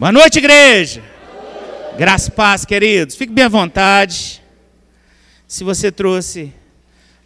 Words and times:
Boa 0.00 0.12
noite, 0.12 0.38
igreja. 0.38 1.02
Graça 1.98 2.30
e 2.30 2.32
paz, 2.32 2.64
queridos. 2.64 3.14
Fique 3.14 3.34
bem 3.34 3.44
à 3.44 3.48
vontade. 3.50 4.42
Se 5.46 5.62
você 5.62 5.92
trouxe 5.92 6.54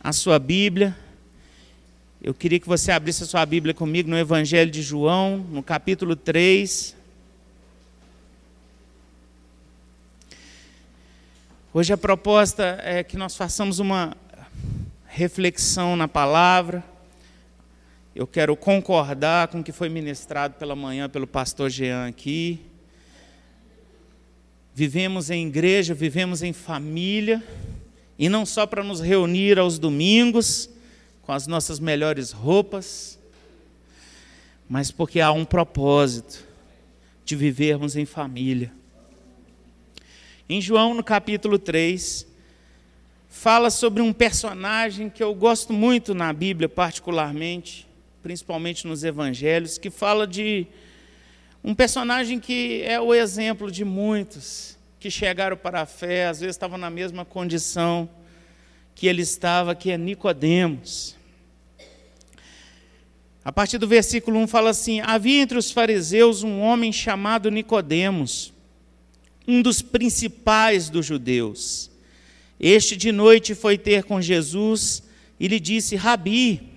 a 0.00 0.12
sua 0.12 0.41
Bíblia, 0.41 0.92
eu 2.21 2.34
queria 2.34 2.58
que 2.58 2.67
você 2.67 2.91
abrisse 2.91 3.23
a 3.23 3.26
sua 3.26 3.47
Bíblia 3.47 3.73
comigo 3.73 4.10
no 4.10 4.18
Evangelho 4.18 4.73
de 4.73 4.83
João, 4.83 5.37
no 5.52 5.63
capítulo 5.63 6.17
3. 6.17 6.97
Hoje 11.72 11.93
a 11.93 11.96
proposta 11.96 12.80
é 12.82 13.04
que 13.04 13.16
nós 13.16 13.36
façamos 13.36 13.79
uma 13.79 14.16
reflexão 15.06 15.95
na 15.95 16.09
palavra. 16.09 16.82
Eu 18.15 18.29
quero 18.29 18.55
concordar 18.55 19.49
com 19.49 19.59
o 19.59 19.65
que 19.65 19.73
foi 19.73 19.89
ministrado 19.89 20.55
pela 20.55 20.77
manhã 20.77 21.09
pelo 21.09 21.27
pastor 21.27 21.69
Jean 21.69 22.07
aqui. 22.07 22.61
Vivemos 24.73 25.30
em 25.30 25.48
igreja, 25.48 25.95
vivemos 25.95 26.41
em 26.41 26.52
família, 26.52 27.43
e 28.16 28.29
não 28.29 28.47
só 28.47 28.69
para 28.69 28.85
nos 28.85 29.01
reunir 29.01 29.59
aos 29.59 29.80
domingos 29.80 30.71
com 31.23 31.33
as 31.33 31.48
nossas 31.48 31.80
melhores 31.80 32.30
roupas, 32.30 33.19
mas 34.69 34.93
porque 34.93 35.21
há 35.21 35.33
um 35.33 35.45
propósito 35.45 36.45
de 37.24 37.35
vivermos 37.35 37.96
em 37.96 38.05
família. 38.05 38.73
Em 40.49 40.60
João, 40.60 40.95
no 40.95 41.02
capítulo 41.02 41.59
3, 41.59 42.29
fala 43.29 43.71
sobre 43.71 44.01
um 44.01 44.12
personagem 44.12 45.10
que 45.10 45.23
eu 45.23 45.35
gosto 45.35 45.73
muito 45.73 46.15
na 46.15 46.33
Bíblia, 46.33 46.69
particularmente, 46.69 47.84
principalmente 48.24 48.87
nos 48.87 49.05
evangelhos, 49.05 49.77
que 49.77 49.91
fala 49.91 50.27
de 50.27 50.66
um 51.62 51.74
personagem 51.74 52.41
que 52.41 52.80
é 52.80 52.98
o 52.98 53.12
exemplo 53.12 53.70
de 53.70 53.84
muitos 53.84 54.78
que 54.98 55.10
chegaram 55.10 55.59
para 55.59 55.82
a 55.82 55.87
fé, 55.87 56.27
às 56.27 56.40
vezes 56.40 56.57
estavam 56.57 56.79
na 56.79 56.88
mesma 56.88 57.26
condição 57.26 58.09
que 58.95 59.07
ele 59.07 59.21
estava, 59.21 59.74
que 59.74 59.90
é 59.90 59.99
Nicodemos. 59.99 61.15
A 63.45 63.52
partir 63.52 63.76
do 63.76 63.87
versículo 63.87 64.38
1 64.38 64.46
fala 64.46 64.70
assim: 64.70 65.02
Havia 65.02 65.42
entre 65.42 65.58
os 65.58 65.70
fariseus 65.70 66.42
um 66.42 66.60
homem 66.60 66.90
chamado 66.94 67.50
Nicodemos, 67.50 68.54
um 69.46 69.60
dos 69.60 69.82
principais 69.82 70.88
dos 70.88 71.04
judeus. 71.04 71.90
Este 72.58 72.96
de 72.96 73.12
noite 73.12 73.54
foi 73.54 73.77
ter 73.77 74.04
com 74.04 74.18
Jesus 74.18 75.02
e 75.38 75.46
lhe 75.46 75.60
disse: 75.60 75.94
Rabi, 75.94 76.73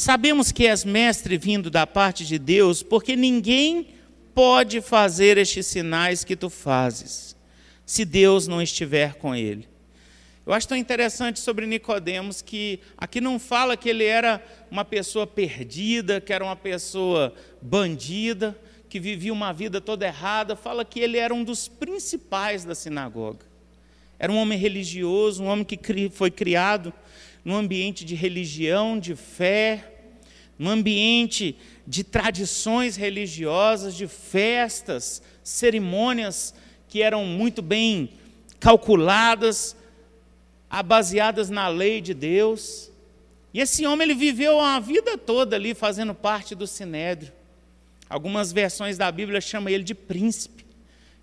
Sabemos 0.00 0.50
que 0.50 0.66
és 0.66 0.82
mestre 0.82 1.36
vindo 1.36 1.70
da 1.70 1.86
parte 1.86 2.24
de 2.24 2.38
Deus, 2.38 2.82
porque 2.82 3.14
ninguém 3.14 3.88
pode 4.34 4.80
fazer 4.80 5.36
estes 5.36 5.66
sinais 5.66 6.24
que 6.24 6.34
tu 6.34 6.48
fazes, 6.48 7.36
se 7.84 8.06
Deus 8.06 8.48
não 8.48 8.62
estiver 8.62 9.16
com 9.16 9.34
ele. 9.34 9.68
Eu 10.46 10.54
acho 10.54 10.66
tão 10.66 10.76
interessante 10.78 11.38
sobre 11.38 11.66
Nicodemos 11.66 12.40
que 12.40 12.80
aqui 12.96 13.20
não 13.20 13.38
fala 13.38 13.76
que 13.76 13.90
ele 13.90 14.04
era 14.04 14.42
uma 14.70 14.86
pessoa 14.86 15.26
perdida, 15.26 16.18
que 16.18 16.32
era 16.32 16.42
uma 16.42 16.56
pessoa 16.56 17.34
bandida, 17.60 18.58
que 18.88 18.98
vivia 18.98 19.34
uma 19.34 19.52
vida 19.52 19.82
toda 19.82 20.06
errada, 20.06 20.56
fala 20.56 20.82
que 20.82 20.98
ele 20.98 21.18
era 21.18 21.34
um 21.34 21.44
dos 21.44 21.68
principais 21.68 22.64
da 22.64 22.74
sinagoga. 22.74 23.44
Era 24.18 24.32
um 24.32 24.38
homem 24.38 24.58
religioso, 24.58 25.42
um 25.42 25.46
homem 25.46 25.62
que 25.62 25.78
foi 26.08 26.30
criado 26.30 26.90
num 27.44 27.56
ambiente 27.56 28.04
de 28.04 28.14
religião, 28.14 28.98
de 28.98 29.14
fé, 29.14 29.89
num 30.60 30.68
ambiente 30.68 31.56
de 31.86 32.04
tradições 32.04 32.94
religiosas, 32.94 33.94
de 33.94 34.06
festas, 34.06 35.22
cerimônias 35.42 36.52
que 36.86 37.00
eram 37.00 37.24
muito 37.24 37.62
bem 37.62 38.10
calculadas, 38.60 39.74
baseadas 40.84 41.48
na 41.48 41.66
lei 41.68 42.02
de 42.02 42.12
Deus. 42.12 42.90
E 43.54 43.60
esse 43.60 43.86
homem 43.86 44.04
ele 44.04 44.14
viveu 44.14 44.60
a 44.60 44.78
vida 44.78 45.16
toda 45.16 45.56
ali 45.56 45.72
fazendo 45.72 46.14
parte 46.14 46.54
do 46.54 46.66
sinédrio. 46.66 47.32
Algumas 48.06 48.52
versões 48.52 48.98
da 48.98 49.10
Bíblia 49.10 49.40
chamam 49.40 49.70
ele 49.70 49.82
de 49.82 49.94
príncipe 49.94 50.66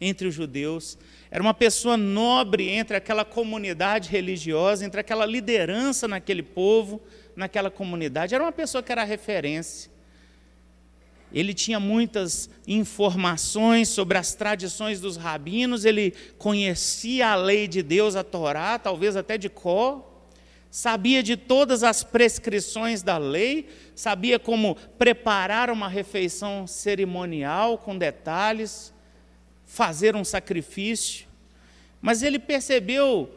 entre 0.01 0.27
os 0.27 0.33
judeus. 0.33 0.97
Era 1.29 1.43
uma 1.43 1.53
pessoa 1.53 1.95
nobre 1.95 2.69
entre 2.69 2.97
aquela 2.97 3.23
comunidade 3.23 4.09
religiosa, 4.09 4.83
entre 4.83 4.99
aquela 4.99 5.27
liderança 5.27 6.07
naquele 6.07 6.41
povo 6.41 6.99
naquela 7.37 7.69
comunidade, 7.69 8.33
era 8.33 8.43
uma 8.43 8.51
pessoa 8.51 8.81
que 8.81 8.91
era 8.91 9.03
referência. 9.03 9.91
Ele 11.31 11.53
tinha 11.53 11.79
muitas 11.79 12.49
informações 12.67 13.89
sobre 13.89 14.17
as 14.17 14.33
tradições 14.33 14.99
dos 14.99 15.17
rabinos, 15.17 15.85
ele 15.85 16.13
conhecia 16.37 17.29
a 17.29 17.35
lei 17.35 17.67
de 17.67 17.83
Deus, 17.83 18.15
a 18.15 18.23
Torá, 18.23 18.79
talvez 18.79 19.15
até 19.15 19.37
de 19.37 19.49
cor, 19.49 20.03
sabia 20.71 21.21
de 21.21 21.37
todas 21.37 21.83
as 21.83 22.01
prescrições 22.01 23.03
da 23.03 23.17
lei, 23.17 23.69
sabia 23.93 24.39
como 24.39 24.75
preparar 24.97 25.69
uma 25.69 25.87
refeição 25.87 26.65
cerimonial 26.65 27.77
com 27.77 27.95
detalhes, 27.95 28.91
fazer 29.65 30.15
um 30.15 30.23
sacrifício. 30.23 31.27
Mas 32.01 32.23
ele 32.23 32.39
percebeu 32.39 33.29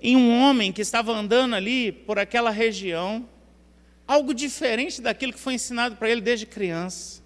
em 0.00 0.16
um 0.16 0.42
homem 0.42 0.72
que 0.72 0.82
estava 0.82 1.12
andando 1.12 1.54
ali 1.54 1.90
por 1.90 2.18
aquela 2.18 2.50
região, 2.50 3.28
algo 4.06 4.34
diferente 4.34 5.00
daquilo 5.00 5.32
que 5.32 5.38
foi 5.38 5.54
ensinado 5.54 5.96
para 5.96 6.10
ele 6.10 6.20
desde 6.20 6.46
criança, 6.46 7.22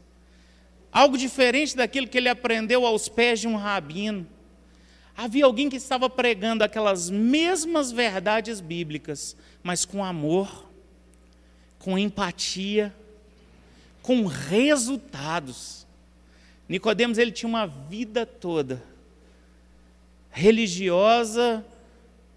algo 0.93 1.19
diferente 1.19 1.77
daquilo 1.77 2.09
que 2.09 2.19
ele 2.19 2.29
aprendeu 2.29 2.87
aos 2.87 3.09
pés 3.09 3.41
de 3.41 3.49
um 3.49 3.57
rabino. 3.57 4.27
Havia 5.17 5.45
alguém 5.45 5.69
que 5.69 5.77
estava 5.77 6.09
pregando 6.09 6.65
aquelas 6.65 7.11
mesmas 7.11 7.93
verdades 7.93 8.61
bíblicas, 8.61 9.37
mas 9.63 9.85
com 9.85 10.03
amor, 10.03 10.71
com 11.79 11.99
empatia, 11.99 12.95
com 14.01 14.25
resultados. 14.25 15.87
Nicodemos 16.69 17.19
ele 17.19 17.33
tinha 17.33 17.49
uma 17.49 17.67
vida 17.67 18.25
toda 18.25 18.91
religiosa, 20.31 21.65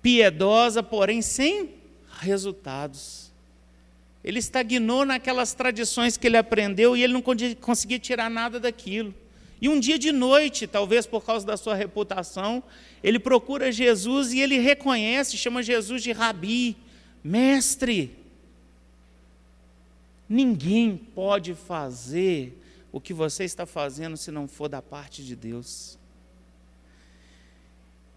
piedosa, 0.04 0.84
porém 0.84 1.22
sem 1.22 1.72
resultados. 2.20 3.32
Ele 4.24 4.40
estagnou 4.40 5.06
naquelas 5.06 5.54
tradições 5.54 6.18
que 6.18 6.28
ele 6.28 6.38
aprendeu 6.38 6.96
e 6.96 7.04
ele 7.04 7.14
não 7.14 7.24
conseguia 7.60 7.98
tirar 7.98 8.30
nada 8.30 8.60
daquilo. 8.60 9.14
E 9.60 9.70
um 9.70 9.80
dia 9.80 9.98
de 9.98 10.12
noite, 10.12 10.68
talvez 10.68 11.06
por 11.06 11.24
causa 11.24 11.46
da 11.46 11.56
sua 11.56 11.74
reputação, 11.74 12.62
ele 13.02 13.18
procura 13.18 13.72
Jesus 13.72 14.34
e 14.34 14.40
ele 14.40 14.60
reconhece, 14.60 15.38
chama 15.38 15.64
Jesus 15.64 16.04
de 16.04 16.12
Rabi, 16.12 16.76
mestre. 17.24 18.18
Ninguém 20.28 20.98
pode 20.98 21.54
fazer 21.54 22.62
o 22.92 23.00
que 23.00 23.14
você 23.14 23.46
está 23.46 23.66
fazendo 23.66 24.18
se 24.18 24.32
não 24.32 24.48
for 24.48 24.68
da 24.68 24.82
parte 24.82 25.24
de 25.24 25.36
Deus. 25.36 25.98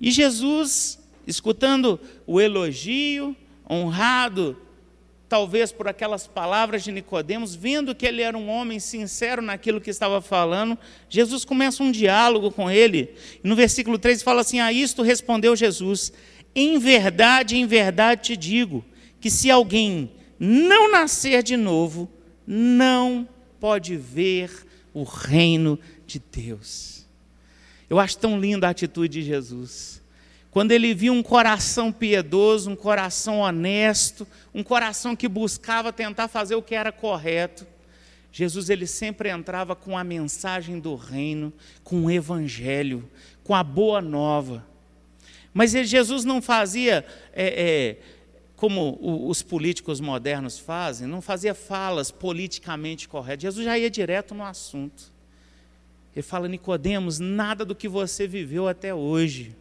E 0.01 0.11
Jesus 0.11 0.99
escutando 1.27 1.99
o 2.27 2.41
elogio, 2.41 3.37
honrado, 3.69 4.57
talvez 5.29 5.73
por 5.73 5.89
aquelas 5.89 6.27
palavras 6.27 6.85
de 6.85 6.93
Nicodemos, 6.93 7.55
vendo 7.55 7.95
que 7.95 8.07
ele 8.07 8.23
era 8.23 8.37
um 8.39 8.49
homem 8.49 8.79
sincero 8.79 9.43
naquilo 9.43 9.81
que 9.81 9.91
estava 9.91 10.21
falando, 10.21 10.79
Jesus 11.09 11.45
começa 11.45 11.83
um 11.83 11.91
diálogo 11.91 12.51
com 12.51 12.71
ele. 12.71 13.15
No 13.43 13.57
versículo 13.57 13.99
3 13.99 14.23
fala 14.23 14.43
assim: 14.43 14.61
A 14.61 14.73
isto 14.73 15.03
respondeu 15.03 15.57
Jesus: 15.57 16.13
Em 16.55 16.79
verdade, 16.79 17.57
em 17.57 17.67
verdade 17.67 18.23
te 18.23 18.37
digo, 18.37 18.85
que 19.21 19.31
se 19.31 19.51
alguém 19.51 20.13
não 20.39 20.91
nascer 20.93 21.43
de 21.43 21.57
novo, 21.57 22.09
não 22.47 23.29
pode 23.59 23.97
ver 23.97 24.51
o 24.95 25.03
reino 25.03 25.79
de 26.07 26.21
Deus. 26.21 27.05
Eu 27.89 27.99
acho 27.99 28.19
tão 28.19 28.39
linda 28.39 28.67
a 28.67 28.71
atitude 28.71 29.21
de 29.21 29.27
Jesus 29.27 30.03
quando 30.57 30.73
ele 30.73 30.95
viu 30.95 31.13
um 31.13 31.23
coração 31.23 31.93
piedoso, 31.93 32.71
um 32.71 32.75
coração 32.75 33.41
honesto, 33.41 34.27
um 34.55 34.63
coração 34.63 35.15
que 35.15 35.29
buscava 35.29 35.93
tentar 35.93 36.29
fazer 36.29 36.55
o 36.55 36.63
que 36.63 36.75
era 36.75 36.91
correto, 36.91 37.67
Jesus 38.33 38.71
ele 38.71 38.87
sempre 38.87 39.29
entrava 39.29 39.77
com 39.77 39.99
a 39.99 40.03
mensagem 40.03 40.81
do 40.81 40.95
reino, 40.95 41.53
com 41.85 42.07
o 42.07 42.11
evangelho, 42.11 43.07
com 43.45 43.55
a 43.55 43.63
boa 43.63 44.01
nova. 44.01 44.67
Mas 45.53 45.73
Jesus 45.73 46.25
não 46.25 46.41
fazia 46.41 47.05
é, 47.35 47.47
é, 47.47 47.97
como 48.57 48.99
os 49.29 49.43
políticos 49.43 50.01
modernos 50.01 50.59
fazem, 50.59 51.07
não 51.07 51.21
fazia 51.21 51.55
falas 51.55 52.11
politicamente 52.11 53.11
corretas. 53.11 53.43
Jesus 53.43 53.63
já 53.63 53.79
ia 53.79 53.91
direto 53.91 54.35
no 54.35 54.43
assunto. 54.43 55.13
Ele 56.15 56.23
fala, 56.23 56.49
Nicodemos, 56.49 57.19
nada 57.19 57.63
do 57.63 57.75
que 57.75 57.87
você 57.87 58.27
viveu 58.27 58.67
até 58.67 58.95
hoje 58.95 59.55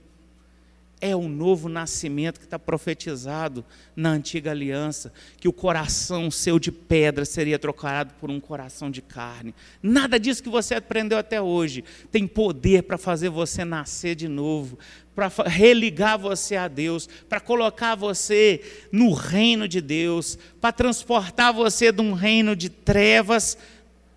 é 1.06 1.16
o 1.16 1.28
novo 1.28 1.70
nascimento 1.70 2.40
que 2.40 2.46
está 2.46 2.58
profetizado 2.58 3.64
na 3.96 4.10
antiga 4.10 4.50
aliança, 4.50 5.14
que 5.40 5.48
o 5.48 5.54
coração 5.54 6.32
seu 6.32 6.58
de 6.58 6.72
pedra 6.72 7.26
seria 7.26 7.60
trocado 7.60 8.14
por 8.20 8.32
um 8.32 8.40
coração 8.40 8.90
de 8.90 9.02
carne. 9.02 9.54
Nada 9.84 10.20
disso 10.20 10.42
que 10.42 10.50
você 10.50 10.74
aprendeu 10.74 11.18
até 11.18 11.40
hoje 11.40 11.84
tem 12.12 12.26
poder 12.26 12.84
para 12.84 12.98
fazer 12.98 13.30
você 13.30 13.64
nascer 13.64 14.16
de 14.16 14.28
novo, 14.28 14.80
para 15.14 15.32
religar 15.46 16.18
você 16.18 16.56
a 16.56 16.68
Deus, 16.68 17.08
para 17.30 17.40
colocar 17.40 17.96
você 17.96 18.62
no 18.92 19.14
reino 19.14 19.68
de 19.68 19.80
Deus, 19.80 20.38
para 20.60 20.74
transportar 20.74 21.54
você 21.54 21.92
de 21.92 22.02
um 22.02 22.14
reino 22.14 22.56
de 22.56 22.70
trevas 22.70 23.58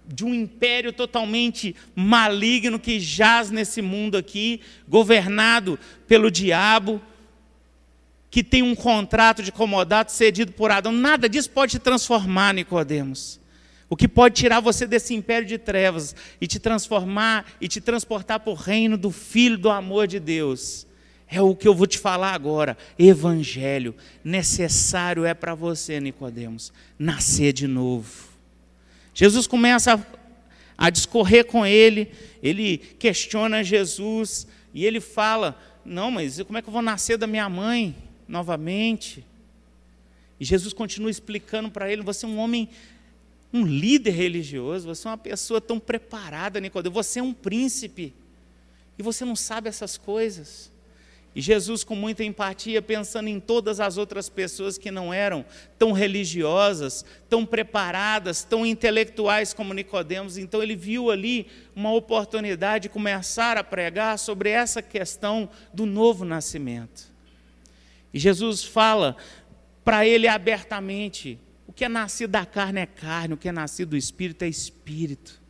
de 0.09 0.25
um 0.25 0.35
império 0.35 0.93
totalmente 0.93 1.77
maligno 1.95 2.79
que 2.79 2.99
jaz 2.99 3.51
nesse 3.51 3.83
mundo 3.83 4.17
aqui, 4.17 4.61
governado 4.89 5.79
pelo 6.07 6.31
diabo, 6.31 7.01
que 8.31 8.43
tem 8.43 8.63
um 8.63 8.75
contrato 8.75 9.43
de 9.43 9.53
comodato 9.53 10.11
cedido 10.13 10.53
por 10.53 10.71
Adão. 10.71 10.93
Nada 10.93 11.29
disso 11.29 11.51
pode 11.51 11.73
te 11.73 11.79
transformar, 11.79 12.55
Nicodemos. 12.55 13.39
O 13.91 13.97
que 13.97 14.09
pode 14.09 14.35
tirar 14.35 14.61
você 14.61 14.87
desse 14.87 15.15
império 15.15 15.47
de 15.47 15.57
trevas 15.57 16.15
e 16.41 16.47
te 16.47 16.59
transformar 16.59 17.47
e 17.61 17.69
te 17.69 17.81
transportar 17.81 18.41
para 18.41 18.51
o 18.51 18.55
reino 18.55 18.99
do 18.99 19.11
Filho 19.11 19.57
do 19.57 19.71
amor 19.71 20.07
de 20.07 20.21
Deus. 20.21 20.87
É 21.27 21.41
o 21.41 21.55
que 21.55 21.69
eu 21.69 21.75
vou 21.75 21.87
te 21.87 21.99
falar 21.99 22.33
agora. 22.33 22.77
Evangelho. 22.99 23.95
Necessário 24.23 25.25
é 25.25 25.35
para 25.35 25.55
você, 25.55 26.01
Nicodemos, 26.01 26.73
nascer 26.99 27.53
de 27.53 27.67
novo. 27.67 28.28
Jesus 29.19 29.49
começa 29.49 29.95
a, 29.95 30.87
a 30.87 30.91
discorrer 30.91 31.45
com 31.45 31.67
ele, 31.67 32.13
ele 32.41 32.79
questiona 32.79 33.65
Jesus 33.65 34.47
e 34.73 34.87
ele 34.87 35.01
fala: 35.01 35.61
Não, 35.85 36.09
mas 36.09 36.41
como 36.43 36.57
é 36.57 36.63
que 36.63 36.69
eu 36.69 36.73
vou 36.73 36.81
nascer 36.81 37.19
da 37.19 37.27
minha 37.27 37.49
mãe 37.49 37.97
novamente? 38.29 39.27
E 40.39 40.45
Jesus 40.45 40.73
continua 40.73 41.11
explicando 41.11 41.69
para 41.69 41.91
ele: 41.91 42.01
Você 42.03 42.27
é 42.27 42.29
um 42.29 42.39
homem, 42.39 42.69
um 43.53 43.67
líder 43.67 44.13
religioso, 44.13 44.87
você 44.87 45.09
é 45.09 45.11
uma 45.11 45.19
pessoa 45.19 45.61
tão 45.61 45.81
preparada, 45.81 46.61
Nicodemo, 46.61 46.95
você 46.95 47.19
é 47.19 47.23
um 47.23 47.35
príncipe 47.35 48.15
e 48.97 49.03
você 49.03 49.25
não 49.25 49.35
sabe 49.35 49.69
essas 49.69 49.99
coisas. 49.99 50.71
E 51.39 51.41
Jesus, 51.41 51.85
com 51.85 51.95
muita 51.95 52.25
empatia, 52.25 52.83
pensando 52.83 53.29
em 53.29 53.39
todas 53.39 53.79
as 53.79 53.97
outras 53.97 54.29
pessoas 54.29 54.77
que 54.77 54.91
não 54.91 55.15
eram 55.15 55.45
tão 55.79 55.93
religiosas, 55.93 57.05
tão 57.29 57.47
preparadas, 57.47 58.43
tão 58.43 58.67
intelectuais 58.67 59.55
como 59.55 59.73
Nicodemos, 59.73 60.37
então 60.37 60.61
ele 60.61 60.75
viu 60.75 61.13
ali 61.13 61.47
uma 61.77 61.93
oportunidade 61.93 62.83
de 62.83 62.89
começar 62.89 63.57
a 63.57 63.63
pregar 63.63 64.19
sobre 64.19 64.51
essa 64.51 64.83
questão 64.83 65.49
do 65.73 65.87
novo 65.87 66.25
nascimento. 66.25 67.05
E 68.13 68.19
Jesus 68.19 68.65
fala 68.65 69.17
para 69.85 70.05
ele 70.05 70.27
abertamente: 70.27 71.39
o 71.69 71.73
que 71.73 71.85
é 71.85 71.89
nascido 71.89 72.31
da 72.31 72.45
carne 72.45 72.81
é 72.81 72.87
carne, 72.87 73.35
o 73.35 73.37
que 73.37 73.49
é 73.49 73.53
nascido 73.53 73.91
do 73.91 73.97
espírito 73.97 74.43
é 74.43 74.49
espírito. 74.49 75.41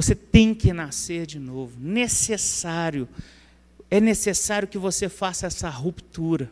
Você 0.00 0.14
tem 0.14 0.54
que 0.54 0.72
nascer 0.72 1.26
de 1.26 1.38
novo, 1.38 1.78
necessário. 1.78 3.06
É 3.90 4.00
necessário 4.00 4.66
que 4.66 4.78
você 4.78 5.10
faça 5.10 5.46
essa 5.46 5.68
ruptura. 5.68 6.48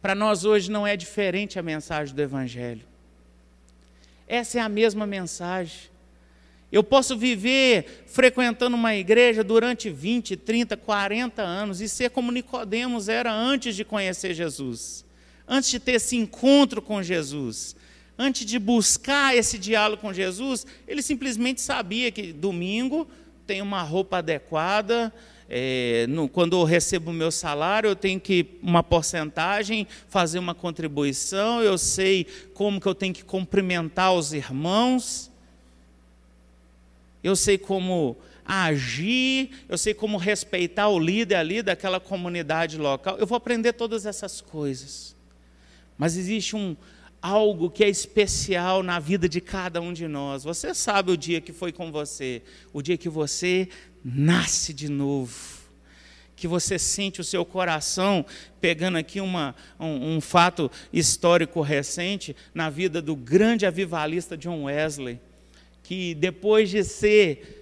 Para 0.00 0.14
nós 0.14 0.44
hoje 0.44 0.70
não 0.70 0.86
é 0.86 0.96
diferente 0.96 1.58
a 1.58 1.62
mensagem 1.62 2.14
do 2.14 2.22
Evangelho. 2.22 2.82
Essa 4.28 4.60
é 4.60 4.62
a 4.62 4.68
mesma 4.68 5.08
mensagem. 5.08 5.90
Eu 6.70 6.84
posso 6.84 7.18
viver 7.18 8.04
frequentando 8.06 8.76
uma 8.76 8.94
igreja 8.94 9.42
durante 9.42 9.90
20, 9.90 10.36
30, 10.36 10.76
40 10.76 11.42
anos 11.42 11.80
e 11.80 11.88
ser 11.88 12.10
como 12.10 12.30
Nicodemos 12.30 13.08
era 13.08 13.32
antes 13.32 13.74
de 13.74 13.84
conhecer 13.84 14.34
Jesus, 14.34 15.04
antes 15.48 15.68
de 15.68 15.80
ter 15.80 15.94
esse 15.94 16.14
encontro 16.14 16.80
com 16.80 17.02
Jesus 17.02 17.74
antes 18.18 18.44
de 18.44 18.58
buscar 18.58 19.36
esse 19.36 19.58
diálogo 19.58 20.00
com 20.00 20.12
Jesus, 20.12 20.66
ele 20.86 21.02
simplesmente 21.02 21.60
sabia 21.60 22.10
que 22.10 22.32
domingo 22.32 23.08
tem 23.46 23.60
uma 23.60 23.82
roupa 23.82 24.18
adequada, 24.18 25.12
é, 25.54 26.06
no, 26.08 26.30
quando 26.30 26.58
eu 26.58 26.64
recebo 26.64 27.10
o 27.10 27.14
meu 27.14 27.30
salário, 27.30 27.90
eu 27.90 27.96
tenho 27.96 28.18
que 28.18 28.46
uma 28.62 28.82
porcentagem 28.82 29.86
fazer 30.08 30.38
uma 30.38 30.54
contribuição, 30.54 31.60
eu 31.60 31.76
sei 31.76 32.26
como 32.54 32.80
que 32.80 32.86
eu 32.86 32.94
tenho 32.94 33.12
que 33.12 33.22
cumprimentar 33.22 34.14
os 34.14 34.32
irmãos, 34.32 35.30
eu 37.22 37.36
sei 37.36 37.58
como 37.58 38.16
agir, 38.46 39.50
eu 39.68 39.76
sei 39.76 39.92
como 39.92 40.16
respeitar 40.16 40.88
o 40.88 40.98
líder 40.98 41.36
ali 41.36 41.62
daquela 41.62 42.00
comunidade 42.00 42.78
local. 42.78 43.16
Eu 43.18 43.26
vou 43.26 43.36
aprender 43.36 43.74
todas 43.74 44.06
essas 44.06 44.40
coisas. 44.40 45.14
Mas 45.98 46.16
existe 46.16 46.56
um, 46.56 46.74
algo 47.22 47.70
que 47.70 47.84
é 47.84 47.88
especial 47.88 48.82
na 48.82 48.98
vida 48.98 49.28
de 49.28 49.40
cada 49.40 49.80
um 49.80 49.92
de 49.92 50.08
nós. 50.08 50.42
Você 50.42 50.74
sabe 50.74 51.12
o 51.12 51.16
dia 51.16 51.40
que 51.40 51.52
foi 51.52 51.70
com 51.72 51.92
você, 51.92 52.42
o 52.72 52.82
dia 52.82 52.98
que 52.98 53.08
você 53.08 53.68
nasce 54.04 54.74
de 54.74 54.88
novo. 54.88 55.62
Que 56.34 56.48
você 56.48 56.76
sente 56.76 57.20
o 57.20 57.24
seu 57.24 57.44
coração, 57.44 58.26
pegando 58.60 58.98
aqui 58.98 59.20
uma, 59.20 59.54
um, 59.78 60.16
um 60.16 60.20
fato 60.20 60.68
histórico 60.92 61.60
recente, 61.60 62.34
na 62.52 62.68
vida 62.68 63.00
do 63.00 63.14
grande 63.14 63.64
avivalista 63.64 64.36
John 64.36 64.64
Wesley, 64.64 65.20
que 65.84 66.14
depois 66.16 66.68
de 66.68 66.82
ser 66.82 67.61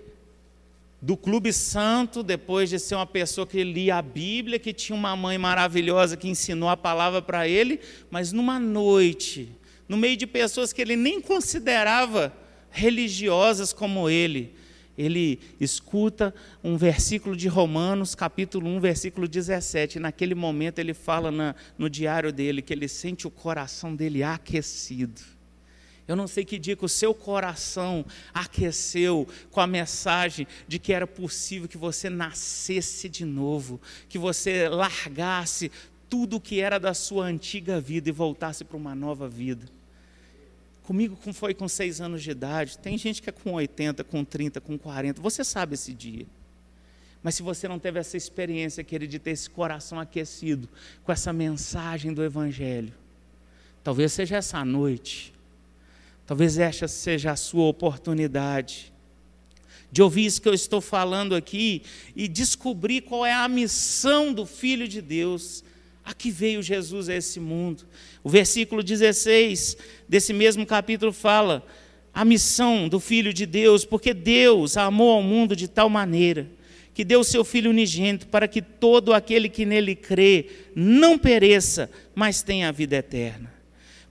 do 1.03 1.17
Clube 1.17 1.53
Santo, 1.53 2.23
depois 2.23 2.69
de 2.69 2.79
ser 2.79 2.95
uma 2.95 3.07
pessoa 3.07 3.47
que 3.47 3.65
lia 3.65 3.97
a 3.97 4.03
Bíblia, 4.03 4.59
que 4.59 4.73
tinha 4.73 4.97
uma 4.97 5.17
mãe 5.17 5.39
maravilhosa 5.39 6.17
que 6.17 6.29
ensinou 6.29 6.69
a 6.69 6.77
palavra 6.77 7.23
para 7.23 7.49
ele, 7.49 7.81
mas 8.11 8.33
numa 8.33 8.59
noite, 8.59 9.57
no 9.89 9.97
meio 9.97 10.17
de 10.17 10.27
pessoas 10.27 10.73
que 10.73 10.83
ele 10.83 10.97
nem 10.97 11.21
considerava 11.21 12.33
religiosas 12.71 13.73
como 13.73 14.11
ele, 14.11 14.55
ele 14.99 15.41
escuta 15.59 16.35
um 16.63 16.77
versículo 16.77 17.35
de 17.35 17.49
Romanos, 17.49 18.15
capítulo 18.15 18.69
1, 18.69 18.81
versículo 18.81 19.27
17. 19.27 19.97
E 19.97 20.01
naquele 20.01 20.35
momento 20.35 20.79
ele 20.79 20.93
fala 20.93 21.31
na, 21.31 21.55
no 21.79 21.89
diário 21.89 22.31
dele 22.31 22.61
que 22.61 22.75
ele 22.75 22.87
sente 22.87 23.27
o 23.27 23.31
coração 23.31 23.97
dele 23.97 24.23
aquecido 24.23 25.40
eu 26.11 26.17
não 26.17 26.27
sei 26.27 26.45
que 26.45 26.59
dia 26.59 26.75
que 26.75 26.85
o 26.85 26.89
seu 26.89 27.15
coração 27.15 28.05
aqueceu 28.35 29.29
com 29.53 29.61
a 29.61 29.67
mensagem 29.67 30.45
de 30.67 30.77
que 30.77 30.93
era 30.93 31.07
possível 31.07 31.69
que 31.69 31.79
você 31.79 32.11
nascesse 32.11 33.09
de 33.09 33.25
novo, 33.25 33.81
que 34.09 34.19
você 34.19 34.69
largasse 34.69 35.71
tudo 36.09 36.39
o 36.39 36.41
que 36.41 36.59
era 36.59 36.81
da 36.81 36.95
sua 36.95 37.27
antiga 37.27 37.81
vida 37.81 38.09
e 38.09 38.13
voltasse 38.13 38.65
para 38.65 38.77
uma 38.77 38.93
nova 38.93 39.29
vida. 39.29 39.69
Comigo 40.83 41.17
foi 41.33 41.55
com 41.55 41.69
seis 41.69 42.01
anos 42.01 42.25
de 42.25 42.33
idade, 42.33 42.77
tem 42.77 42.99
gente 42.99 43.23
que 43.23 43.31
é 43.31 43.33
com 43.33 43.53
80, 43.53 44.03
com 44.03 44.25
30, 44.25 44.61
com 44.61 44.77
40, 44.77 45.23
você 45.23 45.45
sabe 45.45 45.75
esse 45.75 45.95
dia. 45.95 46.27
Mas 47.23 47.37
se 47.37 47.43
você 47.45 47.69
não 47.69 47.79
teve 47.79 48.01
essa 48.01 48.17
experiência, 48.17 48.83
querido, 48.83 49.13
de 49.13 49.21
ter 49.21 49.31
esse 49.31 49.49
coração 49.49 50.01
aquecido 50.01 50.69
com 51.05 51.13
essa 51.13 51.33
mensagem 51.33 52.13
do 52.13 52.25
Evangelho, 52.25 52.93
talvez 53.85 54.13
seja 54.13 54.39
essa 54.39 54.65
noite 54.65 55.39
Talvez 56.31 56.59
esta 56.59 56.87
seja 56.87 57.33
a 57.33 57.37
sua 57.37 57.65
oportunidade 57.65 58.93
de 59.91 60.01
ouvir 60.01 60.27
isso 60.27 60.41
que 60.41 60.49
eu 60.49 60.55
estou 60.55 60.81
falando 60.81 61.35
aqui 61.35 61.83
e 62.15 62.29
descobrir 62.29 63.01
qual 63.01 63.27
é 63.27 63.33
a 63.33 63.49
missão 63.49 64.33
do 64.33 64.47
Filho 64.47 64.87
de 64.87 65.03
Deus. 65.03 65.65
A 66.05 66.15
que 66.15 66.31
veio 66.31 66.63
Jesus 66.63 67.09
a 67.09 67.17
esse 67.17 67.41
mundo? 67.41 67.83
O 68.23 68.31
versículo 68.31 68.81
16 68.81 69.77
desse 70.09 70.33
mesmo 70.33 70.65
capítulo 70.65 71.13
fala: 71.13 71.67
a 72.15 72.25
missão 72.25 72.89
do 72.89 73.01
Filho 73.01 73.35
de 73.35 73.45
Deus, 73.45 73.85
porque 73.85 74.15
Deus 74.15 74.77
amou 74.77 75.11
ao 75.11 75.25
mundo 75.25 75.57
de 75.57 75.67
tal 75.67 75.91
maneira 75.91 76.47
que 76.95 77.05
deu 77.05 77.25
seu 77.25 77.45
Filho 77.45 77.71
unigênito 77.71 78.29
para 78.29 78.47
que 78.47 78.63
todo 78.63 79.13
aquele 79.13 79.49
que 79.49 79.67
nele 79.67 79.97
crê 79.97 80.47
não 80.77 81.19
pereça, 81.19 81.91
mas 82.15 82.41
tenha 82.41 82.69
a 82.69 82.73
vida 82.73 82.95
eterna. 82.95 83.60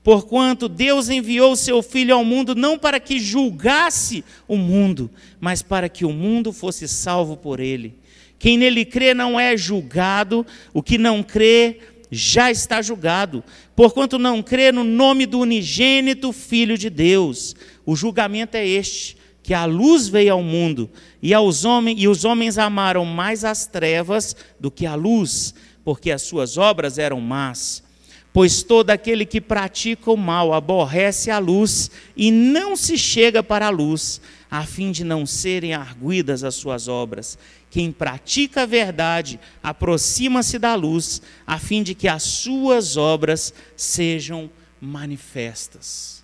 Porquanto 0.04 0.70
Deus 0.70 1.10
enviou 1.10 1.52
o 1.52 1.58
seu 1.58 1.82
Filho 1.84 2.16
ao 2.16 2.24
mundo 2.24 2.56
não 2.56 2.80
para 2.80 3.00
que 3.00 3.20
julgasse 3.20 4.24
o 4.48 4.56
mundo, 4.56 5.10
mas 5.40 5.62
para 5.62 5.90
que 5.90 6.06
o 6.06 6.12
mundo 6.12 6.54
fosse 6.54 6.88
salvo 6.88 7.36
por 7.36 7.60
ele. 7.60 7.96
Quem 8.38 8.58
nele 8.58 8.86
crê 8.86 9.14
não 9.14 9.40
é 9.40 9.58
julgado, 9.58 10.46
o 10.74 10.82
que 10.82 10.98
não 10.98 11.22
crê 11.22 11.80
já 12.10 12.50
está 12.50 12.82
julgado, 12.82 13.44
porquanto 13.76 14.18
não 14.18 14.42
crê 14.42 14.72
no 14.72 14.84
nome 14.84 15.26
do 15.26 15.40
unigênito 15.40 16.32
Filho 16.32 16.78
de 16.78 16.90
Deus. 16.90 17.56
O 17.86 17.96
julgamento 17.96 18.56
é 18.56 18.66
este: 18.66 19.18
que 19.44 19.54
a 19.54 19.66
luz 19.66 20.08
veio 20.08 20.34
ao 20.34 20.44
mundo, 20.44 20.90
e, 21.22 21.34
aos 21.34 21.66
homens, 21.66 22.02
e 22.02 22.08
os 22.08 22.24
homens 22.24 22.58
amaram 22.58 23.04
mais 23.04 23.44
as 23.44 23.66
trevas 23.66 24.36
do 24.60 24.72
que 24.72 24.86
a 24.86 24.96
luz, 24.96 25.54
porque 25.84 26.12
as 26.12 26.22
suas 26.22 26.58
obras 26.58 26.98
eram 26.98 27.20
más. 27.20 27.84
Pois 28.32 28.62
todo 28.62 28.92
aquele 28.92 29.26
que 29.26 29.42
pratica 29.42 30.12
o 30.12 30.18
mal 30.18 30.54
aborrece 30.54 31.32
a 31.32 31.40
luz 31.40 31.90
e 32.16 32.32
não 32.32 32.76
se 32.76 32.98
chega 32.98 33.42
para 33.42 33.68
a 33.68 33.72
luz, 33.72 34.22
a 34.52 34.66
fim 34.66 34.92
de 34.92 35.04
não 35.04 35.26
serem 35.26 35.74
arguidas 35.74 36.44
as 36.44 36.56
suas 36.56 36.88
obras. 36.88 37.38
Quem 37.72 37.92
pratica 37.92 38.64
a 38.64 38.66
verdade 38.66 39.40
aproxima-se 39.62 40.58
da 40.60 40.76
luz, 40.76 41.22
a 41.46 41.60
fim 41.60 41.84
de 41.84 41.94
que 41.94 42.08
as 42.08 42.24
suas 42.24 42.98
obras 42.98 43.54
sejam 43.76 44.50
manifestas. 44.80 46.24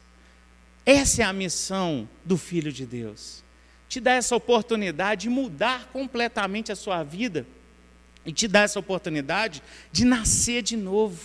Essa 0.85 1.23
é 1.23 1.25
a 1.25 1.33
missão 1.33 2.07
do 2.23 2.37
Filho 2.37 2.71
de 2.71 2.85
Deus. 2.85 3.43
Te 3.89 3.99
dar 3.99 4.13
essa 4.13 4.35
oportunidade 4.35 5.23
de 5.23 5.29
mudar 5.29 5.89
completamente 5.91 6.71
a 6.71 6.75
sua 6.75 7.03
vida 7.03 7.45
e 8.25 8.31
te 8.31 8.47
dar 8.47 8.61
essa 8.61 8.79
oportunidade 8.79 9.61
de 9.91 10.05
nascer 10.05 10.61
de 10.61 10.75
novo, 10.75 11.19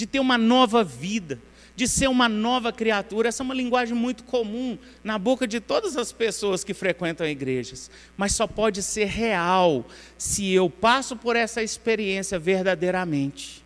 de 0.00 0.06
ter 0.06 0.18
uma 0.18 0.38
nova 0.38 0.82
vida 0.82 1.38
de 1.76 1.88
ser 1.88 2.08
uma 2.08 2.28
nova 2.28 2.72
criatura. 2.72 3.30
Essa 3.30 3.42
é 3.42 3.44
uma 3.44 3.54
linguagem 3.54 3.94
muito 3.94 4.24
comum 4.24 4.76
na 5.02 5.18
boca 5.18 5.46
de 5.46 5.60
todas 5.60 5.96
as 5.96 6.12
pessoas 6.12 6.62
que 6.62 6.74
frequentam 6.74 7.26
igrejas, 7.26 7.90
mas 8.18 8.34
só 8.34 8.46
pode 8.46 8.82
ser 8.82 9.06
real 9.06 9.86
se 10.18 10.52
eu 10.52 10.68
passo 10.68 11.16
por 11.16 11.36
essa 11.36 11.62
experiência 11.62 12.38
verdadeiramente. 12.38 13.64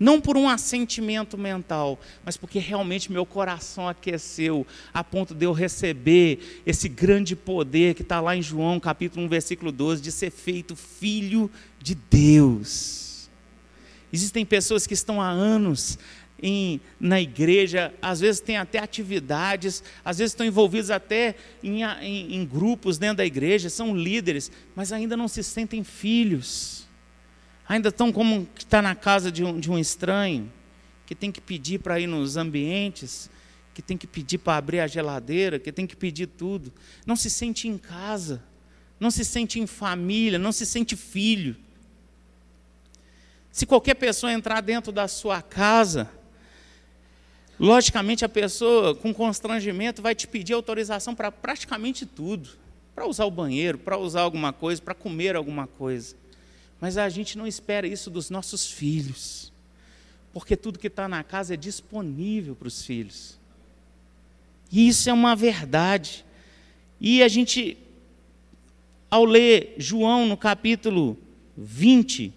Não 0.00 0.18
por 0.18 0.36
um 0.36 0.48
assentimento 0.48 1.36
mental, 1.36 2.00
mas 2.24 2.38
porque 2.38 2.58
realmente 2.58 3.12
meu 3.12 3.26
coração 3.26 3.86
aqueceu 3.86 4.66
a 4.94 5.04
ponto 5.04 5.34
de 5.34 5.44
eu 5.44 5.52
receber 5.52 6.62
esse 6.64 6.88
grande 6.88 7.36
poder 7.36 7.94
que 7.94 8.02
está 8.02 8.18
lá 8.18 8.34
em 8.34 8.40
João 8.40 8.80
capítulo 8.80 9.26
1, 9.26 9.28
versículo 9.28 9.70
12, 9.70 10.00
de 10.00 10.10
ser 10.10 10.30
feito 10.30 10.74
filho 10.74 11.50
de 11.78 11.94
Deus. 11.94 13.11
Existem 14.12 14.44
pessoas 14.44 14.86
que 14.86 14.94
estão 14.94 15.20
há 15.20 15.28
anos 15.28 15.98
em, 16.42 16.80
na 16.98 17.20
igreja, 17.20 17.94
às 18.02 18.20
vezes 18.20 18.40
tem 18.40 18.56
até 18.56 18.78
atividades, 18.78 19.82
às 20.04 20.18
vezes 20.18 20.32
estão 20.32 20.44
envolvidos 20.44 20.90
até 20.90 21.36
em, 21.62 21.82
em, 21.82 22.34
em 22.34 22.44
grupos 22.44 22.98
dentro 22.98 23.18
da 23.18 23.24
igreja, 23.26 23.70
são 23.70 23.96
líderes, 23.96 24.50
mas 24.74 24.92
ainda 24.92 25.16
não 25.16 25.28
se 25.28 25.42
sentem 25.42 25.84
filhos. 25.84 26.88
Ainda 27.68 27.90
estão 27.90 28.12
como 28.12 28.46
que 28.54 28.64
está 28.64 28.82
na 28.82 28.94
casa 28.94 29.30
de 29.30 29.44
um, 29.44 29.58
de 29.58 29.70
um 29.70 29.78
estranho, 29.78 30.52
que 31.06 31.14
tem 31.14 31.30
que 31.30 31.40
pedir 31.40 31.78
para 31.78 32.00
ir 32.00 32.06
nos 32.06 32.36
ambientes, 32.36 33.30
que 33.72 33.80
tem 33.80 33.96
que 33.96 34.06
pedir 34.06 34.38
para 34.38 34.56
abrir 34.56 34.80
a 34.80 34.86
geladeira, 34.86 35.58
que 35.58 35.70
tem 35.70 35.86
que 35.86 35.96
pedir 35.96 36.26
tudo. 36.26 36.72
Não 37.06 37.14
se 37.14 37.30
sente 37.30 37.68
em 37.68 37.78
casa, 37.78 38.42
não 38.98 39.10
se 39.10 39.24
sente 39.24 39.60
em 39.60 39.66
família, 39.66 40.38
não 40.38 40.52
se 40.52 40.66
sente 40.66 40.96
filho. 40.96 41.56
Se 43.52 43.64
qualquer 43.64 43.94
pessoa 43.94 44.32
entrar 44.32 44.60
dentro 44.60 44.90
da 44.90 45.06
sua 45.06 45.40
casa, 45.40 46.10
Logicamente, 47.62 48.24
a 48.24 48.28
pessoa 48.28 48.92
com 48.92 49.14
constrangimento 49.14 50.02
vai 50.02 50.16
te 50.16 50.26
pedir 50.26 50.52
autorização 50.52 51.14
para 51.14 51.30
praticamente 51.30 52.04
tudo 52.04 52.50
para 52.92 53.06
usar 53.06 53.24
o 53.24 53.30
banheiro, 53.30 53.78
para 53.78 53.96
usar 53.96 54.22
alguma 54.22 54.52
coisa, 54.52 54.82
para 54.82 54.94
comer 54.94 55.36
alguma 55.36 55.68
coisa. 55.68 56.16
Mas 56.80 56.98
a 56.98 57.08
gente 57.08 57.38
não 57.38 57.46
espera 57.46 57.86
isso 57.86 58.10
dos 58.10 58.30
nossos 58.30 58.70
filhos, 58.70 59.52
porque 60.32 60.56
tudo 60.56 60.78
que 60.78 60.88
está 60.88 61.08
na 61.08 61.22
casa 61.22 61.54
é 61.54 61.56
disponível 61.56 62.56
para 62.56 62.66
os 62.66 62.84
filhos. 62.84 63.38
E 64.70 64.88
isso 64.88 65.08
é 65.08 65.12
uma 65.12 65.36
verdade. 65.36 66.24
E 67.00 67.22
a 67.22 67.28
gente, 67.28 67.78
ao 69.08 69.24
ler 69.24 69.74
João 69.78 70.26
no 70.26 70.36
capítulo 70.36 71.16
20, 71.56 72.32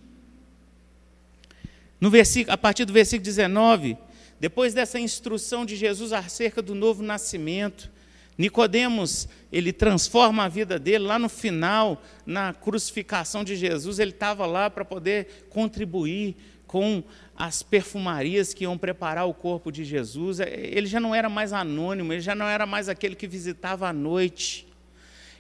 no 2.06 2.12
versículo, 2.12 2.54
a 2.54 2.58
partir 2.58 2.86
do 2.86 2.94
versículo 2.94 3.24
19, 3.24 3.98
depois 4.40 4.76
dessa 4.76 5.00
instrução 5.00 5.66
de 5.66 5.76
Jesus 5.76 6.14
acerca 6.14 6.62
do 6.62 6.76
novo 6.76 7.02
nascimento, 7.02 7.90
Nicodemos, 8.38 9.28
ele 9.52 9.74
transforma 9.74 10.44
a 10.44 10.48
vida 10.48 10.78
dele 10.78 11.04
lá 11.04 11.18
no 11.18 11.28
final, 11.28 12.00
na 12.24 12.54
crucificação 12.54 13.44
de 13.44 13.56
Jesus, 13.56 13.98
ele 13.98 14.12
estava 14.12 14.46
lá 14.46 14.70
para 14.70 14.86
poder 14.86 15.48
contribuir 15.50 16.36
com 16.68 17.04
as 17.36 17.64
perfumarias 17.64 18.54
que 18.54 18.66
iam 18.66 18.78
preparar 18.78 19.28
o 19.28 19.34
corpo 19.34 19.72
de 19.72 19.84
Jesus. 19.84 20.40
Ele 20.40 20.86
já 20.86 21.00
não 21.00 21.16
era 21.16 21.28
mais 21.28 21.54
anônimo, 21.54 22.14
ele 22.14 22.22
já 22.22 22.36
não 22.36 22.46
era 22.46 22.68
mais 22.68 22.88
aquele 22.88 23.16
que 23.16 23.26
visitava 23.26 23.90
à 23.90 23.94
noite. 23.94 24.68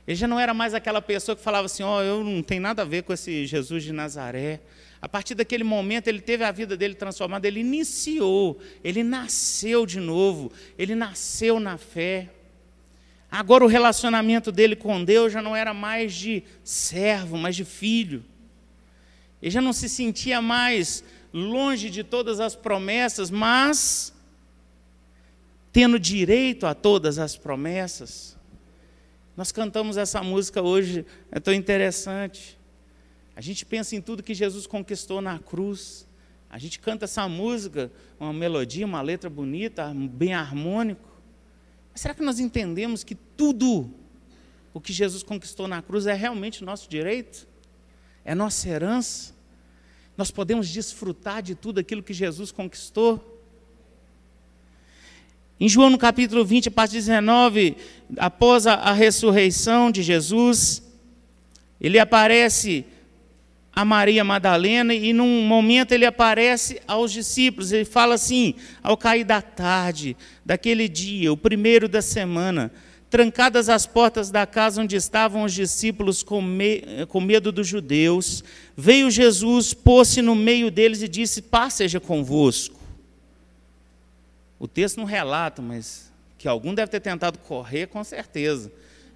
Ele 0.07 0.15
já 0.15 0.27
não 0.27 0.39
era 0.39 0.51
mais 0.51 0.74
aquela 0.74 1.00
pessoa 1.00 1.36
que 1.36 1.43
falava 1.43 1.67
assim: 1.67 1.84
"Ó, 1.84 2.00
oh, 2.00 2.01
eu 2.01 2.24
não 2.24 2.41
tenho 2.41 2.63
nada 2.63 2.81
a 2.81 2.86
ver 2.86 3.03
com 3.03 3.13
esse 3.13 3.45
Jesus 3.45 3.84
de 3.84 3.93
Nazaré". 3.93 4.62
A 5.05 5.07
partir 5.07 5.35
daquele 5.35 5.63
momento, 5.63 6.07
ele 6.07 6.19
teve 6.19 6.43
a 6.43 6.51
vida 6.51 6.75
dele 6.75 6.95
transformada, 6.95 7.47
ele 7.47 7.59
iniciou, 7.59 8.59
ele 8.83 9.03
nasceu 9.03 9.85
de 9.85 10.00
novo, 10.00 10.51
ele 10.79 10.95
nasceu 10.95 11.59
na 11.59 11.77
fé. 11.77 12.31
Agora 13.29 13.63
o 13.63 13.67
relacionamento 13.67 14.51
dele 14.51 14.75
com 14.75 15.03
Deus 15.03 15.31
já 15.31 15.43
não 15.43 15.55
era 15.55 15.75
mais 15.75 16.12
de 16.12 16.41
servo, 16.63 17.38
mas 17.38 17.55
de 17.55 17.63
filho. 17.63 18.25
Ele 19.39 19.51
já 19.51 19.62
não 19.62 19.74
se 19.74 19.88
sentia 19.88 20.41
mais 20.41 21.03
longe 21.31 21.91
de 21.91 22.03
todas 22.03 22.39
as 22.39 22.55
promessas, 22.55 23.29
mas 23.29 24.12
tendo 25.71 26.00
direito 26.00 26.65
a 26.65 26.74
todas 26.74 27.19
as 27.19 27.38
promessas. 27.38 28.35
Nós 29.38 29.51
cantamos 29.51 29.97
essa 29.97 30.24
música 30.24 30.63
hoje, 30.63 31.05
é 31.31 31.39
tão 31.39 31.53
interessante. 31.53 32.57
A 33.36 33.42
gente 33.42 33.65
pensa 33.65 33.96
em 33.96 34.01
tudo 34.01 34.24
que 34.24 34.34
Jesus 34.34 34.65
conquistou 34.65 35.22
na 35.22 35.38
cruz. 35.39 36.08
A 36.50 36.58
gente 36.58 36.80
canta 36.80 37.04
essa 37.04 37.27
música, 37.27 37.92
uma 38.20 38.32
melodia, 38.32 38.86
uma 38.86 39.01
letra 39.01 39.30
bonita, 39.30 39.94
bem 39.94 40.34
harmônico. 40.34 41.10
Mas 41.92 42.01
será 42.01 42.13
que 42.13 42.24
nós 42.24 42.39
entendemos 42.39 43.04
que 43.04 43.15
tudo 43.15 43.94
o 44.74 44.80
que 44.80 44.94
Jesus 44.94 45.22
conquistou 45.22 45.68
na 45.68 45.82
cruz 45.82 46.08
é 46.08 46.13
realmente 46.13 46.63
nosso 46.63 46.89
direito? 46.89 47.48
É 48.24 48.34
nossa 48.34 48.70
herança? 48.70 49.34
Nós 50.18 50.32
podemos 50.32 50.70
desfrutar 50.70 51.42
de 51.42 51.56
tudo 51.56 51.80
aquilo 51.80 52.01
que 52.01 52.13
Jesus 52.13 52.51
conquistou? 52.51 53.34
Em 55.60 55.68
João 55.68 55.89
no 55.89 55.98
capítulo 55.98 56.44
20, 56.44 56.70
a 56.70 56.72
partir 56.72 56.96
19, 56.96 57.77
após 58.18 58.65
a, 58.68 58.74
a 58.75 58.94
ressurreição 58.94 59.89
de 59.92 60.04
Jesus, 60.04 60.84
ele 61.80 62.00
aparece 62.00 62.86
a 63.75 63.84
Maria 63.84 64.24
Madalena 64.24 64.94
e 64.94 65.12
num 65.12 65.41
momento 65.46 65.91
ele 65.91 66.05
aparece 66.05 66.82
aos 66.88 67.12
discípulos. 67.12 67.74
Ele 67.74 67.84
fala 67.84 68.15
assim: 68.15 68.55
ao 68.82 68.96
cair 68.96 69.25
da 69.25 69.41
tarde, 69.41 70.15
daquele 70.46 70.88
dia, 70.88 71.34
o 71.34 71.36
primeiro 71.36 71.89
da 71.89 72.01
semana, 72.01 72.72
trancadas 73.10 73.67
as 73.67 73.86
portas 73.86 74.32
da 74.32 74.46
casa 74.46 74.82
onde 74.82 74.96
estavam 74.96 75.44
os 75.44 75.53
discípulos 75.53 76.24
com, 76.24 76.41
me, 76.41 77.05
com 77.10 77.20
medo 77.20 77.51
dos 77.51 77.67
judeus, 77.67 78.44
veio 78.77 79.12
Jesus, 79.12 79.74
pôs-se 79.74 80.22
no 80.22 80.36
meio 80.36 80.72
deles 80.72 81.01
e 81.01 81.08
disse: 81.10 81.41
Paz 81.41 81.74
seja 81.74 82.00
convosco. 82.00 82.79
O 84.58 84.70
texto 84.70 84.98
não 84.98 85.05
relata, 85.05 85.62
mas 85.62 86.10
que 86.38 86.48
algum 86.48 86.74
deve 86.74 86.89
ter 86.89 87.01
tentado 87.01 87.38
correr, 87.39 87.88
com 87.88 88.01
certeza. 88.05 88.72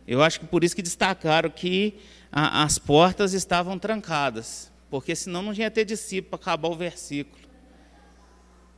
Eu 0.05 0.21
acho 0.21 0.39
que 0.39 0.45
por 0.45 0.63
isso 0.63 0.75
que 0.75 0.81
destacaram 0.81 1.49
que 1.49 1.93
a, 2.31 2.63
as 2.63 2.77
portas 2.77 3.33
estavam 3.33 3.77
trancadas, 3.77 4.71
porque 4.89 5.15
senão 5.15 5.41
não 5.41 5.53
ia 5.53 5.71
ter 5.71 5.85
discípulo 5.85 6.31
para 6.31 6.39
acabar 6.39 6.69
o 6.69 6.75
versículo. 6.75 7.41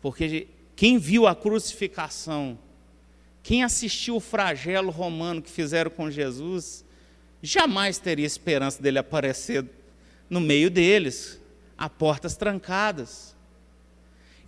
Porque 0.01 0.47
quem 0.75 0.97
viu 0.97 1.27
a 1.27 1.35
crucificação, 1.35 2.57
quem 3.43 3.63
assistiu 3.63 4.15
o 4.15 4.19
flagelo 4.19 4.91
romano 4.91 5.41
que 5.41 5.49
fizeram 5.49 5.91
com 5.91 6.09
Jesus, 6.09 6.83
jamais 7.41 7.97
teria 7.97 8.25
esperança 8.25 8.81
dele 8.81 8.99
aparecer 8.99 9.65
no 10.29 10.39
meio 10.39 10.69
deles, 10.69 11.39
a 11.77 11.89
portas 11.89 12.37
trancadas. 12.37 13.30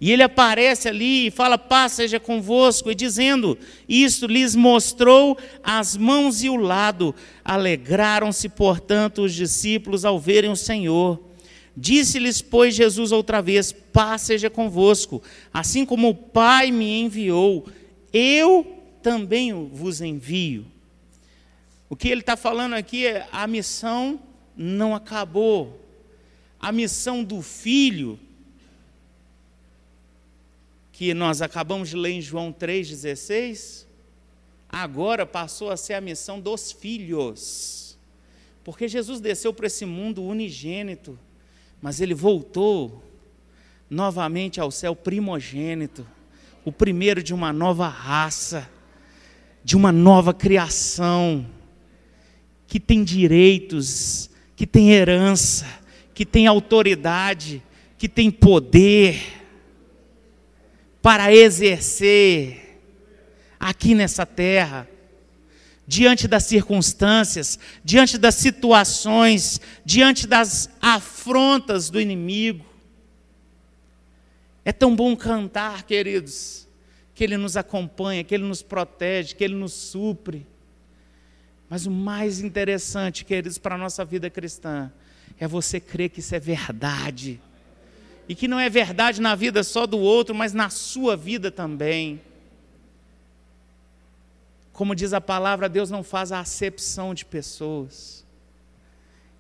E 0.04 0.12
ele 0.12 0.22
aparece 0.22 0.90
ali 0.90 1.28
e 1.28 1.32
fala: 1.32 1.58
Paz 1.58 1.94
seja 1.94 2.20
convosco, 2.20 2.92
e 2.92 2.96
dizendo 2.96 3.58
isso, 3.88 4.28
lhes 4.28 4.54
mostrou 4.54 5.38
as 5.64 5.96
mãos 5.96 6.44
e 6.44 6.50
o 6.50 6.58
lado. 6.58 7.16
Alegraram-se, 7.42 8.50
portanto, 8.50 9.22
os 9.22 9.34
discípulos 9.34 10.04
ao 10.04 10.20
verem 10.20 10.52
o 10.52 10.58
Senhor. 10.58 11.24
Disse-lhes, 11.78 12.42
pois, 12.42 12.76
Jesus 12.76 13.14
outra 13.14 13.42
vez: 13.42 13.72
Paz 13.72 14.24
seja 14.24 14.50
convosco. 14.50 15.24
Assim 15.54 15.86
como 15.86 16.10
o 16.10 16.16
Pai 16.16 16.70
me 16.70 17.00
enviou, 17.00 17.66
eu 18.12 18.84
também 19.02 19.54
vos 19.54 20.02
envio. 20.02 20.66
O 21.90 21.96
que 21.96 22.10
ele 22.10 22.20
está 22.20 22.36
falando 22.36 22.74
aqui 22.74 23.08
é: 23.08 23.26
a 23.32 23.48
missão 23.48 24.20
não 24.54 24.94
acabou. 24.94 25.80
A 26.60 26.74
missão 26.74 27.24
do 27.24 27.42
filho 27.42 28.20
que 30.94 31.12
nós 31.12 31.42
acabamos 31.42 31.90
de 31.90 31.98
ler 31.98 32.12
em 32.12 32.22
João 32.22 32.54
3,16, 32.54 33.88
agora 34.70 35.26
passou 35.26 35.72
a 35.72 35.76
ser 35.76 35.96
a 35.96 36.02
missão 36.02 36.40
dos 36.40 36.72
filhos. 36.72 37.98
Porque 38.64 38.88
Jesus 38.88 39.20
desceu 39.20 39.52
para 39.52 39.66
esse 39.66 39.86
mundo 39.86 40.24
unigênito, 40.24 41.18
mas 41.82 42.00
ele 42.00 42.14
voltou 42.14 43.04
novamente 43.90 44.62
ao 44.62 44.70
céu 44.70 44.96
primogênito, 44.96 46.08
o 46.64 46.72
primeiro 46.72 47.24
de 47.24 47.34
uma 47.34 47.52
nova 47.52 47.88
raça, 47.88 48.70
de 49.64 49.76
uma 49.76 49.92
nova 49.92 50.32
criação, 50.32 51.44
que 52.68 52.80
tem 52.80 53.04
direitos, 53.04 54.30
que 54.56 54.68
tem 54.68 54.92
herança, 54.92 55.66
que 56.14 56.24
tem 56.24 56.46
autoridade, 56.46 57.64
que 57.98 58.08
tem 58.08 58.30
poder 58.30 59.43
para 61.04 61.36
exercer 61.36 62.80
aqui 63.60 63.94
nessa 63.94 64.26
terra, 64.26 64.88
diante 65.86 66.30
das 66.30 66.46
circunstâncias, 66.46 67.60
diante 67.84 68.18
das 68.18 68.36
situações, 68.36 69.60
diante 69.84 70.26
das 70.26 70.70
afrontas 70.82 71.90
do 71.90 72.00
inimigo. 72.00 72.66
É 74.64 74.72
tão 74.72 74.96
bom 74.96 75.14
cantar, 75.14 75.84
queridos, 75.84 76.70
que 77.14 77.26
Ele 77.26 77.36
nos 77.36 77.58
acompanha, 77.58 78.24
que 78.24 78.34
Ele 78.34 78.46
nos 78.46 78.62
protege, 78.62 79.36
que 79.36 79.44
Ele 79.44 79.56
nos 79.56 79.74
supre. 79.74 80.48
Mas 81.70 81.86
o 81.86 81.92
mais 81.92 82.40
interessante, 82.40 83.26
queridos, 83.26 83.58
para 83.58 83.76
a 83.76 83.78
nossa 83.78 84.06
vida 84.06 84.30
cristã, 84.30 84.90
é 85.38 85.50
você 85.50 85.82
crer 85.82 86.12
que 86.12 86.22
isso 86.22 86.34
é 86.34 86.40
verdade. 86.40 87.42
E 88.28 88.36
que 88.36 88.48
não 88.48 88.60
é 88.60 88.70
verdade 88.70 89.22
na 89.22 89.36
vida 89.36 89.64
só 89.64 89.86
do 89.86 90.00
outro, 90.00 90.34
mas 90.34 90.54
na 90.54 90.70
sua 90.70 91.16
vida 91.16 91.52
também. 91.52 92.22
Como 94.72 94.96
diz 94.96 95.14
a 95.14 95.22
palavra, 95.22 95.70
Deus 95.70 95.92
não 95.92 96.04
faz 96.04 96.32
a 96.32 96.40
acepção 96.40 97.14
de 97.14 97.26
pessoas. 97.26 98.26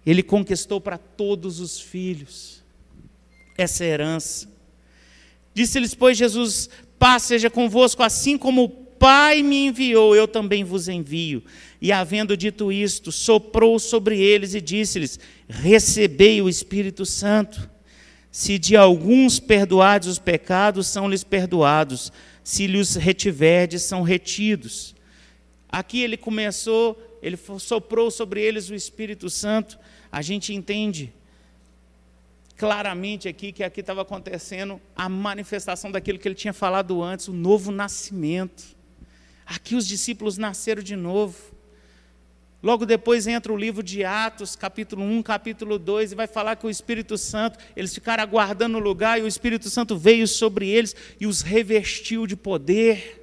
Ele 0.05 0.21
conquistou 0.21 0.81
para 0.81 0.97
todos 0.97 1.59
os 1.59 1.79
filhos 1.79 2.61
essa 3.57 3.85
herança. 3.85 4.47
Disse-lhes, 5.53 5.95
pois, 5.95 6.17
Jesus: 6.17 6.69
Paz 6.99 7.23
seja 7.23 7.49
convosco, 7.49 8.03
assim 8.03 8.37
como 8.37 8.63
o 8.63 8.69
Pai 8.69 9.43
me 9.43 9.65
enviou, 9.65 10.15
eu 10.15 10.25
também 10.27 10.63
vos 10.63 10.87
envio. 10.87 11.43
E 11.81 11.91
havendo 11.91 12.37
dito 12.37 12.71
isto, 12.71 13.11
soprou 13.11 13.77
sobre 13.77 14.17
eles 14.17 14.53
e 14.53 14.61
disse-lhes: 14.61 15.19
Recebei 15.49 16.41
o 16.41 16.47
Espírito 16.47 17.05
Santo. 17.05 17.69
Se 18.33 18.57
de 18.57 18.75
alguns 18.75 19.39
perdoados 19.39 20.07
os 20.07 20.17
pecados, 20.17 20.87
são-lhes 20.87 21.23
perdoados. 21.23 22.11
Se 22.43 22.65
lhes 22.65 22.95
retiverdes, 22.95 23.83
são 23.83 24.01
retidos. 24.01 24.95
Aqui 25.69 26.01
ele 26.01 26.17
começou, 26.17 26.99
ele 27.21 27.37
soprou 27.59 28.09
sobre 28.09 28.41
eles 28.41 28.71
o 28.71 28.73
Espírito 28.73 29.29
Santo. 29.29 29.77
A 30.11 30.23
gente 30.23 30.51
entende 30.51 31.13
claramente 32.57 33.27
aqui 33.27 33.51
que 33.51 33.63
aqui 33.63 33.81
estava 33.81 34.01
acontecendo 34.01 34.81
a 34.95 35.07
manifestação 35.07 35.91
daquilo 35.91 36.17
que 36.17 36.27
ele 36.27 36.33
tinha 36.33 36.53
falado 36.53 37.03
antes, 37.03 37.27
o 37.27 37.33
novo 37.33 37.71
nascimento. 37.71 38.63
Aqui 39.45 39.75
os 39.75 39.87
discípulos 39.87 40.39
nasceram 40.39 40.81
de 40.81 40.95
novo. 40.95 41.52
Logo 42.63 42.85
depois 42.85 43.27
entra 43.27 43.51
o 43.51 43.57
livro 43.57 43.83
de 43.83 44.05
Atos, 44.05 44.55
capítulo 44.55 45.03
1, 45.03 45.21
capítulo 45.21 45.77
2, 45.77 46.13
e 46.13 46.15
vai 46.15 46.27
falar 46.27 46.55
que 46.55 46.65
o 46.65 46.69
Espírito 46.69 47.17
Santo, 47.17 47.59
eles 47.75 47.93
ficaram 47.93 48.23
aguardando 48.23 48.77
o 48.77 48.81
lugar, 48.81 49.19
e 49.19 49.21
o 49.21 49.27
Espírito 49.27 49.69
Santo 49.69 49.97
veio 49.97 50.25
sobre 50.25 50.69
eles 50.69 50.95
e 51.19 51.27
os 51.27 51.41
revestiu 51.41 52.25
de 52.25 52.37
poder 52.37 53.21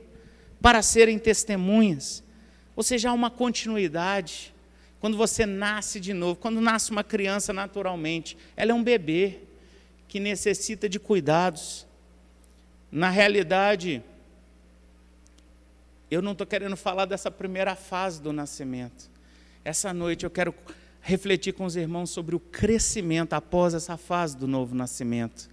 para 0.61 0.83
serem 0.83 1.19
testemunhas. 1.19 2.23
Ou 2.77 2.83
seja, 2.83 3.09
há 3.09 3.13
uma 3.15 3.31
continuidade. 3.31 4.53
Quando 5.01 5.17
você 5.17 5.47
nasce 5.47 5.99
de 5.99 6.13
novo, 6.13 6.39
quando 6.39 6.61
nasce 6.61 6.91
uma 6.91 7.03
criança 7.03 7.51
naturalmente, 7.51 8.37
ela 8.55 8.73
é 8.73 8.75
um 8.75 8.85
bebê 8.85 9.39
que 10.07 10.21
necessita 10.21 10.87
de 10.87 11.01
cuidados. 11.01 11.87
Na 12.93 13.09
realidade, 13.09 14.03
eu 16.11 16.21
não 16.21 16.33
estou 16.33 16.47
querendo 16.47 16.77
falar 16.77 17.07
dessa 17.07 17.31
primeira 17.31 17.75
fase 17.75 18.21
do 18.21 18.35
nascimento. 18.35 19.10
Essa 19.65 19.93
noite 19.93 20.25
eu 20.25 20.31
quero 20.31 20.55
refletir 21.01 21.53
com 21.53 21.65
os 21.65 21.77
irmãos 21.77 22.11
sobre 22.11 22.35
o 22.35 22.41
crescimento 22.41 23.33
após 23.33 23.75
essa 23.75 23.97
fase 23.97 24.37
do 24.37 24.47
novo 24.47 24.75
nascimento. 24.75 25.49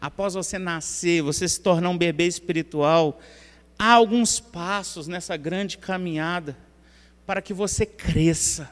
Após 0.00 0.34
você 0.34 0.58
nascer, 0.58 1.22
você 1.22 1.48
se 1.48 1.60
tornar 1.60 1.88
um 1.88 1.98
bebê 1.98 2.26
espiritual, 2.26 3.20
há 3.78 3.92
alguns 3.92 4.40
passos 4.40 5.06
nessa 5.06 5.36
grande 5.36 5.78
caminhada 5.78 6.56
para 7.26 7.40
que 7.40 7.54
você 7.54 7.86
cresça. 7.86 8.70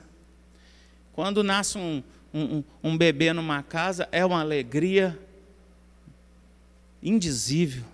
Quando 1.13 1.43
nasce 1.43 1.79
um, 1.79 2.03
um, 2.35 2.65
um 2.83 2.99
bebê 2.99 3.33
numa 3.33 3.63
casa, 3.63 4.09
é 4.11 4.25
uma 4.25 4.41
alegria 4.41 5.19
indizível 7.03 7.85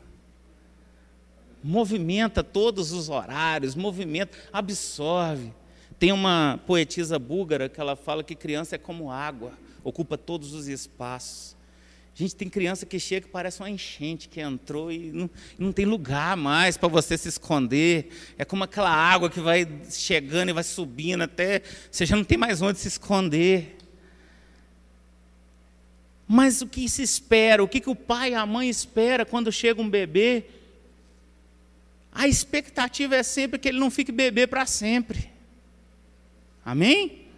movimenta 1.66 2.44
todos 2.44 2.92
os 2.92 3.08
horários, 3.08 3.74
movimenta, 3.74 4.38
absorve. 4.52 5.52
Tem 5.98 6.12
uma 6.12 6.60
poetisa 6.66 7.18
búlgara 7.18 7.68
que 7.68 7.80
ela 7.80 7.96
fala 7.96 8.22
que 8.22 8.34
criança 8.34 8.74
é 8.74 8.78
como 8.78 9.10
água, 9.10 9.52
ocupa 9.82 10.18
todos 10.18 10.52
os 10.52 10.68
espaços. 10.68 11.56
Gente, 12.14 12.34
tem 12.34 12.48
criança 12.48 12.86
que 12.86 12.98
chega 12.98 13.26
que 13.26 13.32
parece 13.32 13.60
uma 13.60 13.68
enchente 13.68 14.26
que 14.26 14.40
entrou 14.40 14.90
e 14.90 15.12
não, 15.12 15.28
não 15.58 15.70
tem 15.70 15.84
lugar 15.84 16.34
mais 16.34 16.76
para 16.76 16.88
você 16.88 17.16
se 17.18 17.28
esconder. 17.28 18.08
É 18.38 18.44
como 18.44 18.64
aquela 18.64 18.90
água 18.90 19.28
que 19.28 19.38
vai 19.38 19.68
chegando 19.90 20.48
e 20.48 20.52
vai 20.52 20.64
subindo 20.64 21.22
até 21.22 21.60
você 21.90 22.06
já 22.06 22.16
não 22.16 22.24
tem 22.24 22.38
mais 22.38 22.62
onde 22.62 22.78
se 22.78 22.88
esconder. 22.88 23.76
Mas 26.26 26.62
o 26.62 26.66
que 26.66 26.88
se 26.88 27.02
espera? 27.02 27.62
O 27.62 27.68
que, 27.68 27.80
que 27.80 27.90
o 27.90 27.94
pai 27.94 28.32
e 28.32 28.34
a 28.34 28.46
mãe 28.46 28.68
espera 28.68 29.26
quando 29.26 29.52
chega 29.52 29.80
um 29.80 29.88
bebê? 29.88 30.44
A 32.10 32.26
expectativa 32.26 33.14
é 33.14 33.22
sempre 33.22 33.58
que 33.58 33.68
ele 33.68 33.78
não 33.78 33.90
fique 33.90 34.10
bebê 34.10 34.46
para 34.46 34.64
sempre. 34.64 35.35
Amém? 36.66 37.28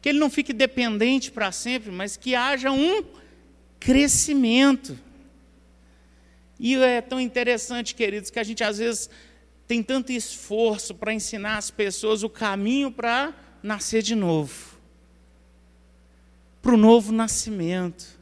Que 0.00 0.08
ele 0.08 0.18
não 0.18 0.30
fique 0.30 0.52
dependente 0.52 1.30
para 1.30 1.52
sempre, 1.52 1.90
mas 1.90 2.16
que 2.16 2.34
haja 2.34 2.70
um 2.70 3.04
crescimento. 3.78 4.98
E 6.58 6.76
é 6.76 7.02
tão 7.02 7.20
interessante, 7.20 7.94
queridos, 7.94 8.30
que 8.30 8.38
a 8.38 8.44
gente 8.44 8.64
às 8.64 8.78
vezes 8.78 9.10
tem 9.66 9.82
tanto 9.82 10.12
esforço 10.12 10.94
para 10.94 11.12
ensinar 11.12 11.58
as 11.58 11.70
pessoas 11.70 12.22
o 12.22 12.30
caminho 12.30 12.92
para 12.92 13.34
nascer 13.62 14.00
de 14.00 14.14
novo 14.14 14.76
para 16.66 16.74
o 16.74 16.76
novo 16.76 17.12
nascimento. 17.12 18.18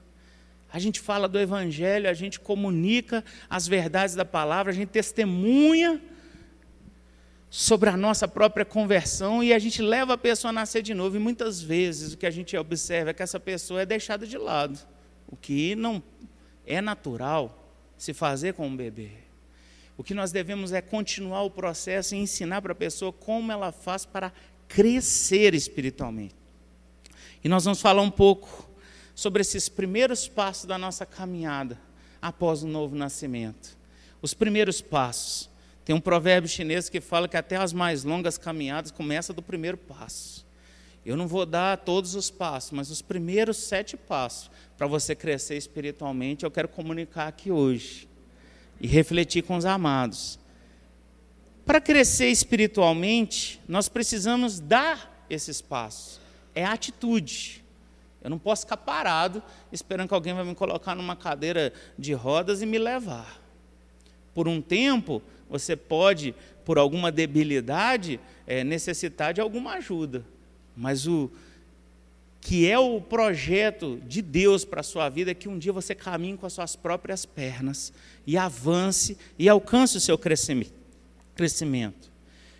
A 0.70 0.78
gente 0.78 1.00
fala 1.00 1.26
do 1.26 1.40
Evangelho, 1.40 2.10
a 2.10 2.12
gente 2.12 2.38
comunica 2.38 3.24
as 3.48 3.66
verdades 3.66 4.14
da 4.14 4.24
palavra, 4.26 4.70
a 4.70 4.74
gente 4.74 4.90
testemunha 4.90 5.98
sobre 7.56 7.88
a 7.88 7.96
nossa 7.96 8.26
própria 8.26 8.64
conversão 8.64 9.40
e 9.40 9.52
a 9.52 9.60
gente 9.60 9.80
leva 9.80 10.14
a 10.14 10.18
pessoa 10.18 10.48
a 10.48 10.52
nascer 10.52 10.82
de 10.82 10.92
novo. 10.92 11.14
E 11.14 11.20
muitas 11.20 11.62
vezes 11.62 12.12
o 12.12 12.16
que 12.16 12.26
a 12.26 12.30
gente 12.30 12.56
observa 12.56 13.10
é 13.10 13.14
que 13.14 13.22
essa 13.22 13.38
pessoa 13.38 13.80
é 13.80 13.86
deixada 13.86 14.26
de 14.26 14.36
lado, 14.36 14.76
o 15.28 15.36
que 15.36 15.76
não 15.76 16.02
é 16.66 16.80
natural 16.80 17.72
se 17.96 18.12
fazer 18.12 18.54
com 18.54 18.66
um 18.66 18.76
bebê. 18.76 19.12
O 19.96 20.02
que 20.02 20.14
nós 20.14 20.32
devemos 20.32 20.72
é 20.72 20.80
continuar 20.80 21.44
o 21.44 21.50
processo 21.50 22.16
e 22.16 22.18
ensinar 22.18 22.60
para 22.60 22.72
a 22.72 22.74
pessoa 22.74 23.12
como 23.12 23.52
ela 23.52 23.70
faz 23.70 24.04
para 24.04 24.32
crescer 24.66 25.54
espiritualmente. 25.54 26.34
E 27.44 27.48
nós 27.48 27.64
vamos 27.64 27.80
falar 27.80 28.02
um 28.02 28.10
pouco 28.10 28.68
sobre 29.14 29.42
esses 29.42 29.68
primeiros 29.68 30.26
passos 30.26 30.64
da 30.64 30.76
nossa 30.76 31.06
caminhada 31.06 31.80
após 32.20 32.64
o 32.64 32.66
novo 32.66 32.96
nascimento. 32.96 33.78
Os 34.20 34.34
primeiros 34.34 34.80
passos. 34.80 35.53
Tem 35.84 35.94
um 35.94 36.00
provérbio 36.00 36.48
chinês 36.48 36.88
que 36.88 37.00
fala 37.00 37.28
que 37.28 37.36
até 37.36 37.56
as 37.56 37.72
mais 37.72 38.04
longas 38.04 38.38
caminhadas 38.38 38.90
começam 38.90 39.34
do 39.34 39.42
primeiro 39.42 39.76
passo. 39.76 40.44
Eu 41.04 41.16
não 41.16 41.28
vou 41.28 41.44
dar 41.44 41.76
todos 41.78 42.14
os 42.14 42.30
passos, 42.30 42.70
mas 42.70 42.90
os 42.90 43.02
primeiros 43.02 43.58
sete 43.58 43.96
passos 43.96 44.50
para 44.76 44.86
você 44.86 45.14
crescer 45.14 45.56
espiritualmente, 45.56 46.44
eu 46.44 46.50
quero 46.50 46.68
comunicar 46.68 47.28
aqui 47.28 47.50
hoje 47.50 48.08
e 48.80 48.86
refletir 48.86 49.42
com 49.42 49.56
os 49.56 49.66
amados. 49.66 50.38
Para 51.66 51.80
crescer 51.80 52.28
espiritualmente, 52.28 53.60
nós 53.68 53.88
precisamos 53.88 54.60
dar 54.60 55.24
esses 55.28 55.60
passos. 55.60 56.20
É 56.54 56.64
atitude. 56.64 57.62
Eu 58.22 58.30
não 58.30 58.38
posso 58.38 58.62
ficar 58.62 58.78
parado 58.78 59.42
esperando 59.70 60.08
que 60.08 60.14
alguém 60.14 60.32
vai 60.32 60.44
me 60.44 60.54
colocar 60.54 60.94
numa 60.94 61.14
cadeira 61.14 61.72
de 61.98 62.14
rodas 62.14 62.62
e 62.62 62.66
me 62.66 62.78
levar. 62.78 63.40
Por 64.34 64.48
um 64.48 64.60
tempo, 64.60 65.22
você 65.48 65.76
pode, 65.76 66.34
por 66.64 66.78
alguma 66.78 67.12
debilidade, 67.12 68.18
é, 68.46 68.64
necessitar 68.64 69.32
de 69.34 69.40
alguma 69.40 69.74
ajuda. 69.74 70.24
Mas 70.76 71.06
o 71.06 71.30
que 72.40 72.68
é 72.70 72.78
o 72.78 73.00
projeto 73.00 73.98
de 74.06 74.20
Deus 74.20 74.66
para 74.66 74.80
a 74.80 74.84
sua 74.84 75.08
vida 75.08 75.30
é 75.30 75.34
que 75.34 75.48
um 75.48 75.58
dia 75.58 75.72
você 75.72 75.94
caminhe 75.94 76.36
com 76.36 76.44
as 76.44 76.52
suas 76.52 76.76
próprias 76.76 77.24
pernas 77.24 77.92
e 78.26 78.36
avance 78.36 79.16
e 79.38 79.48
alcance 79.48 79.96
o 79.96 80.00
seu 80.00 80.18
crescimento. 80.18 80.74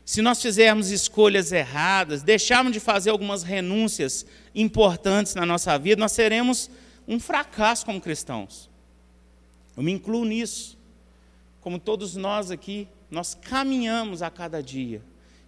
Se 0.04 0.20
nós 0.22 0.40
fizermos 0.40 0.90
escolhas 0.90 1.52
erradas, 1.52 2.22
deixarmos 2.22 2.72
de 2.72 2.80
fazer 2.80 3.10
algumas 3.10 3.42
renúncias 3.42 4.24
importantes 4.54 5.34
na 5.34 5.46
nossa 5.46 5.78
vida, 5.78 6.00
nós 6.00 6.12
seremos 6.12 6.70
um 7.08 7.18
fracasso 7.18 7.84
como 7.84 8.00
cristãos. 8.00 8.70
Eu 9.76 9.82
me 9.82 9.92
incluo 9.92 10.24
nisso. 10.24 10.78
Como 11.64 11.78
todos 11.78 12.14
nós 12.14 12.50
aqui, 12.50 12.86
nós 13.10 13.34
caminhamos 13.34 14.20
a 14.20 14.30
cada 14.30 14.62
dia. 14.62 15.00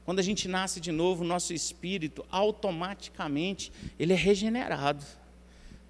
Quando 0.03 0.19
a 0.19 0.23
gente 0.23 0.49
nasce 0.49 0.81
de 0.81 0.91
novo, 0.91 1.23
nosso 1.23 1.53
espírito 1.53 2.25
automaticamente 2.31 3.71
ele 3.99 4.15
é 4.15 4.17
regenerado. 4.17 5.05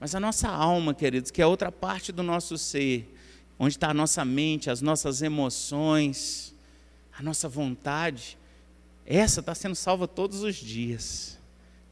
Mas 0.00 0.16
a 0.16 0.18
nossa 0.18 0.48
alma, 0.48 0.92
queridos, 0.92 1.30
que 1.30 1.40
é 1.40 1.46
outra 1.46 1.70
parte 1.70 2.10
do 2.10 2.24
nosso 2.24 2.58
ser, 2.58 3.08
onde 3.56 3.76
está 3.76 3.90
a 3.90 3.94
nossa 3.94 4.24
mente, 4.24 4.68
as 4.68 4.82
nossas 4.82 5.22
emoções, 5.22 6.52
a 7.16 7.22
nossa 7.22 7.48
vontade, 7.48 8.36
essa 9.06 9.38
está 9.38 9.54
sendo 9.54 9.76
salva 9.76 10.08
todos 10.08 10.42
os 10.42 10.56
dias, 10.56 11.38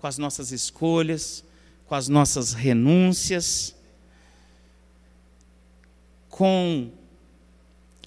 com 0.00 0.08
as 0.08 0.18
nossas 0.18 0.50
escolhas, 0.50 1.44
com 1.86 1.94
as 1.94 2.08
nossas 2.08 2.52
renúncias, 2.52 3.76
com 6.28 6.90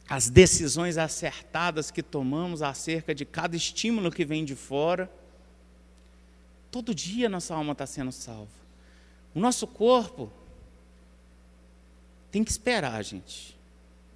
as 0.09 0.29
decisões 0.29 0.97
acertadas 0.97 1.91
que 1.91 2.01
tomamos 2.01 2.61
acerca 2.61 3.13
de 3.13 3.25
cada 3.25 3.55
estímulo 3.55 4.11
que 4.11 4.23
vem 4.23 4.45
de 4.45 4.55
fora. 4.55 5.11
Todo 6.71 6.95
dia 6.95 7.27
nossa 7.27 7.53
alma 7.53 7.73
está 7.73 7.85
sendo 7.85 8.11
salva. 8.11 8.47
O 9.35 9.39
nosso 9.39 9.67
corpo 9.67 10.31
tem 12.31 12.43
que 12.43 12.51
esperar, 12.51 13.03
gente. 13.03 13.57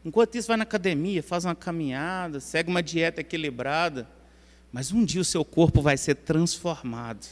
Enquanto 0.04 0.36
isso, 0.36 0.48
vai 0.48 0.58
na 0.58 0.64
academia, 0.64 1.22
faz 1.22 1.46
uma 1.46 1.56
caminhada, 1.56 2.40
segue 2.40 2.70
uma 2.70 2.82
dieta 2.82 3.22
equilibrada. 3.22 4.08
Mas 4.72 4.92
um 4.92 5.04
dia 5.04 5.22
o 5.22 5.26
seu 5.26 5.44
corpo 5.44 5.82
vai 5.82 5.98
ser 5.98 6.16
transformado. 6.16 7.28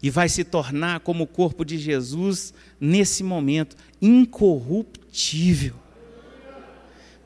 E 0.00 0.08
vai 0.08 0.28
se 0.28 0.44
tornar 0.44 1.00
como 1.00 1.24
o 1.24 1.26
corpo 1.26 1.64
de 1.64 1.78
Jesus 1.78 2.54
nesse 2.80 3.24
momento, 3.24 3.76
incorruptível. 4.00 5.83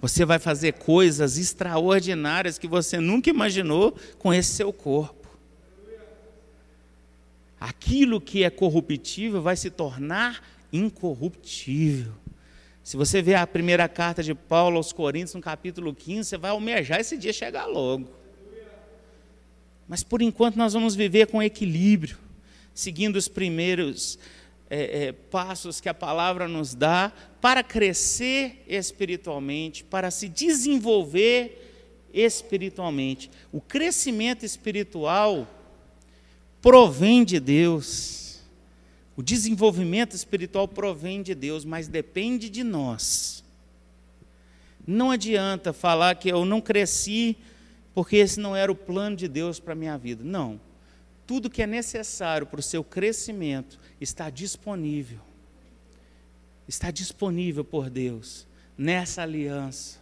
Você 0.00 0.24
vai 0.24 0.38
fazer 0.38 0.74
coisas 0.74 1.36
extraordinárias 1.36 2.58
que 2.58 2.68
você 2.68 2.98
nunca 2.98 3.30
imaginou 3.30 3.96
com 4.18 4.32
esse 4.32 4.50
seu 4.52 4.72
corpo. 4.72 5.28
Aquilo 7.60 8.20
que 8.20 8.44
é 8.44 8.50
corruptível 8.50 9.42
vai 9.42 9.56
se 9.56 9.70
tornar 9.70 10.42
incorruptível. 10.72 12.12
Se 12.84 12.96
você 12.96 13.20
ver 13.20 13.34
a 13.34 13.46
primeira 13.46 13.88
carta 13.88 14.22
de 14.22 14.34
Paulo 14.34 14.76
aos 14.76 14.92
Coríntios, 14.92 15.34
no 15.34 15.40
capítulo 15.40 15.94
15, 15.94 16.28
você 16.28 16.38
vai 16.38 16.52
almejar 16.52 17.00
esse 17.00 17.18
dia 17.18 17.32
chegar 17.32 17.66
logo. 17.66 18.08
Mas 19.88 20.02
por 20.02 20.22
enquanto 20.22 20.56
nós 20.56 20.72
vamos 20.72 20.94
viver 20.94 21.26
com 21.26 21.42
equilíbrio, 21.42 22.16
seguindo 22.72 23.16
os 23.16 23.26
primeiros 23.26 24.18
é, 24.70 25.06
é, 25.06 25.12
passos 25.12 25.80
que 25.80 25.88
a 25.88 25.94
palavra 25.94 26.46
nos 26.46 26.74
dá 26.74 27.12
para 27.40 27.62
crescer 27.62 28.64
espiritualmente, 28.68 29.82
para 29.84 30.10
se 30.10 30.28
desenvolver 30.28 32.08
espiritualmente. 32.12 33.30
O 33.52 33.60
crescimento 33.60 34.44
espiritual 34.44 35.46
provém 36.60 37.24
de 37.24 37.40
Deus. 37.40 38.40
O 39.16 39.22
desenvolvimento 39.22 40.14
espiritual 40.14 40.68
provém 40.68 41.22
de 41.22 41.34
Deus, 41.34 41.64
mas 41.64 41.88
depende 41.88 42.48
de 42.50 42.62
nós. 42.62 43.44
Não 44.86 45.10
adianta 45.10 45.72
falar 45.72 46.14
que 46.14 46.30
eu 46.30 46.44
não 46.44 46.60
cresci 46.60 47.36
porque 47.94 48.16
esse 48.16 48.38
não 48.38 48.54
era 48.54 48.70
o 48.70 48.76
plano 48.76 49.16
de 49.16 49.26
Deus 49.26 49.58
para 49.58 49.72
a 49.72 49.76
minha 49.76 49.98
vida. 49.98 50.22
Não. 50.22 50.60
Tudo 51.28 51.48
que 51.48 51.62
é 51.62 51.66
necessário 51.66 52.44
para 52.44 52.58
o 52.58 52.62
seu 52.62 52.82
crescimento 52.82 53.78
está 54.00 54.28
disponível. 54.28 55.20
Está 56.66 56.90
disponível 56.90 57.64
por 57.64 57.88
Deus 57.88 58.48
nessa 58.76 59.22
aliança. 59.22 60.00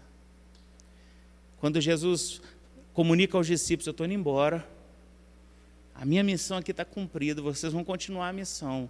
Quando 1.59 1.83
Jesus 1.83 2.41
comunica 2.95 3.37
aos 3.37 3.47
discípulos: 3.47 3.87
Eu 3.87 3.91
estou 3.91 4.07
indo 4.07 4.15
embora, 4.15 4.67
a 5.95 6.07
minha 6.07 6.25
missão 6.25 6.57
aqui 6.57 6.71
está 6.71 6.85
cumprida, 6.85 7.43
vocês 7.43 7.75
vão 7.75 7.85
continuar 7.85 8.31
a 8.31 8.33
missão 8.33 8.89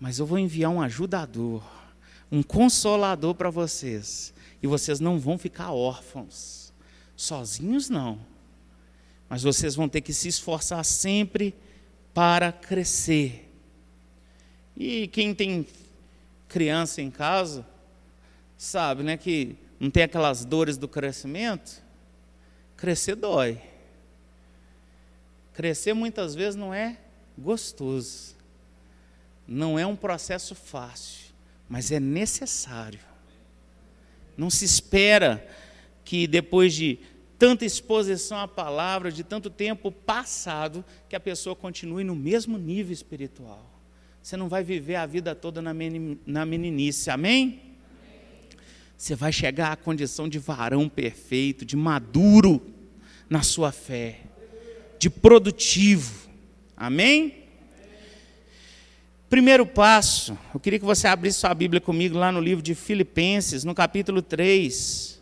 mas 0.00 0.18
eu 0.18 0.26
vou 0.26 0.38
enviar 0.38 0.70
um 0.70 0.80
ajudador, 0.80 1.62
um 2.30 2.42
consolador 2.42 3.34
para 3.34 3.50
vocês, 3.50 4.32
e 4.62 4.66
vocês 4.66 5.00
não 5.00 5.18
vão 5.18 5.36
ficar 5.36 5.72
órfãos, 5.72 6.72
sozinhos 7.16 7.88
não, 7.88 8.20
mas 9.28 9.42
vocês 9.42 9.74
vão 9.74 9.88
ter 9.88 10.00
que 10.00 10.12
se 10.12 10.28
esforçar 10.28 10.84
sempre 10.84 11.54
para 12.12 12.52
crescer. 12.52 13.48
E 14.76 15.08
quem 15.08 15.34
tem 15.34 15.66
criança 16.48 17.02
em 17.02 17.10
casa, 17.10 17.66
sabe, 18.56 19.02
né, 19.02 19.16
que 19.16 19.56
não 19.78 19.90
tem 19.90 20.02
aquelas 20.02 20.44
dores 20.44 20.76
do 20.76 20.88
crescimento, 20.88 21.82
crescer 22.76 23.14
dói. 23.14 23.60
Crescer 25.52 25.92
muitas 25.92 26.34
vezes 26.34 26.54
não 26.54 26.72
é 26.72 26.96
gostoso. 27.36 28.36
Não 29.46 29.78
é 29.78 29.86
um 29.86 29.96
processo 29.96 30.54
fácil, 30.54 31.32
mas 31.68 31.90
é 31.90 31.98
necessário. 31.98 33.00
Não 34.36 34.50
se 34.50 34.64
espera 34.64 35.44
que 36.04 36.26
depois 36.26 36.74
de 36.74 37.00
tanta 37.38 37.64
exposição 37.64 38.38
à 38.38 38.48
palavra, 38.48 39.12
de 39.12 39.22
tanto 39.22 39.48
tempo 39.48 39.92
passado, 39.92 40.84
que 41.08 41.14
a 41.14 41.20
pessoa 41.20 41.54
continue 41.54 42.02
no 42.02 42.16
mesmo 42.16 42.58
nível 42.58 42.92
espiritual. 42.92 43.80
Você 44.20 44.36
não 44.36 44.48
vai 44.48 44.64
viver 44.64 44.96
a 44.96 45.06
vida 45.06 45.34
toda 45.34 45.62
na 45.62 45.72
meninice, 46.44 47.10
amém? 47.10 47.62
Você 48.96 49.14
vai 49.14 49.32
chegar 49.32 49.70
à 49.70 49.76
condição 49.76 50.28
de 50.28 50.40
varão 50.40 50.88
perfeito, 50.88 51.64
de 51.64 51.76
maduro 51.76 52.60
na 53.30 53.42
sua 53.42 53.70
fé, 53.70 54.20
de 54.98 55.08
produtivo, 55.08 56.28
amém? 56.76 57.44
Primeiro 59.30 59.64
passo, 59.64 60.36
eu 60.52 60.58
queria 60.58 60.78
que 60.78 60.84
você 60.84 61.06
abrisse 61.06 61.38
sua 61.38 61.54
Bíblia 61.54 61.80
comigo 61.80 62.18
lá 62.18 62.32
no 62.32 62.40
livro 62.40 62.62
de 62.62 62.74
Filipenses, 62.74 63.62
no 63.62 63.74
capítulo 63.74 64.20
3. 64.20 65.17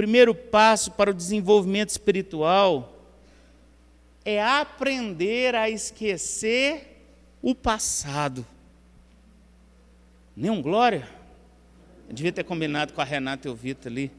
Primeiro 0.00 0.34
passo 0.34 0.92
para 0.92 1.10
o 1.10 1.14
desenvolvimento 1.14 1.90
espiritual 1.90 3.04
é 4.24 4.42
aprender 4.42 5.54
a 5.54 5.68
esquecer 5.68 7.04
o 7.42 7.54
passado. 7.54 8.46
Nenhum 10.34 10.62
glória? 10.62 11.06
Eu 12.08 12.14
devia 12.14 12.32
ter 12.32 12.44
combinado 12.44 12.94
com 12.94 13.02
a 13.02 13.04
Renata 13.04 13.46
e 13.46 13.50
o 13.50 13.54
Vitor 13.54 13.92
ali. 13.92 14.10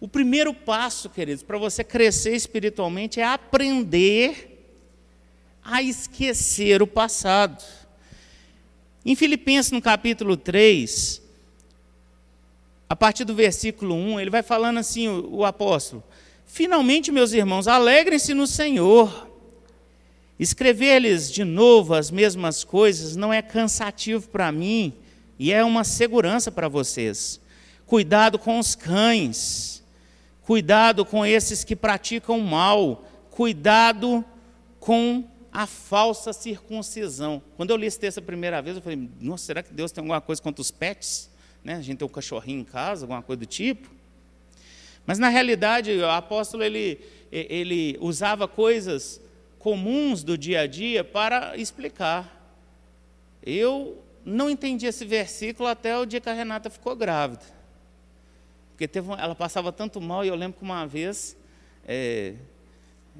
O 0.00 0.08
primeiro 0.08 0.52
passo, 0.52 1.08
queridos, 1.08 1.44
para 1.44 1.56
você 1.56 1.84
crescer 1.84 2.34
espiritualmente 2.34 3.20
é 3.20 3.24
aprender 3.24 4.68
a 5.62 5.80
esquecer 5.80 6.82
o 6.82 6.88
passado. 6.88 7.62
Em 9.04 9.14
Filipenses, 9.14 9.70
no 9.70 9.80
capítulo 9.80 10.36
3, 10.36 11.22
a 12.88 12.94
partir 12.94 13.24
do 13.24 13.34
versículo 13.34 13.94
1, 13.94 14.20
ele 14.20 14.30
vai 14.30 14.42
falando 14.42 14.78
assim, 14.78 15.08
o, 15.08 15.36
o 15.36 15.44
apóstolo: 15.44 16.02
Finalmente, 16.44 17.10
meus 17.10 17.32
irmãos, 17.32 17.66
alegrem-se 17.66 18.32
no 18.32 18.46
Senhor. 18.46 19.26
Escrever-lhes 20.38 21.30
de 21.30 21.44
novo 21.44 21.94
as 21.94 22.10
mesmas 22.10 22.62
coisas 22.62 23.16
não 23.16 23.32
é 23.32 23.40
cansativo 23.40 24.28
para 24.28 24.52
mim 24.52 24.92
e 25.38 25.52
é 25.52 25.64
uma 25.64 25.82
segurança 25.82 26.52
para 26.52 26.68
vocês. 26.68 27.40
Cuidado 27.86 28.38
com 28.38 28.58
os 28.58 28.74
cães, 28.74 29.82
cuidado 30.42 31.04
com 31.04 31.24
esses 31.24 31.64
que 31.64 31.74
praticam 31.74 32.38
mal, 32.40 33.04
cuidado 33.30 34.24
com 34.78 35.24
a 35.52 35.66
falsa 35.66 36.32
circuncisão. 36.32 37.42
Quando 37.56 37.70
eu 37.70 37.76
li 37.76 37.86
esse 37.86 37.98
texto 37.98 38.18
a 38.18 38.22
primeira 38.22 38.60
vez, 38.60 38.76
eu 38.76 38.82
falei, 38.82 39.08
nossa, 39.20 39.46
será 39.46 39.62
que 39.62 39.72
Deus 39.72 39.90
tem 39.90 40.02
alguma 40.02 40.20
coisa 40.20 40.42
contra 40.42 40.60
os 40.60 40.70
pets? 40.70 41.30
Né? 41.66 41.74
A 41.74 41.82
gente 41.82 41.98
tem 41.98 42.06
um 42.06 42.08
cachorrinho 42.08 42.60
em 42.60 42.64
casa, 42.64 43.02
alguma 43.06 43.20
coisa 43.20 43.40
do 43.40 43.46
tipo. 43.46 43.90
Mas 45.04 45.18
na 45.18 45.28
realidade, 45.28 45.90
o 45.90 46.08
apóstolo 46.08 46.62
ele, 46.62 47.00
ele 47.32 47.98
usava 48.00 48.46
coisas 48.46 49.20
comuns 49.58 50.22
do 50.22 50.38
dia 50.38 50.60
a 50.60 50.66
dia 50.68 51.02
para 51.02 51.56
explicar. 51.56 52.54
Eu 53.42 54.00
não 54.24 54.48
entendi 54.48 54.86
esse 54.86 55.04
versículo 55.04 55.68
até 55.68 55.98
o 55.98 56.06
dia 56.06 56.20
que 56.20 56.28
a 56.28 56.32
Renata 56.32 56.70
ficou 56.70 56.94
grávida. 56.94 57.42
Porque 58.70 58.86
teve, 58.86 59.10
ela 59.18 59.34
passava 59.34 59.72
tanto 59.72 60.00
mal, 60.00 60.24
e 60.24 60.28
eu 60.28 60.36
lembro 60.36 60.58
que 60.58 60.64
uma 60.64 60.86
vez 60.86 61.36
é, 61.84 62.34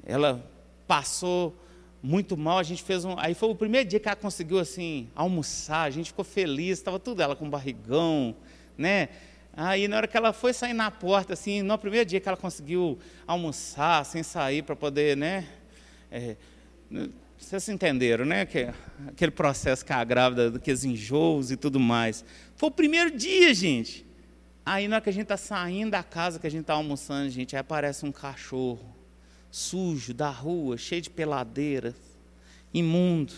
ela 0.05 0.41
passou 0.87 1.53
muito 2.07 2.37
mal, 2.37 2.57
a 2.57 2.63
gente 2.63 2.81
fez 2.81 3.03
um. 3.03 3.15
Aí 3.19 3.33
foi 3.33 3.49
o 3.49 3.55
primeiro 3.55 3.87
dia 3.87 3.99
que 3.99 4.07
ela 4.07 4.15
conseguiu 4.15 4.59
assim 4.59 5.09
almoçar, 5.13 5.81
a 5.81 5.89
gente 5.89 6.07
ficou 6.07 6.23
feliz, 6.23 6.79
estava 6.79 6.97
tudo 6.97 7.21
ela 7.21 7.35
com 7.35 7.49
barrigão, 7.49 8.33
né? 8.77 9.09
Aí 9.53 9.89
na 9.89 9.97
hora 9.97 10.07
que 10.07 10.15
ela 10.15 10.31
foi 10.31 10.53
sair 10.53 10.71
na 10.71 10.89
porta, 10.89 11.33
assim, 11.33 11.61
no 11.61 11.77
primeiro 11.77 12.05
dia 12.05 12.21
que 12.21 12.27
ela 12.29 12.37
conseguiu 12.37 12.97
almoçar 13.25 14.05
sem 14.05 14.23
sair 14.23 14.63
para 14.63 14.73
poder, 14.73 15.17
né? 15.17 15.45
É, 16.09 16.37
Vocês 17.37 17.67
entenderam, 17.67 18.23
né? 18.23 18.45
Que, 18.45 18.69
aquele 19.09 19.31
processo 19.31 19.83
que 19.83 19.91
a 19.91 20.01
grávida, 20.01 20.55
aqueles 20.55 20.85
enjoos 20.85 21.51
e 21.51 21.57
tudo 21.57 21.77
mais. 21.77 22.23
Foi 22.55 22.69
o 22.69 22.71
primeiro 22.71 23.11
dia, 23.11 23.53
gente. 23.53 24.05
Aí, 24.65 24.87
na 24.87 24.95
hora 24.95 25.03
que 25.03 25.09
a 25.09 25.13
gente 25.13 25.23
está 25.23 25.37
saindo 25.37 25.91
da 25.91 26.03
casa, 26.03 26.39
que 26.39 26.47
a 26.47 26.51
gente 26.51 26.61
está 26.61 26.73
almoçando, 26.73 27.29
gente, 27.29 27.53
aí 27.53 27.59
aparece 27.59 28.05
um 28.05 28.13
cachorro 28.13 28.96
sujo 29.51 30.13
da 30.13 30.29
rua, 30.29 30.77
cheio 30.77 31.01
de 31.01 31.09
peladeiras, 31.09 31.95
imundo. 32.73 33.33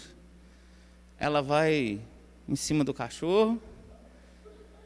Ela 1.17 1.41
vai 1.41 1.99
em 2.47 2.55
cima 2.55 2.83
do 2.83 2.93
cachorro, 2.93 3.61